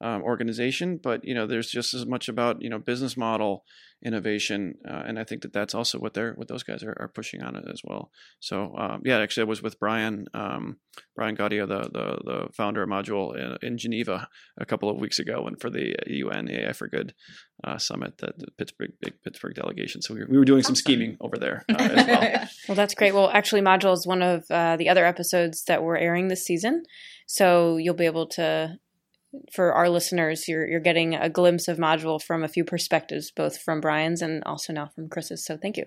um, 0.00 0.22
organization, 0.22 0.98
but 1.02 1.24
you 1.24 1.34
know 1.34 1.46
there's 1.46 1.70
just 1.70 1.94
as 1.94 2.06
much 2.06 2.28
about 2.28 2.62
you 2.62 2.70
know 2.70 2.78
business 2.78 3.16
model 3.16 3.64
innovation, 4.02 4.74
uh, 4.88 5.02
and 5.06 5.18
I 5.18 5.24
think 5.24 5.42
that 5.42 5.52
that's 5.52 5.74
also 5.74 5.98
what 5.98 6.14
they're 6.14 6.32
what 6.34 6.48
those 6.48 6.62
guys 6.62 6.82
are, 6.82 6.96
are 6.98 7.08
pushing 7.08 7.42
on 7.42 7.54
it 7.54 7.64
as 7.70 7.82
well. 7.84 8.10
So 8.40 8.74
um, 8.78 9.02
yeah, 9.04 9.18
actually, 9.18 9.42
I 9.42 9.48
was 9.48 9.62
with 9.62 9.78
Brian 9.78 10.26
um, 10.32 10.78
Brian 11.14 11.36
Gaudio, 11.36 11.68
the, 11.68 11.82
the 11.82 12.18
the 12.24 12.48
founder 12.52 12.82
of 12.82 12.88
Module 12.88 13.36
in, 13.36 13.58
in 13.66 13.78
Geneva 13.78 14.28
a 14.58 14.64
couple 14.64 14.88
of 14.88 14.96
weeks 14.96 15.18
ago, 15.18 15.46
and 15.46 15.60
for 15.60 15.68
the 15.68 15.94
UN 16.06 16.50
AI 16.50 16.72
for 16.72 16.88
Good 16.88 17.14
uh, 17.62 17.76
summit, 17.76 18.18
that 18.18 18.38
the 18.38 18.50
Pittsburgh 18.52 18.92
big 19.00 19.14
Pittsburgh 19.22 19.54
delegation. 19.54 20.00
So 20.00 20.14
we 20.14 20.20
were, 20.20 20.26
we 20.30 20.38
were 20.38 20.44
doing 20.46 20.62
some 20.62 20.74
scheming 20.74 21.18
over 21.20 21.36
there 21.36 21.64
uh, 21.70 21.74
as 21.78 22.06
well. 22.06 22.48
Well, 22.68 22.76
that's 22.76 22.94
great. 22.94 23.14
Well, 23.14 23.30
actually, 23.30 23.60
Module 23.60 23.92
is 23.92 24.06
one 24.06 24.22
of 24.22 24.44
uh, 24.50 24.76
the 24.76 24.88
other 24.88 25.04
episodes 25.04 25.64
that 25.64 25.82
we're 25.82 25.96
airing 25.96 26.28
this 26.28 26.44
season, 26.44 26.84
so 27.26 27.76
you'll 27.76 27.94
be 27.94 28.06
able 28.06 28.26
to, 28.28 28.78
for 29.52 29.72
our 29.72 29.88
listeners, 29.88 30.48
you're 30.48 30.66
you're 30.66 30.80
getting 30.80 31.14
a 31.14 31.28
glimpse 31.28 31.68
of 31.68 31.78
Module 31.78 32.22
from 32.22 32.42
a 32.42 32.48
few 32.48 32.64
perspectives, 32.64 33.30
both 33.30 33.58
from 33.58 33.80
Brian's 33.80 34.22
and 34.22 34.42
also 34.44 34.72
now 34.72 34.90
from 34.94 35.08
Chris's. 35.08 35.44
So 35.44 35.56
thank 35.56 35.76
you. 35.76 35.84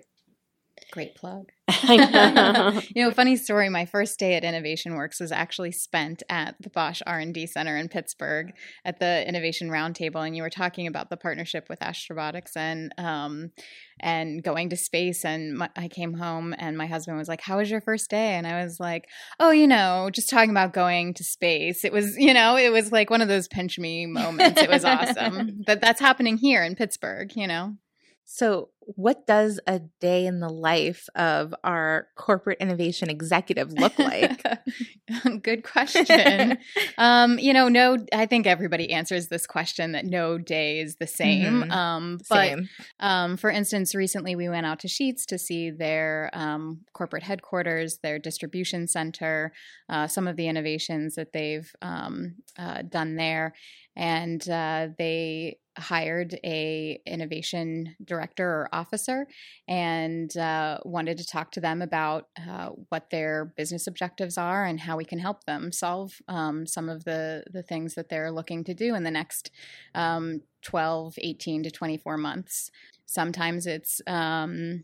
Great 0.91 1.15
plug. 1.15 1.52
Know. 1.67 2.81
you 2.95 3.03
know, 3.03 3.11
funny 3.11 3.37
story. 3.37 3.69
My 3.69 3.85
first 3.85 4.19
day 4.19 4.35
at 4.35 4.43
Innovation 4.43 4.95
Works 4.95 5.19
was 5.19 5.31
actually 5.31 5.71
spent 5.71 6.21
at 6.29 6.55
the 6.59 6.69
Bosch 6.69 7.01
R 7.05 7.19
and 7.19 7.33
D 7.33 7.47
Center 7.47 7.77
in 7.77 7.87
Pittsburgh 7.87 8.51
at 8.83 8.99
the 8.99 9.27
Innovation 9.27 9.69
Roundtable, 9.69 10.25
and 10.25 10.35
you 10.35 10.43
were 10.43 10.49
talking 10.49 10.87
about 10.87 11.09
the 11.09 11.17
partnership 11.17 11.67
with 11.69 11.79
Astrobotics 11.79 12.55
and 12.57 12.93
um, 12.97 13.51
and 13.99 14.43
going 14.43 14.69
to 14.69 14.77
space. 14.77 15.23
And 15.23 15.57
my, 15.57 15.69
I 15.75 15.87
came 15.87 16.13
home, 16.13 16.53
and 16.57 16.77
my 16.77 16.85
husband 16.85 17.17
was 17.17 17.29
like, 17.29 17.41
"How 17.41 17.57
was 17.57 17.71
your 17.71 17.81
first 17.81 18.09
day?" 18.09 18.33
And 18.33 18.45
I 18.45 18.63
was 18.63 18.79
like, 18.79 19.05
"Oh, 19.39 19.51
you 19.51 19.67
know, 19.67 20.09
just 20.11 20.29
talking 20.29 20.51
about 20.51 20.73
going 20.73 21.13
to 21.15 21.23
space. 21.23 21.85
It 21.85 21.93
was, 21.93 22.17
you 22.17 22.33
know, 22.33 22.57
it 22.57 22.71
was 22.71 22.91
like 22.91 23.09
one 23.09 23.21
of 23.21 23.29
those 23.29 23.47
pinch 23.47 23.79
me 23.79 24.05
moments. 24.05 24.61
It 24.61 24.69
was 24.69 24.83
awesome. 24.83 25.61
but 25.65 25.79
that's 25.79 26.01
happening 26.01 26.37
here 26.37 26.63
in 26.63 26.75
Pittsburgh. 26.75 27.31
You 27.35 27.47
know." 27.47 27.77
So, 28.25 28.69
what 28.79 29.27
does 29.27 29.59
a 29.67 29.79
day 29.99 30.25
in 30.25 30.39
the 30.39 30.49
life 30.49 31.07
of 31.15 31.53
our 31.63 32.07
corporate 32.15 32.59
innovation 32.59 33.09
executive 33.09 33.71
look 33.73 33.97
like? 33.99 34.43
Good 35.41 35.63
question. 35.63 36.57
um, 36.97 37.37
you 37.39 37.53
know, 37.53 37.69
no, 37.69 37.97
I 38.13 38.25
think 38.25 38.47
everybody 38.47 38.91
answers 38.91 39.27
this 39.27 39.45
question 39.45 39.93
that 39.93 40.05
no 40.05 40.37
day 40.37 40.79
is 40.79 40.95
the 40.97 41.07
same. 41.07 41.63
Mhm. 41.63 41.71
Um, 41.71 42.19
but 42.29 42.47
Same. 42.47 42.69
um, 42.99 43.37
for 43.37 43.49
instance, 43.49 43.93
recently 43.93 44.35
we 44.35 44.49
went 44.49 44.65
out 44.65 44.79
to 44.79 44.87
Sheetz 44.87 45.25
to 45.27 45.37
see 45.37 45.69
their 45.69 46.29
um, 46.33 46.81
corporate 46.93 47.23
headquarters, 47.23 47.99
their 47.99 48.19
distribution 48.19 48.87
center, 48.87 49.53
uh, 49.89 50.07
some 50.07 50.27
of 50.27 50.35
the 50.35 50.47
innovations 50.47 51.15
that 51.15 51.33
they've 51.33 51.69
um, 51.81 52.35
uh, 52.57 52.81
done 52.83 53.15
there, 53.15 53.53
and 53.95 54.47
uh, 54.49 54.87
they 54.97 55.57
hired 55.77 56.39
a 56.43 56.99
innovation 57.05 57.95
director 58.03 58.47
or 58.47 58.69
officer 58.71 59.27
and 59.67 60.35
uh, 60.37 60.77
wanted 60.85 61.17
to 61.17 61.25
talk 61.25 61.51
to 61.51 61.61
them 61.61 61.81
about 61.81 62.27
uh, 62.47 62.69
what 62.89 63.09
their 63.09 63.45
business 63.57 63.87
objectives 63.87 64.37
are 64.37 64.65
and 64.65 64.79
how 64.79 64.97
we 64.97 65.05
can 65.05 65.19
help 65.19 65.43
them 65.45 65.71
solve 65.71 66.21
um, 66.27 66.67
some 66.67 66.89
of 66.89 67.03
the 67.05 67.43
the 67.51 67.63
things 67.63 67.95
that 67.95 68.09
they're 68.09 68.31
looking 68.31 68.63
to 68.63 68.73
do 68.73 68.95
in 68.95 69.03
the 69.03 69.11
next 69.11 69.51
um, 69.95 70.41
12 70.61 71.15
18 71.17 71.63
to 71.63 71.71
24 71.71 72.17
months. 72.17 72.71
Sometimes 73.05 73.67
it's 73.67 74.01
um, 74.07 74.83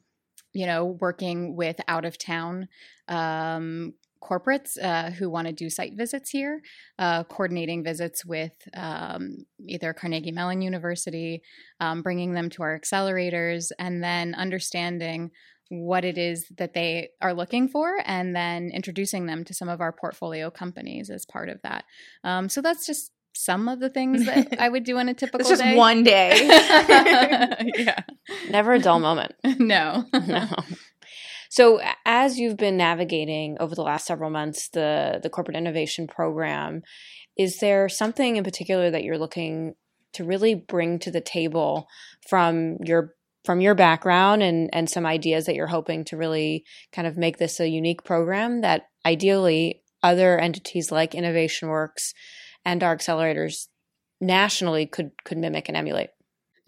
you 0.54 0.65
know 0.65 0.86
working 0.86 1.56
with 1.56 1.80
out 1.88 2.06
of 2.06 2.17
town 2.17 2.67
um, 3.08 3.93
corporates 4.21 4.77
uh, 4.82 5.12
who 5.12 5.29
want 5.29 5.47
to 5.47 5.53
do 5.53 5.69
site 5.69 5.93
visits 5.95 6.29
here, 6.29 6.62
uh, 6.97 7.23
coordinating 7.23 7.84
visits 7.84 8.25
with 8.25 8.53
um, 8.73 9.45
either 9.67 9.93
Carnegie 9.93 10.32
Mellon 10.32 10.62
University, 10.62 11.41
um, 11.79 12.01
bringing 12.01 12.34
them 12.34 12.49
to 12.51 12.63
our 12.63 12.79
accelerators, 12.79 13.71
and 13.79 14.03
then 14.03 14.36
understanding 14.36 15.32
what 15.69 16.03
it 16.03 16.17
is 16.17 16.47
that 16.58 16.73
they 16.73 17.10
are 17.21 17.34
looking 17.34 17.67
for, 17.67 18.01
and 18.05 18.36
then 18.36 18.71
introducing 18.73 19.25
them 19.27 19.43
to 19.45 19.53
some 19.53 19.69
of 19.69 19.82
our 19.82 19.91
portfolio 19.91 20.49
companies 20.49 21.10
as 21.10 21.25
part 21.25 21.47
of 21.49 21.62
that. 21.62 21.86
Um, 22.23 22.49
so 22.49 22.62
that's 22.62 22.86
just 22.88 23.12
some 23.36 23.69
of 23.69 23.79
the 23.79 23.89
things 23.89 24.25
that 24.25 24.60
I 24.60 24.67
would 24.67 24.84
do 24.84 24.97
on 24.97 25.08
a 25.08 25.13
typical 25.13 25.41
It's 25.41 25.49
just 25.49 25.62
day. 25.62 25.75
one 25.75 26.03
day. 26.03 26.41
yeah. 27.77 28.01
Never 28.49 28.73
a 28.73 28.79
dull 28.79 28.99
moment. 28.99 29.34
No. 29.60 30.05
no. 30.13 30.47
So, 31.50 31.82
as 32.06 32.38
you've 32.38 32.58
been 32.58 32.78
navigating 32.78 33.58
over 33.60 33.74
the 33.74 33.82
last 33.82 34.06
several 34.06 34.30
months 34.30 34.70
the 34.70 35.20
the 35.22 35.30
corporate 35.30 35.58
innovation 35.58 36.08
program, 36.08 36.84
is 37.38 37.58
there 37.58 37.90
something 37.90 38.38
in 38.38 38.44
particular 38.44 38.92
that 38.92 39.04
you're 39.04 39.18
looking 39.18 39.74
to 40.14 40.24
really 40.24 40.54
bring 40.56 41.00
to 41.00 41.12
the 41.12 41.22
table 41.22 41.88
from 42.28 42.78
your 42.86 43.16
from 43.46 43.62
your 43.62 43.74
background 43.74 44.44
and 44.44 44.70
and 44.74 44.90
some 44.90 45.08
ideas 45.08 45.46
that 45.46 45.56
you're 45.56 45.68
hoping 45.68 46.06
to 46.06 46.18
really 46.18 46.66
kind 46.94 47.08
of 47.08 47.18
make 47.18 47.38
this 47.38 47.60
a 47.60 47.68
unique 47.68 48.04
program 48.04 48.62
that 48.62 48.84
ideally 49.06 49.82
other 50.04 50.38
entities 50.38 50.92
like 50.92 51.16
Innovation 51.16 51.70
Works 51.70 52.14
and 52.64 52.84
our 52.84 52.96
accelerators 52.96 53.68
nationally 54.22 54.86
could 54.86 55.12
could 55.24 55.40
mimic 55.40 55.68
and 55.68 55.78
emulate? 55.78 56.10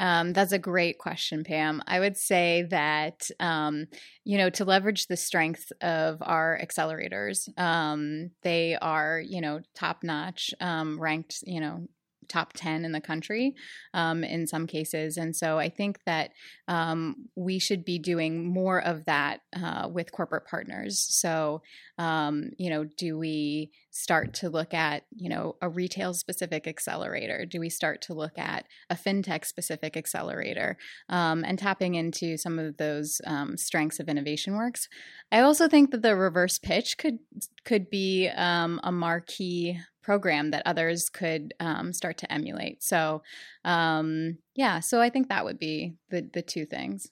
Um, 0.01 0.33
that's 0.33 0.51
a 0.51 0.57
great 0.59 0.97
question, 0.97 1.43
Pam. 1.43 1.83
I 1.85 1.99
would 1.99 2.17
say 2.17 2.63
that, 2.71 3.29
um, 3.39 3.85
you 4.25 4.39
know, 4.39 4.49
to 4.49 4.65
leverage 4.65 5.05
the 5.05 5.15
strength 5.15 5.71
of 5.79 6.17
our 6.21 6.59
accelerators, 6.61 7.47
um, 7.59 8.31
they 8.41 8.75
are, 8.81 9.21
you 9.21 9.41
know, 9.41 9.61
top 9.75 10.03
notch, 10.03 10.55
um, 10.59 10.99
ranked, 10.99 11.43
you 11.45 11.61
know, 11.61 11.87
top 12.32 12.54
10 12.54 12.86
in 12.86 12.91
the 12.91 13.02
country 13.02 13.54
um, 13.94 14.24
in 14.24 14.48
some 14.48 14.67
cases. 14.67 15.17
And 15.17 15.36
so 15.36 15.60
I 15.60 15.70
think 15.70 16.00
that 16.06 16.32
um, 16.67 17.28
we 17.36 17.60
should 17.60 17.84
be 17.86 18.00
doing 18.00 18.52
more 18.52 18.82
of 18.82 19.06
that 19.06 19.41
uh, 19.56 19.89
with 19.91 20.12
corporate 20.12 20.46
partners. 20.48 21.06
So, 21.10 21.62
um, 21.98 22.52
you 22.58 22.70
know, 22.70 22.86
do 22.98 23.17
we 23.17 23.72
start 23.91 24.34
to 24.36 24.50
look 24.50 24.74
at, 24.74 25.04
you 25.15 25.30
know, 25.30 25.56
a 25.62 25.70
retail 25.70 26.13
specific 26.13 26.67
accelerator? 26.67 27.46
Do 27.46 27.60
we 27.60 27.70
start 27.70 28.02
to 28.04 28.13
look 28.13 28.38
at 28.38 28.65
a 28.89 28.96
fintech 28.96 29.46
specific 29.46 29.98
accelerator 29.98 30.78
um, 31.10 31.44
and 31.44 31.60
tapping 31.60 31.96
into 31.96 32.38
some 32.38 32.58
of 32.58 32.78
those 32.78 33.20
um, 33.26 33.58
strengths 33.58 34.00
of 34.00 34.10
innovation 34.10 34.56
works 34.56 34.88
i 35.32 35.39
also 35.39 35.67
think 35.67 35.91
that 35.91 36.02
the 36.02 36.15
reverse 36.15 36.60
pitch 36.60 36.98
could 36.98 37.20
could 37.65 37.89
be 37.89 38.30
um, 38.36 38.80
a 38.84 38.91
marquee 38.91 39.80
program 40.01 40.51
that 40.51 40.63
others 40.65 41.09
could 41.09 41.53
um, 41.59 41.93
start 41.93 42.17
to 42.17 42.31
emulate 42.31 42.81
so 42.83 43.21
um, 43.65 44.37
yeah 44.55 44.79
so 44.79 44.99
i 45.01 45.09
think 45.09 45.29
that 45.29 45.45
would 45.45 45.59
be 45.59 45.93
the 46.09 46.27
the 46.33 46.41
two 46.41 46.65
things 46.65 47.07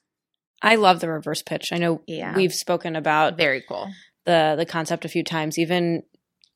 I 0.61 0.75
love 0.75 0.99
the 0.99 1.07
reverse 1.09 1.41
pitch. 1.41 1.71
I 1.71 1.77
know 1.77 2.01
Yeah. 2.05 2.35
we've 2.35 2.53
spoken 2.53 2.97
about 2.97 3.37
Very 3.37 3.63
cool. 3.65 3.87
the 4.25 4.55
the 4.57 4.65
concept 4.65 5.05
a 5.05 5.07
few 5.07 5.23
times, 5.23 5.57
even 5.57 6.03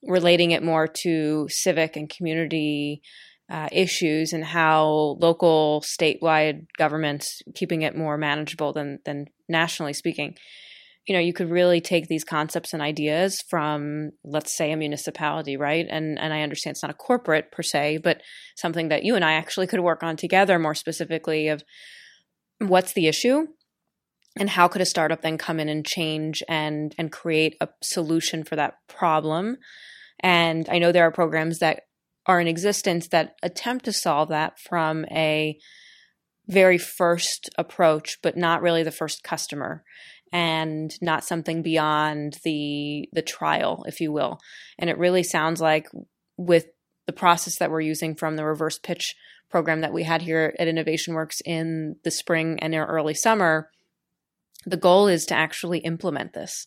relating 0.06 0.52
it 0.52 0.62
more 0.62 0.90
to 1.04 1.48
civic 1.50 1.96
and 1.96 2.10
community 2.10 3.02
uh, 3.50 3.70
issues 3.72 4.34
and 4.34 4.44
how 4.44 5.16
local, 5.22 5.82
statewide 5.86 6.66
governments 6.78 7.42
keeping 7.56 7.82
it 7.84 7.96
more 7.96 8.18
manageable 8.18 8.74
than 8.74 9.00
than 9.06 9.28
nationally 9.48 9.94
speaking. 9.94 10.36
You 11.06 11.14
know, 11.14 11.20
you 11.20 11.34
could 11.34 11.50
really 11.50 11.82
take 11.82 12.08
these 12.08 12.24
concepts 12.24 12.74
and 12.74 12.82
ideas 12.82 13.42
from, 13.50 14.12
let's 14.24 14.56
say, 14.56 14.72
a 14.72 14.78
municipality, 14.78 15.58
right? 15.58 15.86
And 15.90 16.18
and 16.20 16.34
I 16.34 16.42
understand 16.42 16.76
it's 16.76 16.84
not 16.84 16.92
a 16.92 16.96
corporate 16.96 17.52
per 17.52 17.62
se, 17.62 18.00
but 18.04 18.22
something 18.56 18.90
that 18.90 19.04
you 19.04 19.16
and 19.16 19.26
I 19.26 19.34
actually 19.34 19.68
could 19.68 19.82
work 19.82 20.04
on 20.04 20.16
together 20.16 20.58
more 20.60 20.76
specifically 20.76 21.50
of 21.50 21.64
what's 22.60 22.94
the 22.94 23.08
issue 23.08 23.48
and 24.38 24.50
how 24.50 24.68
could 24.68 24.82
a 24.82 24.86
startup 24.86 25.22
then 25.22 25.38
come 25.38 25.60
in 25.60 25.70
and 25.70 25.86
change 25.86 26.42
and 26.48 26.96
and 26.98 27.12
create 27.12 27.56
a 27.60 27.68
solution 27.82 28.44
for 28.44 28.56
that 28.56 28.76
problem 28.88 29.58
and 30.22 30.70
i 30.70 30.80
know 30.80 30.92
there 30.92 31.06
are 31.06 31.12
programs 31.12 31.60
that 31.60 31.82
are 32.26 32.40
in 32.40 32.48
existence 32.48 33.08
that 33.10 33.36
attempt 33.44 33.86
to 33.86 33.94
solve 33.94 34.30
that 34.30 34.58
from 34.60 35.06
a 35.12 35.58
very 36.48 36.78
first 36.78 37.50
approach, 37.58 38.18
but 38.22 38.38
not 38.38 38.62
really 38.62 38.84
the 38.84 38.92
first 38.92 39.24
customer 39.24 39.84
and 40.34 40.92
not 41.00 41.24
something 41.24 41.62
beyond 41.62 42.40
the 42.44 43.08
the 43.14 43.22
trial, 43.22 43.86
if 43.88 44.02
you 44.02 44.12
will. 44.12 44.40
And 44.80 44.90
it 44.90 44.98
really 44.98 45.24
sounds 45.24 45.62
like 45.62 45.88
with 46.36 46.66
the 47.06 47.14
process 47.14 47.58
that 47.60 47.70
we're 47.70 47.82
using 47.82 48.16
from 48.16 48.36
the 48.36 48.44
reverse 48.44 48.80
pitch 48.80 49.16
program 49.50 49.82
that 49.82 49.94
we 49.94 50.04
had 50.04 50.24
here 50.24 50.56
at 50.58 50.68
Innovation 50.68 51.14
Works 51.14 51.40
in 51.46 51.98
the 52.04 52.10
spring 52.10 52.58
and 52.62 52.74
early 52.74 53.14
summer, 53.14 53.70
the 54.66 54.78
goal 54.78 55.08
is 55.08 55.26
to 55.28 55.36
actually 55.36 55.80
implement 55.80 56.34
this 56.34 56.66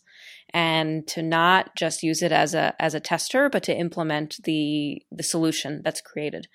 and 0.53 1.05
to 1.07 1.21
not 1.21 1.75
just 1.75 2.03
use 2.03 2.21
it 2.21 2.31
as 2.31 2.53
a 2.53 2.73
as 2.79 2.93
a 2.93 3.01
tester, 3.01 3.49
but 3.49 3.63
to 3.63 3.75
implement 3.75 4.37
the 4.45 5.01
the 5.11 5.23
solution 5.23 5.81
that's 5.83 5.99
created. 5.99 6.47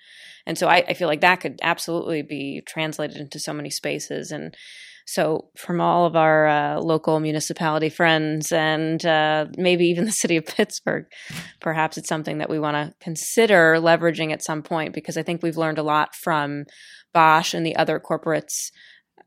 And 0.47 0.57
so 0.57 0.67
I, 0.67 0.77
I 0.87 0.93
feel 0.95 1.07
like 1.07 1.21
that 1.21 1.41
could 1.41 1.59
absolutely 1.61 2.23
be 2.23 2.63
translated 2.65 3.17
into 3.17 3.37
so 3.39 3.53
many 3.53 3.69
spaces. 3.69 4.31
And 4.31 4.57
so 5.05 5.49
from 5.57 5.81
all 5.81 6.05
of 6.05 6.15
our 6.15 6.47
uh, 6.47 6.79
local 6.79 7.19
municipality 7.19 7.89
friends 7.89 8.51
and 8.51 9.05
uh, 9.05 9.45
maybe 9.57 9.85
even 9.85 10.05
the 10.05 10.11
city 10.11 10.37
of 10.37 10.45
Pittsburgh, 10.45 11.05
perhaps 11.59 11.97
it's 11.97 12.09
something 12.09 12.37
that 12.37 12.49
we 12.49 12.59
want 12.59 12.75
to 12.75 12.93
consider 12.99 13.75
leveraging 13.79 14.31
at 14.31 14.43
some 14.43 14.63
point 14.63 14.93
because 14.93 15.17
I 15.17 15.23
think 15.23 15.43
we've 15.43 15.57
learned 15.57 15.77
a 15.77 15.83
lot 15.83 16.15
from 16.15 16.65
Bosch 17.13 17.53
and 17.53 17.65
the 17.65 17.75
other 17.75 17.99
corporates 17.99 18.71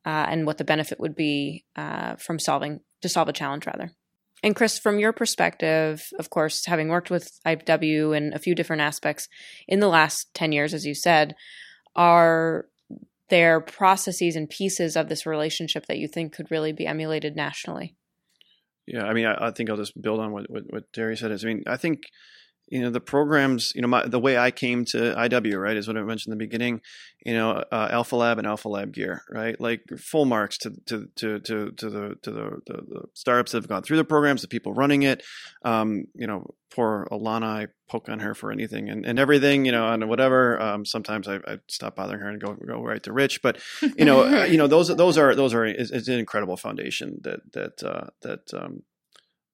uh, 0.04 0.26
and 0.28 0.46
what 0.46 0.58
the 0.58 0.64
benefit 0.64 1.00
would 1.00 1.14
be 1.14 1.64
uh, 1.76 2.16
from 2.16 2.38
solving 2.38 2.80
to 3.02 3.08
solve 3.08 3.28
a 3.28 3.32
challenge 3.32 3.66
rather. 3.66 3.92
And 4.42 4.54
Chris, 4.54 4.78
from 4.78 4.98
your 4.98 5.12
perspective, 5.12 6.04
of 6.18 6.30
course, 6.30 6.66
having 6.66 6.88
worked 6.88 7.10
with 7.10 7.28
IW 7.46 8.16
in 8.16 8.32
a 8.32 8.38
few 8.38 8.54
different 8.54 8.82
aspects 8.82 9.28
in 9.66 9.80
the 9.80 9.88
last 9.88 10.28
10 10.34 10.52
years, 10.52 10.74
as 10.74 10.84
you 10.84 10.94
said, 10.94 11.34
are 11.94 12.66
there 13.28 13.60
processes 13.60 14.36
and 14.36 14.48
pieces 14.48 14.96
of 14.96 15.08
this 15.08 15.26
relationship 15.26 15.86
that 15.86 15.98
you 15.98 16.08
think 16.08 16.32
could 16.32 16.50
really 16.50 16.72
be 16.72 16.86
emulated 16.86 17.36
nationally? 17.36 17.94
Yeah, 18.86 19.04
I 19.04 19.14
mean, 19.14 19.26
I, 19.26 19.48
I 19.48 19.50
think 19.50 19.68
I'll 19.68 19.76
just 19.76 20.00
build 20.00 20.20
on 20.20 20.32
what, 20.32 20.48
what, 20.48 20.62
what 20.70 20.92
Terri 20.92 21.18
said. 21.18 21.32
Is 21.32 21.44
I 21.44 21.48
mean, 21.48 21.64
I 21.66 21.76
think 21.76 22.02
you 22.68 22.80
know 22.80 22.90
the 22.90 23.00
programs 23.00 23.72
you 23.74 23.82
know 23.82 23.88
my, 23.88 24.06
the 24.06 24.18
way 24.18 24.36
i 24.36 24.50
came 24.50 24.84
to 24.84 25.14
iw 25.14 25.60
right 25.60 25.76
is 25.76 25.86
what 25.86 25.96
i 25.96 26.02
mentioned 26.02 26.32
in 26.32 26.38
the 26.38 26.44
beginning 26.44 26.80
you 27.24 27.34
know 27.34 27.64
uh, 27.72 27.88
AlphaLab 27.88 28.38
and 28.38 28.46
AlphaLab 28.46 28.92
gear 28.92 29.22
right? 29.30 29.60
Like 29.60 29.82
full 29.98 30.24
marks 30.24 30.58
to 30.58 30.70
to 30.86 31.08
to 31.16 31.40
to, 31.40 31.70
to 31.72 31.90
the 31.90 32.14
to 32.22 32.30
the, 32.30 32.50
the, 32.66 32.72
the, 32.72 33.02
startups 33.14 33.52
that 33.52 33.58
have 33.58 33.68
gone 33.68 33.82
through 33.82 33.96
the 33.96 34.04
programs 34.04 34.42
the 34.42 34.48
people 34.48 34.72
running 34.72 35.02
it. 35.02 35.22
Um, 35.64 36.04
you 36.14 36.26
know 36.26 36.54
poor 36.70 37.06
alana 37.10 37.44
i 37.44 37.66
poke 37.88 38.08
on 38.08 38.18
her 38.18 38.34
for 38.34 38.50
anything 38.50 38.88
and, 38.88 39.06
and 39.06 39.18
everything 39.18 39.64
you 39.64 39.72
know 39.72 39.88
and 39.92 40.08
whatever. 40.08 40.60
Um, 40.60 40.84
sometimes 40.84 41.26
I, 41.26 41.36
I, 41.46 41.58
stop 41.68 41.96
bothering 41.96 42.20
her 42.20 42.28
and 42.28 42.40
go 42.40 42.54
go 42.54 42.82
right 42.82 43.02
to 43.02 43.12
rich 43.12 43.42
but 43.42 43.58
you 43.96 44.04
know 44.04 44.24
uh, 44.24 44.44
you 44.44 44.56
know 44.56 44.68
those 44.68 44.88
those 44.88 45.18
are 45.18 45.34
those 45.34 45.54
are 45.54 45.64
it's, 45.64 46.08
an 46.08 46.18
incredible 46.18 46.56
foundation 46.56 47.18
that 47.22 47.40
that 47.52 47.82
uh, 47.82 48.06
that 48.22 48.54
um, 48.54 48.82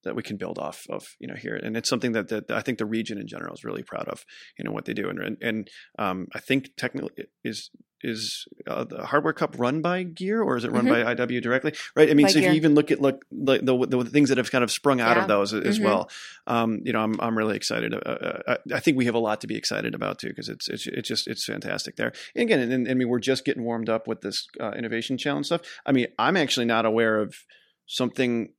that 0.03 0.15
we 0.15 0.23
can 0.23 0.37
build 0.37 0.59
off 0.59 0.85
of 0.89 1.15
you 1.19 1.27
know 1.27 1.35
here 1.35 1.55
and 1.55 1.75
it's 1.77 1.89
something 1.89 2.11
that, 2.13 2.29
that 2.29 2.51
i 2.51 2.61
think 2.61 2.77
the 2.77 2.85
region 2.85 3.17
in 3.17 3.27
general 3.27 3.53
is 3.53 3.63
really 3.63 3.83
proud 3.83 4.07
of 4.07 4.25
you 4.57 4.63
know 4.63 4.71
what 4.71 4.85
they 4.85 4.93
do 4.93 5.09
and 5.09 5.37
and 5.41 5.69
um, 5.99 6.27
i 6.33 6.39
think 6.39 6.69
technically 6.77 7.25
is 7.43 7.69
is 8.05 8.45
uh, 8.67 8.83
the 8.83 9.05
hardware 9.05 9.31
cup 9.31 9.55
run 9.57 9.81
by 9.81 10.03
gear 10.03 10.41
or 10.41 10.57
is 10.57 10.65
it 10.65 10.71
run 10.71 10.85
mm-hmm. 10.85 11.05
by 11.05 11.15
iw 11.15 11.41
directly 11.41 11.73
right 11.95 12.09
i 12.09 12.13
mean 12.13 12.25
by 12.25 12.31
so 12.31 12.39
gear. 12.39 12.49
if 12.49 12.53
you 12.53 12.57
even 12.57 12.75
look 12.75 12.91
at 12.91 13.01
look 13.01 13.23
like 13.31 13.61
the, 13.65 13.77
the, 13.77 14.03
the, 14.03 14.09
things 14.09 14.29
that 14.29 14.37
have 14.37 14.51
kind 14.51 14.63
of 14.63 14.69
sprung 14.69 14.99
out 14.99 15.15
yeah. 15.15 15.21
of 15.21 15.27
those 15.27 15.53
as 15.53 15.77
mm-hmm. 15.77 15.85
well 15.85 16.09
um, 16.47 16.81
you 16.83 16.91
know 16.91 16.99
i'm, 16.99 17.19
I'm 17.21 17.37
really 17.37 17.55
excited 17.55 17.93
uh, 17.93 17.97
uh 17.97 18.41
I, 18.47 18.75
I, 18.75 18.79
think 18.79 18.97
we 18.97 19.05
have 19.05 19.15
a 19.15 19.19
lot 19.19 19.41
to 19.41 19.47
be 19.47 19.55
excited 19.55 19.95
about 19.95 20.19
too 20.19 20.27
because 20.27 20.49
it's, 20.49 20.67
it's 20.67 20.85
it's 20.85 21.07
just 21.07 21.27
it's 21.27 21.45
fantastic 21.45 21.95
there 21.95 22.11
and 22.35 22.43
again 22.43 22.59
and, 22.59 22.73
and, 22.73 22.89
i 22.89 22.93
mean 22.93 23.07
we're 23.07 23.19
just 23.19 23.45
getting 23.45 23.63
warmed 23.63 23.89
up 23.89 24.07
with 24.07 24.21
this 24.21 24.47
uh, 24.59 24.71
innovation 24.71 25.17
challenge 25.17 25.45
stuff 25.45 25.61
i 25.85 25.91
mean 25.91 26.07
i'm 26.19 26.35
actually 26.35 26.65
not 26.65 26.85
aware 26.85 27.19
of 27.19 27.35
something 27.85 28.49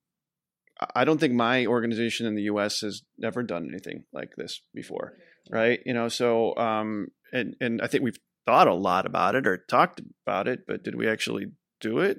I 0.95 1.05
don't 1.05 1.19
think 1.19 1.35
my 1.35 1.67
organization 1.67 2.27
in 2.27 2.35
the 2.35 2.43
U.S. 2.43 2.81
has 2.81 3.03
ever 3.23 3.43
done 3.43 3.69
anything 3.71 4.05
like 4.13 4.35
this 4.37 4.61
before, 4.75 5.15
right? 5.51 5.81
You 5.87 5.95
know, 5.95 6.09
so 6.09 6.57
um, 6.57 7.09
and 7.33 7.55
and 7.61 7.81
I 7.81 7.87
think 7.87 8.03
we've 8.03 8.19
thought 8.47 8.69
a 8.69 8.75
lot 8.75 9.07
about 9.07 9.35
it 9.35 9.47
or 9.47 9.59
talked 9.69 10.01
about 10.27 10.49
it, 10.49 10.61
but 10.67 10.83
did 10.83 10.97
we 10.97 11.09
actually 11.09 11.47
do 11.81 11.99
it? 11.99 12.19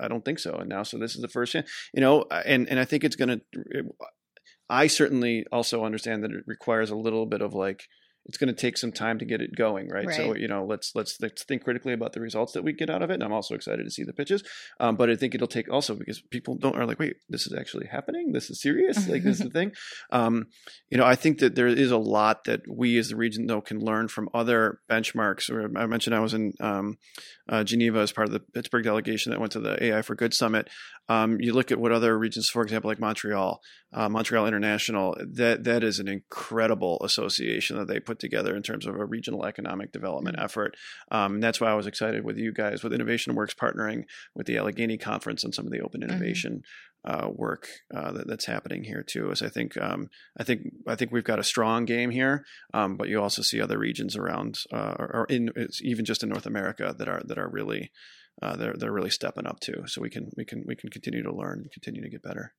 I 0.00 0.08
don't 0.08 0.24
think 0.24 0.38
so. 0.38 0.54
And 0.54 0.68
now, 0.68 0.82
so 0.82 0.98
this 0.98 1.14
is 1.14 1.22
the 1.22 1.28
first, 1.28 1.54
you 1.54 1.62
know, 1.96 2.24
and 2.30 2.68
and 2.68 2.78
I 2.78 2.84
think 2.84 3.04
it's 3.04 3.16
going 3.16 3.40
to. 3.40 3.84
I 4.68 4.86
certainly 4.86 5.44
also 5.52 5.84
understand 5.84 6.24
that 6.24 6.32
it 6.32 6.44
requires 6.46 6.90
a 6.90 6.96
little 6.96 7.26
bit 7.26 7.42
of 7.42 7.54
like 7.54 7.84
it's 8.26 8.38
going 8.38 8.54
to 8.54 8.60
take 8.60 8.78
some 8.78 8.92
time 8.92 9.18
to 9.18 9.24
get 9.24 9.40
it 9.40 9.54
going, 9.54 9.88
right? 9.88 10.06
right? 10.06 10.16
So 10.16 10.34
you 10.34 10.48
know, 10.48 10.64
let's 10.64 10.92
let's 10.94 11.20
let's 11.20 11.44
think 11.44 11.64
critically 11.64 11.92
about 11.92 12.12
the 12.12 12.20
results 12.20 12.52
that 12.52 12.64
we 12.64 12.72
get 12.72 12.90
out 12.90 13.02
of 13.02 13.10
it. 13.10 13.14
And 13.14 13.22
I'm 13.22 13.32
also 13.32 13.54
excited 13.54 13.84
to 13.84 13.90
see 13.90 14.04
the 14.04 14.12
pitches, 14.12 14.42
um, 14.80 14.96
but 14.96 15.10
I 15.10 15.16
think 15.16 15.34
it'll 15.34 15.46
take 15.46 15.70
also 15.70 15.94
because 15.94 16.20
people 16.20 16.56
don't 16.56 16.76
are 16.76 16.86
like, 16.86 16.98
wait, 16.98 17.16
this 17.28 17.46
is 17.46 17.52
actually 17.52 17.86
happening. 17.86 18.32
This 18.32 18.50
is 18.50 18.60
serious. 18.60 19.08
Like 19.08 19.22
this 19.22 19.40
is 19.40 19.44
the 19.44 19.50
thing. 19.58 19.72
Um, 20.10 20.46
you 20.90 20.98
know, 20.98 21.04
I 21.04 21.14
think 21.14 21.38
that 21.38 21.54
there 21.54 21.66
is 21.66 21.90
a 21.90 21.98
lot 21.98 22.44
that 22.44 22.62
we 22.68 22.98
as 22.98 23.10
the 23.10 23.16
region 23.16 23.46
though 23.46 23.60
can 23.60 23.80
learn 23.80 24.08
from 24.08 24.28
other 24.32 24.80
benchmarks. 24.90 25.50
Or 25.50 25.76
I 25.76 25.86
mentioned 25.86 26.14
I 26.14 26.20
was 26.20 26.34
in 26.34 26.52
um, 26.60 26.96
uh, 27.48 27.64
Geneva 27.64 28.00
as 28.00 28.12
part 28.12 28.28
of 28.28 28.32
the 28.32 28.40
Pittsburgh 28.40 28.84
delegation 28.84 29.30
that 29.30 29.40
went 29.40 29.52
to 29.52 29.60
the 29.60 29.82
AI 29.82 30.02
for 30.02 30.14
Good 30.14 30.34
summit. 30.34 30.68
Um, 31.08 31.38
you 31.40 31.52
look 31.52 31.70
at 31.70 31.78
what 31.78 31.92
other 31.92 32.18
regions, 32.18 32.48
for 32.48 32.62
example, 32.62 32.88
like 32.88 33.00
Montreal, 33.00 33.60
uh, 33.92 34.08
Montreal 34.08 34.46
International, 34.46 35.16
that 35.32 35.64
that 35.64 35.84
is 35.84 35.98
an 35.98 36.08
incredible 36.08 36.98
association 37.04 37.76
that 37.76 37.88
they 37.88 38.00
put 38.00 38.18
together 38.18 38.56
in 38.56 38.62
terms 38.62 38.86
of 38.86 38.94
a 38.94 39.04
regional 39.04 39.44
economic 39.44 39.92
development 39.92 40.36
mm-hmm. 40.36 40.44
effort. 40.44 40.76
Um, 41.10 41.34
and 41.34 41.42
that's 41.42 41.60
why 41.60 41.70
I 41.70 41.74
was 41.74 41.86
excited 41.86 42.24
with 42.24 42.38
you 42.38 42.52
guys, 42.52 42.82
with 42.82 42.94
Innovation 42.94 43.34
Works 43.34 43.54
partnering 43.54 44.04
with 44.34 44.46
the 44.46 44.56
Allegheny 44.56 44.96
Conference 44.96 45.44
and 45.44 45.54
some 45.54 45.66
of 45.66 45.72
the 45.72 45.80
open 45.80 46.00
mm-hmm. 46.00 46.10
innovation 46.10 46.62
uh, 47.04 47.28
work 47.32 47.68
uh, 47.94 48.12
that, 48.12 48.26
that's 48.26 48.46
happening 48.46 48.84
here 48.84 49.04
too. 49.06 49.30
Is 49.30 49.42
I 49.42 49.48
think 49.48 49.76
um, 49.76 50.08
I 50.38 50.44
think 50.44 50.62
I 50.86 50.94
think 50.94 51.12
we've 51.12 51.24
got 51.24 51.38
a 51.38 51.44
strong 51.44 51.84
game 51.84 52.10
here, 52.10 52.44
um, 52.72 52.96
but 52.96 53.08
you 53.08 53.20
also 53.20 53.42
see 53.42 53.60
other 53.60 53.78
regions 53.78 54.16
around, 54.16 54.58
uh, 54.72 54.94
or 54.98 55.26
in 55.28 55.50
even 55.82 56.04
just 56.04 56.22
in 56.22 56.28
North 56.28 56.46
America 56.46 56.94
that 56.96 57.08
are 57.08 57.22
that 57.26 57.38
are 57.38 57.48
really 57.48 57.90
uh, 58.42 58.56
they're 58.56 58.74
they're 58.76 58.92
really 58.92 59.10
stepping 59.10 59.46
up 59.46 59.60
too. 59.60 59.84
So 59.86 60.00
we 60.00 60.10
can 60.10 60.30
we 60.36 60.44
can 60.44 60.64
we 60.66 60.76
can 60.76 60.90
continue 60.90 61.22
to 61.22 61.34
learn 61.34 61.60
and 61.60 61.72
continue 61.72 62.02
to 62.02 62.10
get 62.10 62.22
better. 62.22 62.54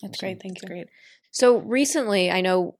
That's 0.00 0.18
awesome. 0.18 0.28
great. 0.28 0.42
Thank 0.42 0.62
you. 0.62 0.68
Great. 0.68 0.86
So 1.32 1.58
recently, 1.58 2.30
I 2.30 2.40
know 2.40 2.78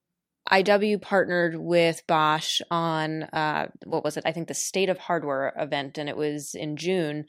IW 0.51 1.01
partnered 1.01 1.57
with 1.57 2.03
Bosch 2.07 2.61
on 2.71 3.25
uh, 3.25 3.69
what 3.85 4.05
was 4.05 4.17
it? 4.17 4.25
I 4.27 4.33
think 4.33 4.49
the 4.49 4.55
State 4.55 4.89
of 4.89 4.99
Hardware 4.99 5.53
event, 5.57 5.99
and 5.99 6.09
it 6.09 6.17
was 6.17 6.55
in 6.55 6.77
June. 6.77 7.27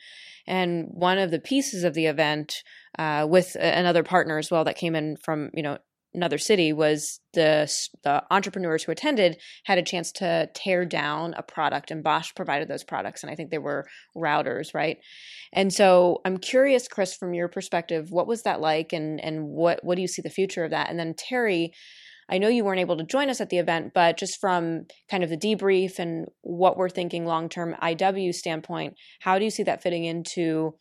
And 0.47 0.87
one 0.89 1.17
of 1.17 1.31
the 1.31 1.39
pieces 1.39 1.83
of 1.83 1.93
the 1.93 2.07
event 2.07 2.63
uh, 2.97 3.27
with 3.29 3.55
another 3.55 4.03
partner 4.03 4.37
as 4.37 4.49
well 4.49 4.63
that 4.63 4.75
came 4.75 4.95
in 4.95 5.17
from 5.17 5.51
you 5.53 5.63
know 5.63 5.77
another 6.13 6.37
city 6.37 6.73
was 6.73 7.19
the 7.33 7.71
the 8.03 8.23
entrepreneurs 8.31 8.83
who 8.83 8.91
attended 8.91 9.37
had 9.63 9.77
a 9.77 9.83
chance 9.83 10.11
to 10.11 10.49
tear 10.53 10.85
down 10.85 11.33
a 11.35 11.43
product 11.43 11.91
and 11.91 12.03
Bosch 12.03 12.33
provided 12.35 12.67
those 12.67 12.83
products 12.83 13.23
and 13.23 13.31
I 13.31 13.35
think 13.35 13.49
they 13.49 13.57
were 13.57 13.87
routers 14.15 14.73
right 14.73 14.97
and 15.53 15.73
so 15.73 16.21
I'm 16.25 16.37
curious 16.37 16.87
Chris 16.87 17.15
from 17.15 17.33
your 17.33 17.47
perspective 17.47 18.11
what 18.11 18.27
was 18.27 18.43
that 18.43 18.59
like 18.59 18.91
and 18.91 19.21
and 19.21 19.47
what 19.47 19.83
what 19.83 19.95
do 19.95 20.01
you 20.01 20.07
see 20.07 20.21
the 20.21 20.29
future 20.29 20.65
of 20.65 20.71
that 20.71 20.89
and 20.89 20.99
then 20.99 21.13
Terri 21.13 21.71
I 22.31 22.37
know 22.37 22.47
you 22.47 22.63
weren't 22.63 22.79
able 22.79 22.95
to 22.97 23.03
join 23.03 23.29
us 23.29 23.41
at 23.41 23.49
the 23.49 23.57
event, 23.57 23.93
but 23.93 24.17
just 24.17 24.39
from 24.39 24.85
kind 25.09 25.23
of 25.23 25.29
the 25.29 25.37
debrief 25.37 25.99
and 25.99 26.27
what 26.41 26.77
we're 26.77 26.89
thinking 26.89 27.25
long 27.25 27.49
term 27.49 27.75
IW 27.81 28.33
standpoint, 28.33 28.95
how 29.19 29.37
do 29.37 29.43
you 29.43 29.51
see 29.51 29.63
that 29.63 29.83
fitting 29.83 30.05
into 30.05 30.75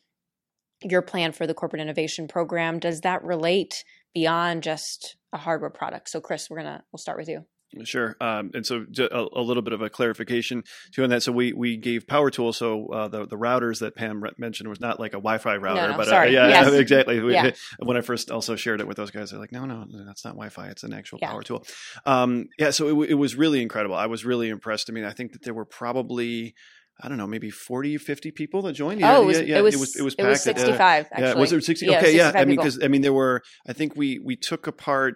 your 0.83 1.03
plan 1.03 1.33
for 1.33 1.47
the 1.47 1.55
corporate 1.55 1.83
innovation 1.83 2.29
program? 2.29 2.79
Does 2.79 3.01
that 3.01 3.25
relate 3.25 3.85
beyond 4.15 4.63
just 4.63 5.17
a 5.33 5.39
hardware 5.39 5.71
product? 5.71 6.09
So, 6.09 6.21
Chris, 6.21 6.49
we're 6.49 6.59
gonna 6.59 6.85
we'll 6.93 6.99
start 6.99 7.19
with 7.19 7.29
you. 7.29 7.45
Sure. 7.85 8.17
Um, 8.21 8.51
and 8.55 8.67
so 8.67 8.85
a, 8.99 9.27
a, 9.33 9.43
little 9.43 9.63
bit 9.63 9.73
of 9.73 9.81
a 9.81 9.89
clarification 9.89 10.65
too 10.93 11.05
on 11.05 11.11
that. 11.11 11.23
So 11.23 11.31
we, 11.31 11.53
we 11.53 11.77
gave 11.77 12.07
power 12.07 12.31
tools. 12.31 12.57
So 12.57 12.89
uh, 12.89 13.09
the, 13.09 13.27
the 13.27 13.37
routers 13.37 13.79
that 13.81 13.95
Pam 13.95 14.25
mentioned 14.39 14.69
was 14.69 14.81
not 14.81 14.99
like 14.99 15.13
a 15.13 15.19
Wi-Fi 15.19 15.57
router, 15.57 15.81
no, 15.81 15.91
no, 15.93 15.97
but 15.97 16.09
uh, 16.09 16.23
yeah, 16.23 16.49
yes. 16.49 16.73
exactly. 16.73 17.21
Yeah. 17.33 17.53
When 17.79 17.97
I 17.97 18.01
first 18.01 18.31
also 18.31 18.57
shared 18.57 18.81
it 18.81 18.89
with 18.89 18.97
those 18.97 19.11
guys, 19.11 19.31
they're 19.31 19.41
like, 19.41 19.53
no, 19.53 19.67
no, 19.67 19.85
no 19.85 20.05
that's 20.05 20.25
not 20.25 20.33
Wi-Fi. 20.33 20.69
It's 20.69 20.83
an 20.83 20.93
actual 20.93 21.19
yeah. 21.23 21.31
power 21.31 21.43
tool. 21.43 21.65
Um, 22.05 22.49
yeah. 22.59 22.71
So 22.71 23.03
it, 23.03 23.11
it 23.11 23.15
was 23.15 23.37
really 23.37 23.63
incredible. 23.63 23.95
I 23.95 24.07
was 24.07 24.25
really 24.25 24.49
impressed. 24.49 24.91
I 24.91 24.93
mean, 24.93 25.05
I 25.05 25.13
think 25.13 25.33
that 25.33 25.43
there 25.43 25.55
were 25.55 25.65
probably, 25.65 26.55
I 27.01 27.09
don't 27.09 27.19
know, 27.19 27.27
maybe 27.27 27.51
40, 27.51 27.99
50 27.99 28.33
people 28.33 28.63
that 28.63 28.73
joined. 28.73 29.01
Yeah, 29.01 29.17
oh, 29.17 29.23
it 29.23 29.27
was, 29.27 29.41
yeah, 29.43 29.59
it 29.59 29.63
was, 29.63 29.75
it 29.75 29.81
was, 29.81 29.97
it 29.97 30.03
was, 30.03 30.15
packed. 30.17 30.19
It 30.19 30.29
was 30.29 30.43
65, 30.43 31.05
uh, 31.07 31.09
Yeah, 31.19 31.35
was 31.35 31.53
it 31.53 31.63
60? 31.63 31.87
Yeah, 31.87 31.99
okay, 31.99 32.17
yeah. 32.17 32.33
I 32.35 32.45
mean, 32.45 32.57
because, 32.57 32.83
I 32.83 32.89
mean, 32.89 33.03
there 33.03 33.13
were, 33.13 33.43
I 33.69 33.73
think 33.73 33.95
we, 33.95 34.19
we 34.19 34.35
took 34.35 34.67
apart 34.67 35.15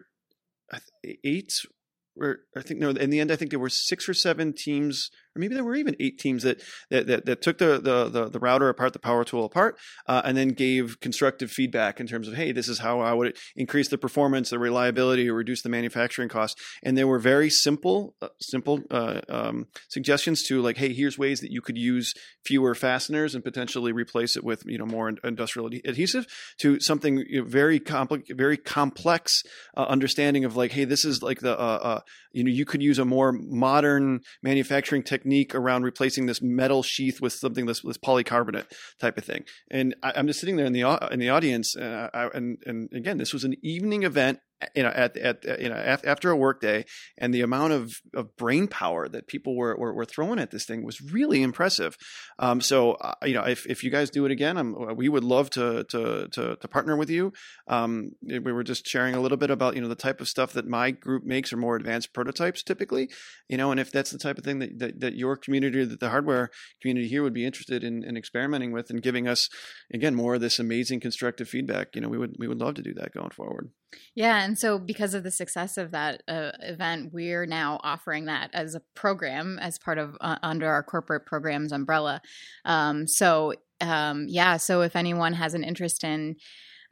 eight 1.25 1.53
I 2.23 2.61
think 2.61 2.81
no. 2.81 2.91
In 2.91 3.11
the 3.11 3.21
end, 3.21 3.33
I 3.33 3.37
think 3.37 3.51
there 3.51 3.61
were 3.61 3.69
six 3.69 4.09
or 4.09 4.15
seven 4.15 4.53
teams 4.53 5.11
or 5.35 5.41
maybe 5.41 5.55
there 5.55 5.65
were 5.65 5.75
even 5.75 5.97
eight 6.01 6.19
teams 6.19 6.43
that 6.43 6.63
that 6.91 7.07
that, 7.07 7.27
that 7.27 7.43
took 7.43 7.59
the, 7.59 7.81
the, 7.81 8.09
the 8.09 8.29
the 8.29 8.39
router 8.39 8.69
apart, 8.69 8.93
the 8.93 8.99
power 8.99 9.25
tool 9.25 9.45
apart, 9.45 9.79
uh, 10.07 10.23
and 10.25 10.37
then 10.37 10.49
gave 10.49 11.01
constructive 11.01 11.51
feedback 11.51 12.01
in 12.01 12.07
terms 12.07 12.29
of, 12.29 12.35
hey, 12.35 12.53
this 12.53 12.69
is 12.69 12.79
how 12.79 13.01
I 13.01 13.13
would 13.13 13.37
increase 13.57 13.89
the 13.89 13.99
performance, 13.99 14.51
the 14.51 14.59
reliability, 14.59 15.29
or 15.29 15.35
reduce 15.35 15.63
the 15.63 15.69
manufacturing 15.69 16.29
cost. 16.29 16.59
And 16.83 16.97
there 16.97 17.07
were 17.07 17.19
very 17.19 17.51
simple 17.51 18.15
uh, 18.23 18.29
simple 18.41 18.81
uh, 18.91 19.21
um, 19.29 19.67
suggestions 19.89 20.43
to 20.45 20.61
like, 20.63 20.77
hey, 20.77 20.93
here's 20.93 21.19
ways 21.19 21.41
that 21.41 21.51
you 21.51 21.61
could 21.61 21.79
use 21.79 22.13
fewer 22.45 22.75
fasteners 22.75 23.35
and 23.35 23.43
potentially 23.43 23.93
replace 23.93 24.37
it 24.37 24.45
with 24.45 24.63
you 24.67 24.79
know 24.79 24.87
more 24.87 25.13
industrial 25.25 25.71
adhesive 25.85 26.27
to 26.59 26.79
something 26.81 27.19
you 27.29 27.43
know, 27.43 27.49
very 27.49 27.81
complex, 27.81 28.25
very 28.31 28.57
complex 28.57 29.43
uh, 29.77 29.83
understanding 29.83 30.45
of 30.45 30.57
like, 30.57 30.73
hey, 30.73 30.85
this 30.85 31.05
is 31.05 31.23
like 31.23 31.41
the 31.41 31.59
uh, 31.59 31.79
uh, 31.83 32.01
you 32.33 32.45
know 32.45 32.51
you 32.51 32.65
could 32.65 32.83
use 32.83 32.99
a 32.99 33.05
more 33.05 33.33
modern 33.33 34.21
manufacturing 34.43 35.03
technique 35.25 35.55
around 35.55 35.83
replacing 35.83 36.27
this 36.27 36.43
metal 36.43 36.83
sheath 36.83 37.21
with 37.21 37.33
something 37.33 37.67
this, 37.67 37.81
this 37.81 37.99
polycarbonate 37.99 38.67
type 39.01 39.19
of 39.19 39.25
thing. 39.25 39.45
And 39.71 39.95
I, 40.03 40.19
am 40.19 40.27
just 40.27 40.41
sitting 40.41 40.57
there 40.57 40.67
in 40.67 40.73
the 40.73 40.83
in 41.11 41.19
the 41.19 41.31
audience, 41.31 41.77
uh, 41.77 42.09
I, 42.13 42.29
and 42.35 42.59
and 42.67 42.89
again, 42.93 43.19
this 43.19 43.33
was 43.33 43.45
an 43.45 43.55
evening 43.63 44.03
event 44.03 44.41
you 44.75 44.83
know 44.83 44.91
at, 44.91 45.17
at 45.17 45.61
you 45.61 45.69
know 45.69 45.77
after 45.77 46.31
a 46.31 46.37
work 46.37 46.61
day 46.61 46.85
and 47.19 47.33
the 47.33 47.43
amount 47.43 47.73
of, 47.73 47.93
of 48.15 48.37
brain 48.37 48.69
power 48.69 49.09
that 49.09 49.27
people 49.27 49.57
were, 49.57 49.77
were, 49.77 49.93
were 49.93 50.05
throwing 50.05 50.39
at 50.39 50.51
this 50.51 50.65
thing 50.65 50.85
was 50.85 51.01
really 51.01 51.43
impressive. 51.43 51.97
Um, 52.39 52.61
so 52.61 52.93
uh, 52.93 53.15
you 53.25 53.35
know 53.35 53.45
if, 53.45 53.67
if 53.67 53.85
you 53.85 53.91
guys 53.91 54.11
do 54.11 54.25
it 54.25 54.33
again 54.33 54.57
I'm, 54.57 54.75
uh, 54.75 54.95
we 54.95 55.09
would 55.09 55.25
love 55.25 55.51
to, 55.51 55.85
to 55.85 56.29
to, 56.29 56.57
to 56.57 56.69
partner 56.69 56.97
with 56.97 57.11
you. 57.11 57.33
Um, 57.69 58.11
we 58.23 58.53
were 58.53 58.65
just 58.65 58.87
sharing 58.87 59.15
a 59.15 59.21
little 59.21 59.39
bit 59.39 59.51
about 59.51 59.75
you 59.75 59.81
know 59.81 59.89
the 59.89 59.95
type 59.95 60.21
of 60.21 60.29
stuff 60.29 60.53
that 60.53 60.67
my 60.67 60.91
group 60.91 61.25
makes 61.25 61.53
are 61.53 61.57
more 61.57 61.77
advanced 61.77 62.13
prototypes 62.13 62.63
typically 62.63 63.09
you 63.49 63.57
know 63.57 63.71
and 63.71 63.81
if 63.81 63.91
that's 63.91 64.11
the 64.11 64.19
type 64.19 64.39
of 64.39 64.45
thing 64.45 64.59
that, 64.59 64.79
that, 64.79 65.01
that 65.01 65.15
your 65.15 65.37
community 65.37 65.85
that 65.85 66.01
the 66.01 66.11
hardware 66.11 66.51
community 66.81 67.09
here 67.09 67.23
would 67.23 67.35
be 67.35 67.47
interested 67.47 67.85
in, 67.85 68.05
in 68.05 68.17
experimenting 68.17 68.73
with 68.73 68.91
and 68.91 69.03
giving 69.03 69.29
us 69.29 69.49
again 69.93 70.15
more 70.15 70.35
of 70.35 70.41
this 70.41 70.59
amazing 70.59 71.01
constructive 71.01 71.49
feedback 71.49 71.95
you 71.95 72.01
know 72.01 72.09
we 72.09 72.19
would 72.19 72.35
we 72.39 72.49
would 72.49 72.61
love 72.61 72.75
to 72.75 72.83
do 72.83 72.95
that 72.95 73.13
going 73.13 73.31
forward 73.31 73.71
yeah, 74.15 74.45
and 74.45 74.59
so 74.59 74.79
because 74.79 75.15
of 75.15 75.23
the 75.23 75.31
success 75.31 75.77
of 75.77 75.91
that 75.93 76.23
uh, 76.29 76.53
event, 76.61 77.13
we're 77.13 77.47
now 77.47 77.81
offering 77.83 78.27
that 78.27 78.51
as 78.53 78.75
a 78.75 78.83
program 78.95 79.59
as 79.61 79.79
part 79.79 79.99
of 79.99 80.17
uh, 80.21 80.37
under 80.43 80.69
our 80.69 80.83
corporate 80.83 81.27
programs 81.27 81.73
umbrella. 81.73 82.21
Um, 82.65 83.07
so 83.07 83.55
um, 83.81 84.27
yeah, 84.29 84.57
so 84.57 84.83
if 84.83 84.97
anyone 84.97 85.33
has 85.35 85.55
an 85.55 85.65
interest 85.65 86.05
in 86.05 86.37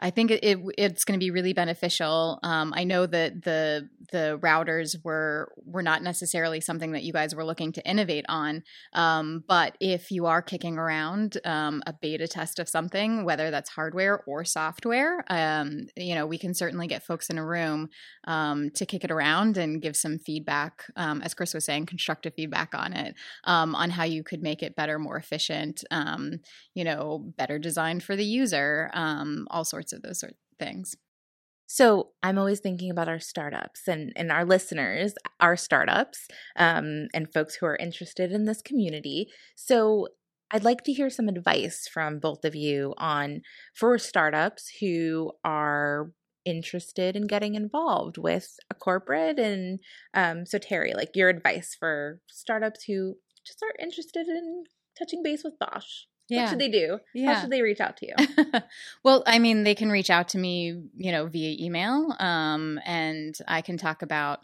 I 0.02 0.10
think 0.10 0.32
it, 0.32 0.42
it 0.42 0.58
it's 0.76 1.04
going 1.04 1.18
to 1.18 1.24
be 1.24 1.30
really 1.30 1.52
beneficial. 1.52 2.40
Um, 2.42 2.74
I 2.76 2.82
know 2.82 3.06
that 3.06 3.44
the 3.44 3.88
the 4.10 4.38
routers 4.42 4.96
were 5.04 5.52
were 5.64 5.82
not 5.82 6.02
necessarily 6.02 6.60
something 6.60 6.92
that 6.92 7.04
you 7.04 7.12
guys 7.12 7.34
were 7.36 7.44
looking 7.44 7.70
to 7.72 7.88
innovate 7.88 8.24
on, 8.28 8.64
um, 8.94 9.44
but 9.46 9.76
if 9.80 10.10
you 10.10 10.26
are 10.26 10.42
kicking 10.42 10.76
around 10.76 11.38
um, 11.44 11.82
a 11.86 11.92
beta 11.92 12.26
test 12.26 12.58
of 12.58 12.68
something, 12.68 13.24
whether 13.24 13.52
that's 13.52 13.70
hardware 13.70 14.22
or 14.26 14.44
software, 14.44 15.24
um, 15.28 15.86
you 15.96 16.16
know 16.16 16.26
we 16.26 16.36
can 16.36 16.52
certainly 16.52 16.88
get 16.88 17.04
folks 17.04 17.30
in 17.30 17.38
a 17.38 17.46
room 17.46 17.88
um, 18.24 18.70
to 18.70 18.84
kick 18.84 19.04
it 19.04 19.12
around 19.12 19.56
and 19.56 19.80
give 19.80 19.96
some 19.96 20.18
feedback, 20.18 20.84
um, 20.96 21.22
as 21.22 21.32
Chris 21.32 21.54
was 21.54 21.64
saying, 21.64 21.86
constructive 21.86 22.34
feedback 22.34 22.74
on 22.74 22.92
it, 22.92 23.14
on 23.44 23.90
how 23.90 24.04
you 24.04 24.24
could 24.24 24.42
make 24.42 24.64
it 24.64 24.74
better, 24.74 24.98
more 24.98 25.16
efficient, 25.16 25.84
you 26.74 26.82
know, 26.82 27.32
better 27.38 27.60
designed 27.60 28.02
for 28.02 28.16
the 28.16 28.24
user, 28.24 28.90
all 29.48 29.64
sorts 29.64 29.91
of 29.92 30.02
those 30.02 30.20
sort 30.20 30.32
of 30.32 30.38
things. 30.58 30.94
So 31.66 32.10
I'm 32.22 32.36
always 32.36 32.60
thinking 32.60 32.90
about 32.90 33.08
our 33.08 33.20
startups 33.20 33.88
and, 33.88 34.12
and 34.14 34.30
our 34.30 34.44
listeners, 34.44 35.14
our 35.40 35.56
startups, 35.56 36.28
um, 36.56 37.08
and 37.14 37.32
folks 37.32 37.54
who 37.54 37.64
are 37.64 37.76
interested 37.76 38.30
in 38.30 38.44
this 38.44 38.60
community. 38.60 39.28
So 39.56 40.08
I'd 40.50 40.64
like 40.64 40.84
to 40.84 40.92
hear 40.92 41.08
some 41.08 41.28
advice 41.28 41.88
from 41.90 42.18
both 42.18 42.44
of 42.44 42.54
you 42.54 42.92
on 42.98 43.40
for 43.74 43.96
startups 43.96 44.70
who 44.80 45.32
are 45.44 46.12
interested 46.44 47.16
in 47.16 47.26
getting 47.26 47.54
involved 47.54 48.18
with 48.18 48.56
a 48.70 48.74
corporate. 48.74 49.38
And 49.38 49.78
um, 50.12 50.44
so 50.44 50.58
Terri, 50.58 50.94
like 50.94 51.12
your 51.14 51.30
advice 51.30 51.74
for 51.78 52.20
startups 52.28 52.84
who 52.84 53.14
just 53.46 53.62
are 53.62 53.82
interested 53.82 54.26
in 54.28 54.64
touching 54.98 55.22
base 55.22 55.42
with 55.42 55.58
Bosch. 55.58 56.04
Yeah. 56.28 56.42
What 56.42 56.50
should 56.50 56.58
they 56.60 56.68
do? 56.68 56.98
Yeah. 57.14 57.34
How 57.34 57.40
should 57.40 57.50
they 57.50 57.62
reach 57.62 57.80
out 57.80 57.96
to 57.98 58.06
you? 58.06 58.60
well, 59.04 59.22
I 59.26 59.38
mean, 59.38 59.64
they 59.64 59.74
can 59.74 59.90
reach 59.90 60.10
out 60.10 60.28
to 60.28 60.38
me, 60.38 60.82
you 60.96 61.12
know, 61.12 61.26
via 61.26 61.56
email, 61.64 62.14
um, 62.18 62.80
and 62.86 63.36
I 63.46 63.60
can 63.60 63.76
talk 63.76 64.02
about, 64.02 64.40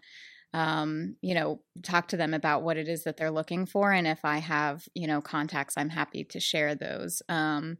um, 0.52 1.16
you 1.22 1.34
know, 1.34 1.60
talk 1.82 2.08
to 2.08 2.16
them 2.16 2.34
about 2.34 2.62
what 2.62 2.76
it 2.76 2.88
is 2.88 3.04
that 3.04 3.16
they're 3.16 3.30
looking 3.30 3.66
for, 3.66 3.92
and 3.92 4.06
if 4.06 4.24
I 4.24 4.38
have, 4.38 4.86
you 4.94 5.06
know, 5.06 5.20
contacts, 5.20 5.74
I'm 5.76 5.90
happy 5.90 6.24
to 6.24 6.40
share 6.40 6.74
those. 6.74 7.22
Um, 7.28 7.78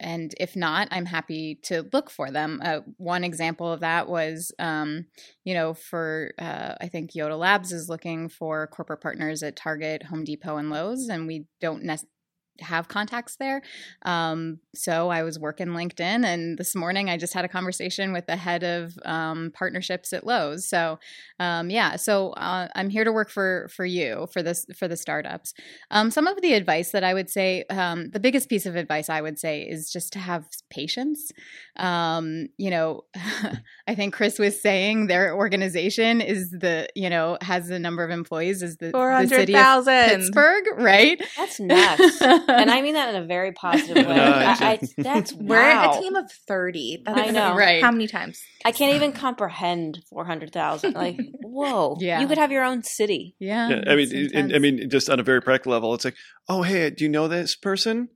and 0.00 0.34
if 0.40 0.56
not, 0.56 0.88
I'm 0.90 1.06
happy 1.06 1.60
to 1.64 1.88
look 1.92 2.10
for 2.10 2.30
them. 2.30 2.60
Uh, 2.64 2.80
one 2.96 3.22
example 3.22 3.72
of 3.72 3.80
that 3.80 4.08
was, 4.08 4.52
um, 4.58 5.06
you 5.44 5.54
know, 5.54 5.72
for 5.72 6.32
uh, 6.38 6.74
I 6.80 6.88
think 6.88 7.12
Yoda 7.12 7.38
Labs 7.38 7.72
is 7.72 7.88
looking 7.88 8.28
for 8.28 8.66
corporate 8.66 9.00
partners 9.00 9.42
at 9.42 9.56
Target, 9.56 10.02
Home 10.04 10.24
Depot, 10.24 10.56
and 10.56 10.68
Lowe's, 10.68 11.08
and 11.08 11.26
we 11.28 11.46
don't 11.60 11.84
necessarily 11.84 12.10
have 12.60 12.88
contacts 12.88 13.36
there. 13.36 13.62
Um, 14.02 14.60
so 14.74 15.08
I 15.08 15.22
was 15.22 15.38
working 15.38 15.68
LinkedIn, 15.68 16.24
and 16.24 16.56
this 16.58 16.74
morning 16.74 17.10
I 17.10 17.16
just 17.16 17.34
had 17.34 17.44
a 17.44 17.48
conversation 17.48 18.12
with 18.12 18.26
the 18.26 18.36
head 18.36 18.62
of 18.62 18.98
um, 19.04 19.50
partnerships 19.54 20.12
at 20.12 20.26
Lowe's. 20.26 20.68
So 20.68 20.98
um, 21.40 21.70
yeah, 21.70 21.96
so 21.96 22.30
uh, 22.30 22.68
I'm 22.74 22.90
here 22.90 23.04
to 23.04 23.12
work 23.12 23.30
for 23.30 23.68
for 23.74 23.84
you 23.84 24.28
for 24.32 24.42
this 24.42 24.66
for 24.76 24.88
the 24.88 24.96
startups. 24.96 25.54
Um, 25.90 26.10
some 26.10 26.26
of 26.26 26.40
the 26.42 26.54
advice 26.54 26.92
that 26.92 27.04
I 27.04 27.14
would 27.14 27.30
say, 27.30 27.64
um, 27.70 28.10
the 28.10 28.20
biggest 28.20 28.48
piece 28.48 28.66
of 28.66 28.76
advice 28.76 29.08
I 29.08 29.20
would 29.20 29.38
say 29.38 29.62
is 29.62 29.90
just 29.90 30.12
to 30.12 30.18
have 30.18 30.46
patience. 30.70 31.32
Um, 31.76 32.48
you 32.56 32.70
know, 32.70 33.04
I 33.86 33.94
think 33.94 34.14
Chris 34.14 34.38
was 34.38 34.60
saying 34.60 35.06
their 35.06 35.34
organization 35.34 36.20
is 36.20 36.50
the 36.50 36.88
you 36.94 37.10
know 37.10 37.38
has 37.40 37.68
the 37.68 37.78
number 37.78 38.04
of 38.04 38.10
employees 38.10 38.62
is 38.62 38.76
the, 38.76 38.90
the 38.90 39.36
city 39.38 39.54
of 39.56 39.84
Pittsburgh, 40.10 40.64
right? 40.76 41.22
That's 41.36 41.60
nuts. 41.60 42.20
and 42.48 42.70
I 42.70 42.82
mean 42.82 42.94
that 42.94 43.14
in 43.14 43.22
a 43.22 43.26
very 43.26 43.52
positive 43.52 43.96
way. 44.06 44.14
No, 44.14 44.22
I, 44.22 44.56
I, 44.60 44.80
that's 44.98 45.32
we're 45.34 45.60
wow. 45.60 45.92
a 45.92 46.00
team 46.00 46.14
of 46.14 46.30
thirty. 46.30 47.02
That's 47.04 47.18
I 47.18 47.30
know, 47.30 47.56
right? 47.56 47.82
How 47.82 47.90
many 47.90 48.06
times? 48.06 48.42
I 48.64 48.72
can't 48.72 48.94
even 48.94 49.12
comprehend 49.12 50.02
four 50.08 50.24
hundred 50.24 50.52
thousand. 50.52 50.94
Like, 50.94 51.18
whoa, 51.42 51.96
yeah, 52.00 52.20
you 52.20 52.26
could 52.26 52.38
have 52.38 52.52
your 52.52 52.64
own 52.64 52.82
city. 52.82 53.34
Yeah, 53.38 53.68
yeah 53.68 53.84
I 53.86 53.96
mean, 53.96 54.54
I 54.54 54.58
mean, 54.58 54.90
just 54.90 55.10
on 55.10 55.20
a 55.20 55.22
very 55.22 55.42
practical 55.42 55.72
level, 55.72 55.94
it's 55.94 56.04
like, 56.04 56.16
oh, 56.48 56.62
hey, 56.62 56.90
do 56.90 57.04
you 57.04 57.10
know 57.10 57.28
this 57.28 57.56
person? 57.56 58.08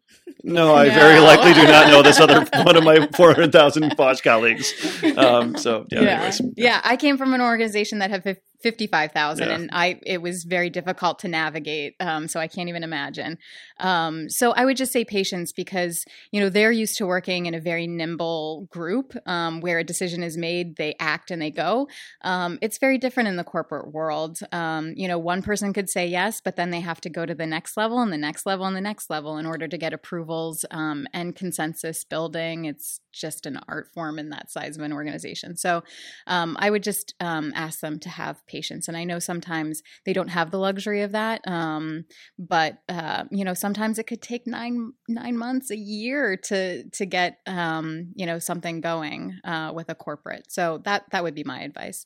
No, 0.43 0.75
I 0.75 0.89
no. 0.89 0.95
very 0.95 1.21
likely 1.21 1.55
do 1.55 1.65
not 1.67 1.89
know 1.89 2.03
this 2.03 2.21
other 2.21 2.47
one 2.65 2.77
of 2.77 2.85
my 2.85 3.09
400,000 3.15 3.97
Bosch 3.97 4.21
colleagues. 4.21 4.75
Um, 5.17 5.57
so, 5.57 5.87
yeah, 5.91 6.01
yeah. 6.01 6.11
Anyways, 6.11 6.41
yeah. 6.41 6.51
yeah. 6.57 6.81
I 6.85 6.97
came 6.97 7.17
from 7.17 7.33
an 7.33 7.41
organization 7.41 8.01
that 8.01 8.11
had 8.11 8.25
55,000 8.63 9.49
yeah. 9.49 9.55
and 9.55 9.71
I 9.73 10.01
it 10.05 10.21
was 10.21 10.45
very 10.45 10.69
difficult 10.69 11.21
to 11.21 11.29
navigate 11.29 11.95
um, 12.01 12.27
so 12.27 12.41
I 12.41 12.49
can't 12.49 12.69
even 12.69 12.83
imagine. 12.83 13.39
Um, 13.79 14.29
so 14.29 14.53
I 14.53 14.65
would 14.65 14.77
just 14.77 14.93
say 14.93 15.05
patience 15.05 15.53
because 15.53 16.05
you 16.33 16.41
know 16.41 16.49
they're 16.49 16.73
used 16.73 16.97
to 16.99 17.07
working 17.07 17.47
in 17.47 17.55
a 17.55 17.61
very 17.61 17.87
nimble 17.87 18.67
group 18.71 19.15
um, 19.27 19.61
where 19.61 19.79
a 19.79 19.85
decision 19.85 20.23
is 20.23 20.37
made, 20.37 20.77
they 20.77 20.97
act 20.99 21.31
and 21.31 21.41
they 21.41 21.51
go. 21.51 21.89
Um, 22.23 22.59
it's 22.61 22.79
very 22.79 22.99
different 22.99 23.29
in 23.29 23.37
the 23.37 23.45
corporate 23.45 23.93
world. 23.93 24.41
Um, 24.53 24.95
you 24.97 25.07
know, 25.07 25.19
one 25.19 25.43
person 25.43 25.73
could 25.73 25.89
say 25.89 26.07
yes, 26.07 26.41
but 26.41 26.57
then 26.57 26.71
they 26.71 26.81
have 26.81 27.01
to 27.03 27.11
go 27.11 27.25
to 27.25 27.35
the 27.35 27.47
next 27.47 27.77
level 27.77 28.01
and 28.01 28.13
the 28.13 28.19
next 28.19 28.45
level 28.45 28.67
and 28.67 28.77
the 28.77 28.81
next 28.81 29.09
level 29.09 29.39
in 29.39 29.47
order 29.47 29.69
to 29.69 29.79
get 29.79 29.93
approvals 29.93 30.65
um, 30.73 31.07
and 31.13 31.37
consensus 31.37 32.05
building. 32.05 32.65
It's 32.65 33.01
just 33.13 33.47
an 33.47 33.61
art 33.69 33.89
form 33.95 34.19
in 34.19 34.31
that 34.31 34.51
size 34.51 34.77
of 34.77 34.83
an 34.83 34.93
organization. 34.93 35.57
So 35.57 35.83
I 36.27 36.71
would 36.71 36.83
just 36.83 37.15
ask 37.21 37.81
them 37.81 37.99
to 38.01 38.09
have 38.09 38.45
patience. 38.49 38.89
And 38.89 38.97
I 38.97 39.05
know 39.05 39.19
sometimes 39.19 39.83
they 40.05 40.13
don't 40.13 40.29
have 40.29 40.51
the 40.51 40.59
luxury 40.59 41.03
of 41.03 41.13
that, 41.13 41.41
um, 41.47 42.05
but 42.39 42.79
uh, 42.89 43.25
you 43.31 43.45
know 43.45 43.55
sometimes 43.55 43.99
it 43.99 44.07
could 44.07 44.23
take 44.23 44.47
nine 44.47 44.93
nine 45.09 45.37
months, 45.37 45.71
a 45.71 45.77
year 45.77 46.37
to 46.45 46.89
to 46.89 47.07
get 47.07 47.39
um, 47.47 48.13
you 48.15 48.27
know 48.27 48.39
something 48.39 48.81
going 48.81 49.39
uh, 49.45 49.73
with 49.75 49.89
a 49.89 49.95
corporate. 49.95 50.47
So 50.51 50.81
that 50.85 51.05
that 51.13 51.23
would 51.23 51.35
be 51.35 51.45
my 51.45 51.61
advice. 51.61 52.05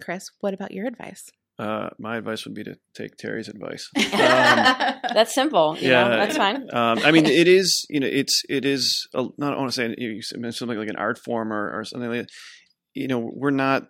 Chris, 0.00 0.30
what 0.40 0.54
about 0.54 0.72
your 0.72 0.86
advice? 0.86 1.30
Uh, 1.56 1.88
my 1.98 2.16
advice 2.16 2.44
would 2.44 2.54
be 2.54 2.64
to 2.64 2.76
take 2.94 3.16
Terri's 3.16 3.48
advice. 3.48 3.88
Um, 4.14 5.14
that's 5.14 5.34
simple. 5.34 5.76
yeah, 5.78 6.08
know, 6.08 6.16
that's 6.16 6.36
fine. 6.36 6.68
Um, 6.72 6.98
I 7.04 7.10
mean, 7.10 7.26
it 7.26 7.46
is. 7.46 7.84
You 7.90 8.00
know, 8.00 8.06
it's 8.06 8.42
it 8.48 8.64
is. 8.64 9.06
A, 9.14 9.26
not 9.38 9.52
I 9.52 9.56
want 9.56 9.70
to 9.70 9.74
say 9.74 9.94
you 9.98 10.20
mentioned 10.32 10.54
something 10.54 10.78
like 10.78 10.88
an 10.88 10.96
art 10.96 11.18
form 11.18 11.52
or, 11.52 11.78
or 11.78 11.84
something 11.84 12.08
like. 12.08 12.20
That. 12.22 12.30
You 12.94 13.08
know, 13.08 13.30
we're 13.32 13.50
not 13.50 13.88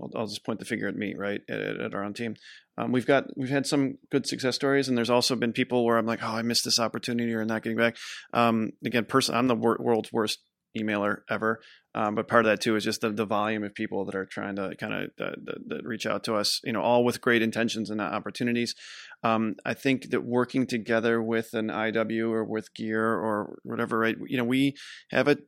I'll, 0.00 0.10
I'll, 0.14 0.26
just 0.26 0.44
point 0.44 0.58
the 0.58 0.64
finger 0.64 0.88
at 0.88 0.96
me, 0.96 1.14
right, 1.16 1.40
at, 1.48 1.60
at 1.60 1.94
our 1.94 2.04
own 2.04 2.14
team. 2.14 2.36
Um, 2.76 2.92
we've 2.92 3.06
got 3.06 3.24
we've 3.36 3.48
had 3.48 3.66
some 3.66 3.98
good 4.10 4.26
success 4.26 4.54
stories, 4.54 4.88
and 4.88 4.96
there's 4.96 5.10
also 5.10 5.36
been 5.36 5.52
people 5.52 5.84
where 5.84 5.98
I'm 5.98 6.06
like, 6.06 6.22
oh, 6.22 6.36
I 6.36 6.42
missed 6.42 6.64
this 6.64 6.78
opportunity 6.78 7.32
or 7.34 7.44
not 7.44 7.62
getting 7.62 7.78
back. 7.78 7.96
Um, 8.32 8.70
again, 8.84 9.04
person, 9.04 9.34
I'm 9.34 9.48
the 9.48 9.56
wor- 9.56 9.78
world's 9.80 10.12
worst 10.12 10.38
emailer 10.76 11.18
ever. 11.28 11.60
Um, 11.98 12.14
but 12.14 12.28
part 12.28 12.46
of 12.46 12.50
that 12.52 12.60
too 12.60 12.76
is 12.76 12.84
just 12.84 13.00
the, 13.00 13.10
the 13.10 13.26
volume 13.26 13.64
of 13.64 13.74
people 13.74 14.04
that 14.04 14.14
are 14.14 14.24
trying 14.24 14.54
to 14.54 14.76
kind 14.76 14.94
of 14.94 15.10
that, 15.18 15.80
reach 15.82 16.06
out 16.06 16.22
to 16.24 16.36
us, 16.36 16.60
you 16.62 16.72
know, 16.72 16.80
all 16.80 17.02
with 17.02 17.20
great 17.20 17.42
intentions 17.42 17.90
and 17.90 18.00
opportunities. 18.00 18.76
Um, 19.24 19.56
I 19.64 19.74
think 19.74 20.10
that 20.10 20.22
working 20.22 20.68
together 20.68 21.20
with 21.20 21.54
an 21.54 21.70
IW 21.70 22.30
or 22.30 22.44
with 22.44 22.72
Gear 22.72 23.04
or 23.04 23.58
whatever, 23.64 23.98
right? 23.98 24.14
You 24.28 24.36
know, 24.36 24.44
we 24.44 24.76
have 25.10 25.26
a 25.26 25.38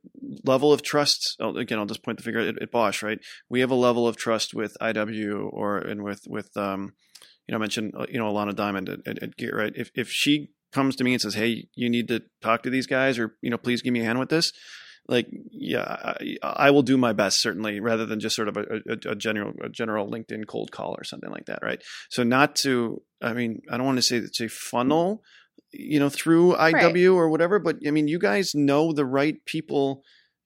level 0.44 0.72
of 0.72 0.82
trust. 0.82 1.36
Again, 1.38 1.78
I'll 1.78 1.86
just 1.86 2.02
point 2.02 2.18
the 2.18 2.24
finger 2.24 2.40
at, 2.40 2.60
at 2.60 2.72
Bosch, 2.72 3.00
right? 3.00 3.20
We 3.48 3.60
have 3.60 3.70
a 3.70 3.76
level 3.76 4.08
of 4.08 4.16
trust 4.16 4.52
with 4.52 4.76
IW 4.80 5.52
or 5.52 5.78
and 5.78 6.02
with 6.02 6.22
with 6.26 6.56
um, 6.56 6.94
you 7.46 7.52
know, 7.52 7.58
I 7.58 7.60
mentioned 7.60 7.94
uh, 7.96 8.06
you 8.08 8.18
know 8.18 8.32
Alana 8.32 8.56
Diamond 8.56 8.88
at, 8.88 9.06
at, 9.06 9.22
at 9.22 9.36
Gear, 9.36 9.56
right? 9.56 9.72
If 9.76 9.92
if 9.94 10.08
she 10.10 10.50
comes 10.72 10.96
to 10.96 11.04
me 11.04 11.12
and 11.12 11.20
says, 11.20 11.34
"Hey, 11.34 11.68
you 11.76 11.88
need 11.88 12.08
to 12.08 12.22
talk 12.42 12.64
to 12.64 12.70
these 12.70 12.88
guys," 12.88 13.20
or 13.20 13.36
you 13.40 13.50
know, 13.50 13.58
please 13.58 13.82
give 13.82 13.92
me 13.92 14.00
a 14.00 14.04
hand 14.04 14.18
with 14.18 14.30
this 14.30 14.52
like 15.08 15.28
yeah 15.50 16.14
I, 16.20 16.36
I, 16.42 16.70
will 16.70 16.82
do 16.82 16.96
my 16.96 17.12
best 17.12 17.40
certainly 17.40 17.80
rather 17.80 18.06
than 18.06 18.20
just 18.20 18.36
sort 18.36 18.48
of 18.48 18.56
a, 18.56 18.60
a, 18.60 19.10
a, 19.10 19.16
general 19.16 19.52
a 19.62 19.68
general 19.68 20.10
linkedin 20.10 20.46
cold 20.46 20.70
call 20.70 20.94
or 20.96 21.04
something 21.04 21.30
like 21.30 21.46
that 21.46 21.60
right? 21.62 21.82
So 22.10 22.22
not 22.22 22.56
to 22.56 23.02
i 23.22 23.32
mean 23.32 23.62
i 23.70 23.76
don't 23.76 23.86
want 23.86 23.98
to 23.98 24.02
say 24.02 24.16
it's 24.16 24.40
a 24.40 24.48
funnel 24.48 25.22
you 25.72 26.00
know 26.00 26.08
through 26.08 26.54
iw 26.54 26.72
right. 26.72 27.06
or 27.06 27.28
whatever 27.28 27.58
but 27.58 27.76
i 27.86 27.90
mean 27.90 28.08
you 28.08 28.18
guys 28.18 28.54
know 28.54 28.92
the 28.92 29.04
right 29.04 29.44
people 29.46 30.02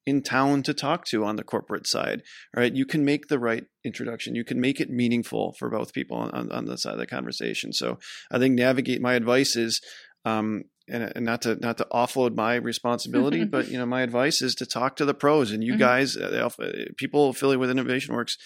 in 0.07 0.23
town 0.23 0.63
to 0.63 0.75
talk 0.75 1.05
to 1.07 1.25
on 1.25 1.37
the 1.37 1.45
corporate 1.45 1.87
side 1.87 2.23
right? 2.55 2.75
You 2.75 2.85
can 2.85 3.05
make 3.05 3.29
the 3.29 3.39
right 3.39 3.65
introduction. 3.85 4.35
You 4.35 4.45
can 4.45 4.61
make 4.61 4.81
it 4.81 4.91
meaningful 4.91 5.55
for 5.59 5.71
both 5.71 5.93
people 5.93 6.17
on, 6.17 6.53
on 6.53 6.67
the 6.67 6.77
side 6.77 6.93
of 6.93 6.99
the 6.99 7.07
conversation. 7.07 7.73
So 7.73 7.99
i 8.31 8.39
think 8.39 8.55
navigate 8.55 9.01
my 9.01 9.15
advice 9.15 9.57
is 9.57 9.81
um, 10.25 10.65
and, 10.89 11.13
and, 11.17 11.25
not 11.25 11.43
to 11.43 11.57
not 11.57 11.79
to 11.79 11.87
offload 11.93 12.35
my 12.35 12.57
responsibility, 12.57 13.45
but 13.51 13.69
you 13.69 13.79
know 13.79 13.87
my 13.87 14.03
advice 14.03 14.43
is 14.43 14.55
to 14.57 14.67
talk 14.67 14.97
to 14.97 15.05
the 15.05 15.15
pros. 15.15 15.51
And 15.51 15.63
you 15.63 15.73
mm-hmm. 15.73 15.81
guys, 15.81 16.17
uh, 16.17 16.49
uh, 16.59 16.71
people 16.97 17.31
affiliated 17.31 17.61
with 17.61 17.71
Innovation 17.71 18.15
Works, 18.15 18.37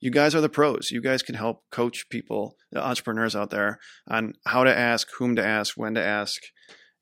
you 0.00 0.10
guys 0.10 0.34
are 0.34 0.40
the 0.40 0.48
pros. 0.48 0.90
You 0.90 1.00
guys 1.00 1.22
can 1.22 1.34
help 1.34 1.62
coach 1.70 2.08
people, 2.10 2.56
the 2.70 2.84
entrepreneurs 2.84 3.34
out 3.34 3.50
there, 3.50 3.78
on 4.08 4.34
how 4.46 4.64
to 4.64 4.76
ask, 4.76 5.08
whom 5.18 5.36
to 5.36 5.44
ask, 5.44 5.76
when 5.76 5.94
to 5.94 6.02
ask, 6.02 6.40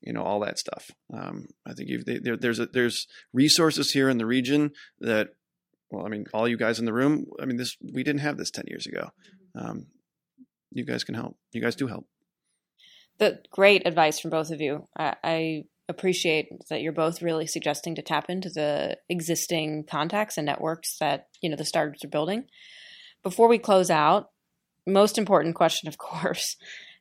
you 0.01 0.13
know 0.13 0.23
all 0.23 0.39
that 0.41 0.59
stuff. 0.59 0.89
Um, 1.13 1.47
I 1.65 1.73
think 1.73 1.89
there, 2.05 2.37
there's 2.37 2.59
a, 2.59 2.67
there's 2.67 3.07
resources 3.33 3.91
here 3.91 4.09
in 4.09 4.17
the 4.17 4.25
region 4.25 4.71
that, 4.99 5.29
well, 5.91 6.05
I 6.05 6.09
mean, 6.09 6.25
all 6.33 6.47
you 6.47 6.57
guys 6.57 6.79
in 6.79 6.85
the 6.85 6.93
room. 6.93 7.25
I 7.41 7.45
mean, 7.45 7.57
this 7.57 7.75
we 7.81 8.03
didn't 8.03 8.21
have 8.21 8.37
this 8.37 8.51
ten 8.51 8.65
years 8.67 8.85
ago. 8.85 9.09
Mm-hmm. 9.57 9.69
Um, 9.69 9.87
you 10.71 10.85
guys 10.85 11.03
can 11.03 11.15
help. 11.15 11.37
You 11.53 11.61
guys 11.61 11.75
do 11.75 11.87
help 11.87 12.05
the 13.17 13.39
great 13.51 13.85
advice 13.85 14.19
from 14.19 14.31
both 14.31 14.51
of 14.51 14.61
you. 14.61 14.87
I, 14.97 15.15
I 15.23 15.63
appreciate 15.87 16.49
that 16.69 16.81
you're 16.81 16.91
both 16.91 17.21
really 17.21 17.47
suggesting 17.47 17.95
to 17.95 18.01
tap 18.01 18.25
into 18.29 18.49
the 18.49 18.97
existing 19.09 19.85
contacts 19.89 20.37
and 20.37 20.45
networks 20.45 20.97
that 20.99 21.27
you 21.41 21.49
know 21.49 21.55
the 21.55 21.65
startups 21.65 22.03
are 22.03 22.09
building. 22.09 22.45
Before 23.23 23.47
we 23.47 23.57
close 23.57 23.89
out, 23.89 24.29
most 24.85 25.17
important 25.17 25.55
question, 25.55 25.87
of 25.87 25.97
course, 25.97 26.57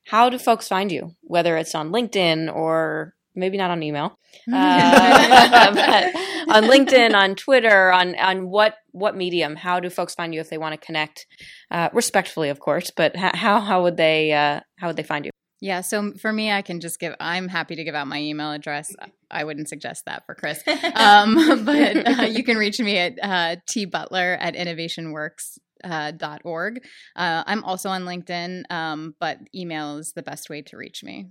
how 0.06 0.28
do 0.28 0.38
folks 0.38 0.68
find 0.68 0.92
you? 0.92 1.14
Whether 1.22 1.56
it's 1.56 1.74
on 1.74 1.90
LinkedIn 1.90 2.54
or 2.54 3.14
maybe 3.34 3.56
not 3.56 3.70
on 3.70 3.82
email, 3.82 4.18
uh, 4.52 5.74
but 5.74 6.14
on 6.54 6.64
LinkedIn, 6.64 7.14
on 7.14 7.34
Twitter, 7.34 7.90
on 7.90 8.14
on 8.16 8.48
what 8.48 8.76
what 8.92 9.16
medium? 9.16 9.56
How 9.56 9.80
do 9.80 9.90
folks 9.90 10.14
find 10.14 10.34
you 10.34 10.40
if 10.40 10.50
they 10.50 10.58
want 10.58 10.78
to 10.78 10.86
connect, 10.86 11.26
uh, 11.70 11.88
respectfully, 11.92 12.50
of 12.50 12.60
course? 12.60 12.90
But 12.94 13.16
how 13.16 13.60
how 13.60 13.82
would 13.82 13.96
they 13.96 14.32
uh, 14.32 14.60
how 14.76 14.88
would 14.88 14.96
they 14.96 15.02
find 15.02 15.24
you? 15.24 15.30
Yeah, 15.60 15.80
so 15.80 16.12
for 16.12 16.32
me, 16.32 16.50
I 16.50 16.62
can 16.62 16.80
just 16.80 17.00
give. 17.00 17.14
I'm 17.20 17.48
happy 17.48 17.76
to 17.76 17.84
give 17.84 17.94
out 17.94 18.06
my 18.06 18.20
email 18.20 18.52
address. 18.52 18.94
I 19.30 19.44
wouldn't 19.44 19.68
suggest 19.68 20.04
that 20.06 20.26
for 20.26 20.34
Chris, 20.34 20.62
um, 20.94 21.34
but 21.64 22.20
uh, 22.20 22.22
you 22.24 22.44
can 22.44 22.56
reach 22.56 22.80
me 22.80 22.98
at 22.98 23.18
uh, 23.22 23.56
tbutler 23.70 24.36
at 24.38 24.54
innovationworks 24.54 25.58
uh, 25.82 26.10
dot 26.10 26.42
org. 26.44 26.84
Uh, 27.16 27.44
I'm 27.46 27.64
also 27.64 27.88
on 27.88 28.04
LinkedIn, 28.04 28.70
um, 28.70 29.14
but 29.20 29.38
email 29.54 29.98
is 29.98 30.12
the 30.12 30.22
best 30.22 30.50
way 30.50 30.62
to 30.62 30.76
reach 30.76 31.02
me. 31.02 31.28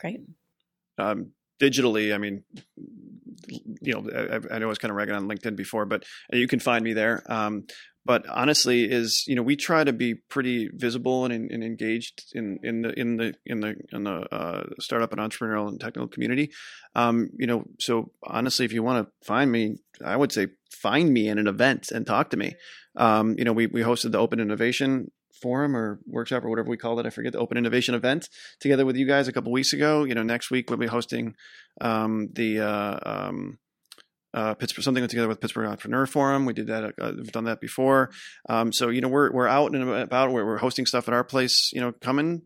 Great. 0.00 0.20
Um, 0.98 1.32
digitally, 1.60 2.14
I 2.14 2.18
mean, 2.18 2.44
you 3.80 3.92
know, 3.92 4.10
I, 4.10 4.54
I, 4.54 4.58
know 4.58 4.66
I 4.66 4.68
was 4.68 4.78
kind 4.78 4.90
of 4.90 4.96
ragging 4.96 5.14
on 5.14 5.28
LinkedIn 5.28 5.56
before, 5.56 5.86
but 5.86 6.04
you 6.32 6.48
can 6.48 6.60
find 6.60 6.84
me 6.84 6.92
there. 6.92 7.22
Um, 7.26 7.66
but 8.08 8.26
honestly 8.26 8.90
is 8.90 9.24
you 9.28 9.36
know 9.36 9.42
we 9.42 9.54
try 9.54 9.84
to 9.84 9.92
be 9.92 10.14
pretty 10.14 10.70
visible 10.72 11.26
and, 11.26 11.50
and 11.50 11.62
engaged 11.62 12.24
in, 12.34 12.58
in 12.62 12.80
the 12.82 12.98
in 12.98 13.18
the 13.18 13.34
in 13.44 13.60
the 13.60 13.76
in 13.92 14.04
the 14.04 14.34
uh, 14.34 14.64
startup 14.80 15.12
and 15.12 15.20
entrepreneurial 15.20 15.68
and 15.68 15.78
technical 15.78 16.08
community. 16.08 16.50
Um, 16.96 17.28
you 17.38 17.46
know 17.46 17.64
so 17.78 18.10
honestly 18.24 18.64
if 18.64 18.72
you 18.72 18.82
want 18.82 19.06
to 19.06 19.26
find 19.26 19.52
me 19.52 19.76
i 20.04 20.16
would 20.16 20.32
say 20.32 20.48
find 20.70 21.12
me 21.12 21.28
in 21.28 21.38
an 21.38 21.46
event 21.46 21.90
and 21.92 22.06
talk 22.06 22.30
to 22.30 22.36
me. 22.36 22.56
Um, 22.96 23.36
you 23.38 23.44
know 23.44 23.52
we, 23.52 23.66
we 23.66 23.82
hosted 23.82 24.12
the 24.12 24.18
open 24.18 24.40
innovation 24.40 25.10
forum 25.42 25.76
or 25.76 26.00
workshop 26.06 26.44
or 26.44 26.50
whatever 26.50 26.70
we 26.70 26.78
call 26.78 26.98
it. 26.98 27.06
I 27.06 27.10
forget 27.10 27.32
the 27.32 27.38
open 27.38 27.58
innovation 27.58 27.94
event 27.94 28.28
together 28.58 28.84
with 28.86 28.96
you 28.96 29.06
guys 29.06 29.28
a 29.28 29.32
couple 29.32 29.52
weeks 29.52 29.74
ago. 29.74 30.04
You 30.04 30.14
know 30.14 30.22
next 30.22 30.50
week 30.50 30.70
we'll 30.70 30.78
be 30.78 30.86
hosting 30.86 31.34
um, 31.80 32.30
the 32.32 32.60
uh, 32.60 32.98
um, 33.02 33.58
uh, 34.34 34.54
Pittsburgh, 34.54 34.84
something 34.84 35.06
together 35.06 35.28
with 35.28 35.40
Pittsburgh 35.40 35.66
Entrepreneur 35.66 36.06
Forum. 36.06 36.44
We 36.44 36.52
did 36.52 36.66
that. 36.66 36.94
Uh, 37.00 37.12
we've 37.16 37.32
done 37.32 37.44
that 37.44 37.60
before. 37.60 38.10
Um, 38.48 38.72
so 38.72 38.88
you 38.88 39.00
know, 39.00 39.08
we're 39.08 39.32
we're 39.32 39.46
out 39.46 39.74
and 39.74 39.88
about. 39.88 40.30
We're, 40.30 40.44
we're 40.44 40.58
hosting 40.58 40.86
stuff 40.86 41.08
at 41.08 41.14
our 41.14 41.24
place. 41.24 41.70
You 41.72 41.80
know, 41.80 41.92
come 41.92 42.18
and 42.18 42.42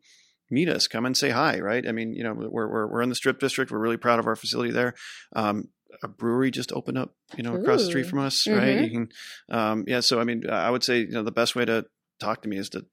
meet 0.51 0.69
us. 0.69 0.87
Come 0.87 1.07
and 1.07 1.17
say 1.17 1.31
hi. 1.31 1.59
Right. 1.59 1.87
I 1.87 1.93
mean, 1.93 2.15
you 2.15 2.23
know, 2.23 2.35
we're 2.35 2.69
we're 2.69 2.87
we're 2.87 3.03
in 3.03 3.09
the 3.09 3.15
Strip 3.15 3.41
District. 3.41 3.71
We're 3.71 3.79
really 3.79 3.97
proud 3.97 4.19
of 4.19 4.27
our 4.27 4.37
facility 4.37 4.73
there. 4.73 4.95
Um, 5.35 5.69
a 6.03 6.09
brewery 6.09 6.51
just 6.51 6.73
opened 6.73 6.99
up, 6.99 7.15
you 7.37 7.43
know, 7.43 7.55
across 7.55 7.81
the 7.81 7.87
street 7.87 8.07
from 8.07 8.21
us. 8.21 8.47
Right. 8.47 8.57
Mm-hmm. 8.57 8.85
You 8.85 8.91
can, 8.91 9.09
um, 9.51 9.85
yeah. 9.87 10.01
So 10.01 10.21
I 10.21 10.25
mean, 10.25 10.49
I 10.49 10.71
would 10.71 10.85
say 10.85 11.01
you 11.01 11.11
know 11.11 11.23
the 11.23 11.33
best 11.33 11.57
way 11.57 11.65
to 11.65 11.87
talk 12.21 12.43
to 12.43 12.49
me 12.49 12.59
is 12.59 12.69
to 12.71 12.87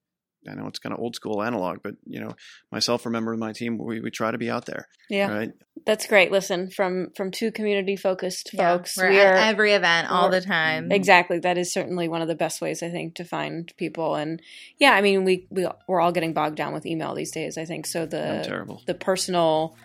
I 0.47 0.55
know 0.55 0.67
it's 0.67 0.79
kind 0.79 0.93
of 0.93 0.99
old 0.99 1.15
school 1.15 1.43
analog, 1.43 1.79
but 1.83 1.95
you 2.05 2.19
know, 2.19 2.35
myself 2.71 3.05
or 3.05 3.09
member 3.09 3.33
of 3.33 3.39
my 3.39 3.51
team, 3.51 3.77
we, 3.77 3.99
we 3.99 4.09
try 4.09 4.31
to 4.31 4.37
be 4.37 4.49
out 4.49 4.65
there. 4.65 4.87
Yeah, 5.09 5.31
right. 5.31 5.51
That's 5.85 6.07
great. 6.07 6.31
Listen, 6.31 6.69
from 6.69 7.11
from 7.15 7.31
two 7.31 7.51
community 7.51 7.95
focused 7.95 8.51
yeah, 8.53 8.73
folks, 8.73 8.97
we're 8.97 9.09
we 9.09 9.19
are 9.19 9.33
at 9.33 9.47
every 9.47 9.73
event 9.73 10.09
all 10.09 10.29
the 10.29 10.41
time. 10.41 10.91
Exactly. 10.91 11.39
That 11.39 11.57
is 11.57 11.71
certainly 11.71 12.07
one 12.07 12.21
of 12.21 12.27
the 12.27 12.35
best 12.35 12.61
ways 12.61 12.81
I 12.83 12.89
think 12.89 13.15
to 13.15 13.23
find 13.23 13.71
people. 13.77 14.15
And 14.15 14.41
yeah, 14.77 14.91
I 14.91 15.01
mean, 15.01 15.23
we 15.23 15.47
we 15.49 15.67
we're 15.87 16.01
all 16.01 16.11
getting 16.11 16.33
bogged 16.33 16.55
down 16.55 16.73
with 16.73 16.85
email 16.85 17.13
these 17.15 17.31
days. 17.31 17.57
I 17.57 17.65
think 17.65 17.85
so. 17.85 18.05
The 18.05 18.43
terrible. 18.45 18.81
the 18.85 18.93
personal 18.93 19.77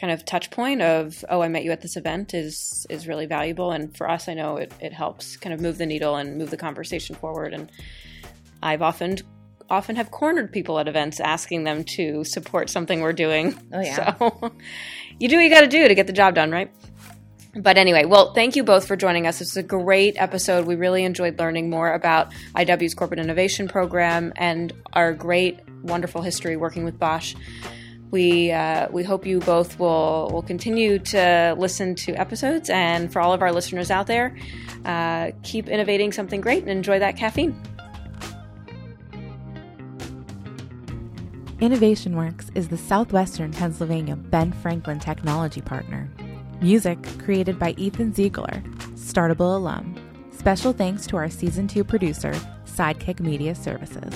kind 0.00 0.12
of 0.12 0.24
touch 0.24 0.50
point 0.50 0.82
of 0.82 1.24
oh, 1.28 1.42
I 1.42 1.48
met 1.48 1.64
you 1.64 1.70
at 1.70 1.80
this 1.80 1.96
event 1.96 2.34
is 2.34 2.86
is 2.90 3.06
really 3.06 3.26
valuable. 3.26 3.72
And 3.72 3.96
for 3.96 4.08
us, 4.10 4.28
I 4.28 4.34
know 4.34 4.56
it 4.56 4.72
it 4.80 4.92
helps 4.92 5.36
kind 5.36 5.52
of 5.54 5.60
move 5.60 5.78
the 5.78 5.86
needle 5.86 6.16
and 6.16 6.38
move 6.38 6.50
the 6.50 6.56
conversation 6.56 7.16
forward. 7.16 7.54
And 7.54 7.70
I've 8.62 8.82
often 8.82 9.18
often 9.72 9.96
have 9.96 10.10
cornered 10.10 10.52
people 10.52 10.78
at 10.78 10.86
events 10.86 11.18
asking 11.18 11.64
them 11.64 11.82
to 11.82 12.22
support 12.24 12.68
something 12.68 13.00
we're 13.00 13.14
doing. 13.14 13.58
Oh, 13.72 13.80
yeah. 13.80 14.16
So 14.18 14.52
you 15.18 15.28
do 15.28 15.36
what 15.36 15.42
you 15.42 15.50
got 15.50 15.62
to 15.62 15.66
do 15.66 15.88
to 15.88 15.94
get 15.94 16.06
the 16.06 16.12
job 16.12 16.34
done, 16.34 16.50
right? 16.50 16.70
But 17.54 17.78
anyway, 17.78 18.04
well, 18.04 18.34
thank 18.34 18.54
you 18.54 18.64
both 18.64 18.86
for 18.86 18.96
joining 18.96 19.26
us. 19.26 19.40
Was 19.40 19.56
a 19.56 19.62
great 19.62 20.14
episode. 20.16 20.66
We 20.66 20.74
really 20.74 21.04
enjoyed 21.04 21.38
learning 21.38 21.70
more 21.70 21.92
about 21.92 22.32
IW's 22.54 22.94
corporate 22.94 23.20
innovation 23.20 23.66
program 23.66 24.32
and 24.36 24.72
our 24.92 25.12
great, 25.14 25.60
wonderful 25.82 26.22
history 26.22 26.56
working 26.56 26.84
with 26.84 26.98
Bosch. 26.98 27.34
We 28.10 28.52
uh, 28.52 28.88
we 28.90 29.04
hope 29.04 29.24
you 29.24 29.40
both 29.40 29.78
will 29.78 30.28
will 30.30 30.42
continue 30.42 30.98
to 30.98 31.54
listen 31.58 31.94
to 31.94 32.14
episodes, 32.14 32.68
and 32.68 33.10
for 33.10 33.20
all 33.20 33.32
of 33.32 33.40
our 33.40 33.52
listeners 33.52 33.90
out 33.90 34.06
there, 34.06 34.36
uh, 34.84 35.30
keep 35.42 35.68
innovating 35.68 36.12
something 36.12 36.42
great 36.42 36.62
and 36.62 36.70
enjoy 36.70 36.98
that 36.98 37.16
caffeine. 37.16 37.58
Innovation 41.62 42.16
Works 42.16 42.50
is 42.56 42.66
the 42.66 42.76
Southwestern 42.76 43.52
Pennsylvania 43.52 44.16
Ben 44.16 44.50
Franklin 44.50 44.98
Technology 44.98 45.60
Partner. 45.60 46.10
Music 46.60 46.98
created 47.20 47.56
by 47.56 47.70
Ethan 47.78 48.12
Ziegler, 48.12 48.64
Startable 48.96 49.54
alum. 49.54 49.94
Special 50.36 50.72
thanks 50.72 51.06
to 51.06 51.16
our 51.16 51.30
Season 51.30 51.68
2 51.68 51.84
producer, 51.84 52.32
Sidekick 52.64 53.20
Media 53.20 53.54
Services. 53.54 54.12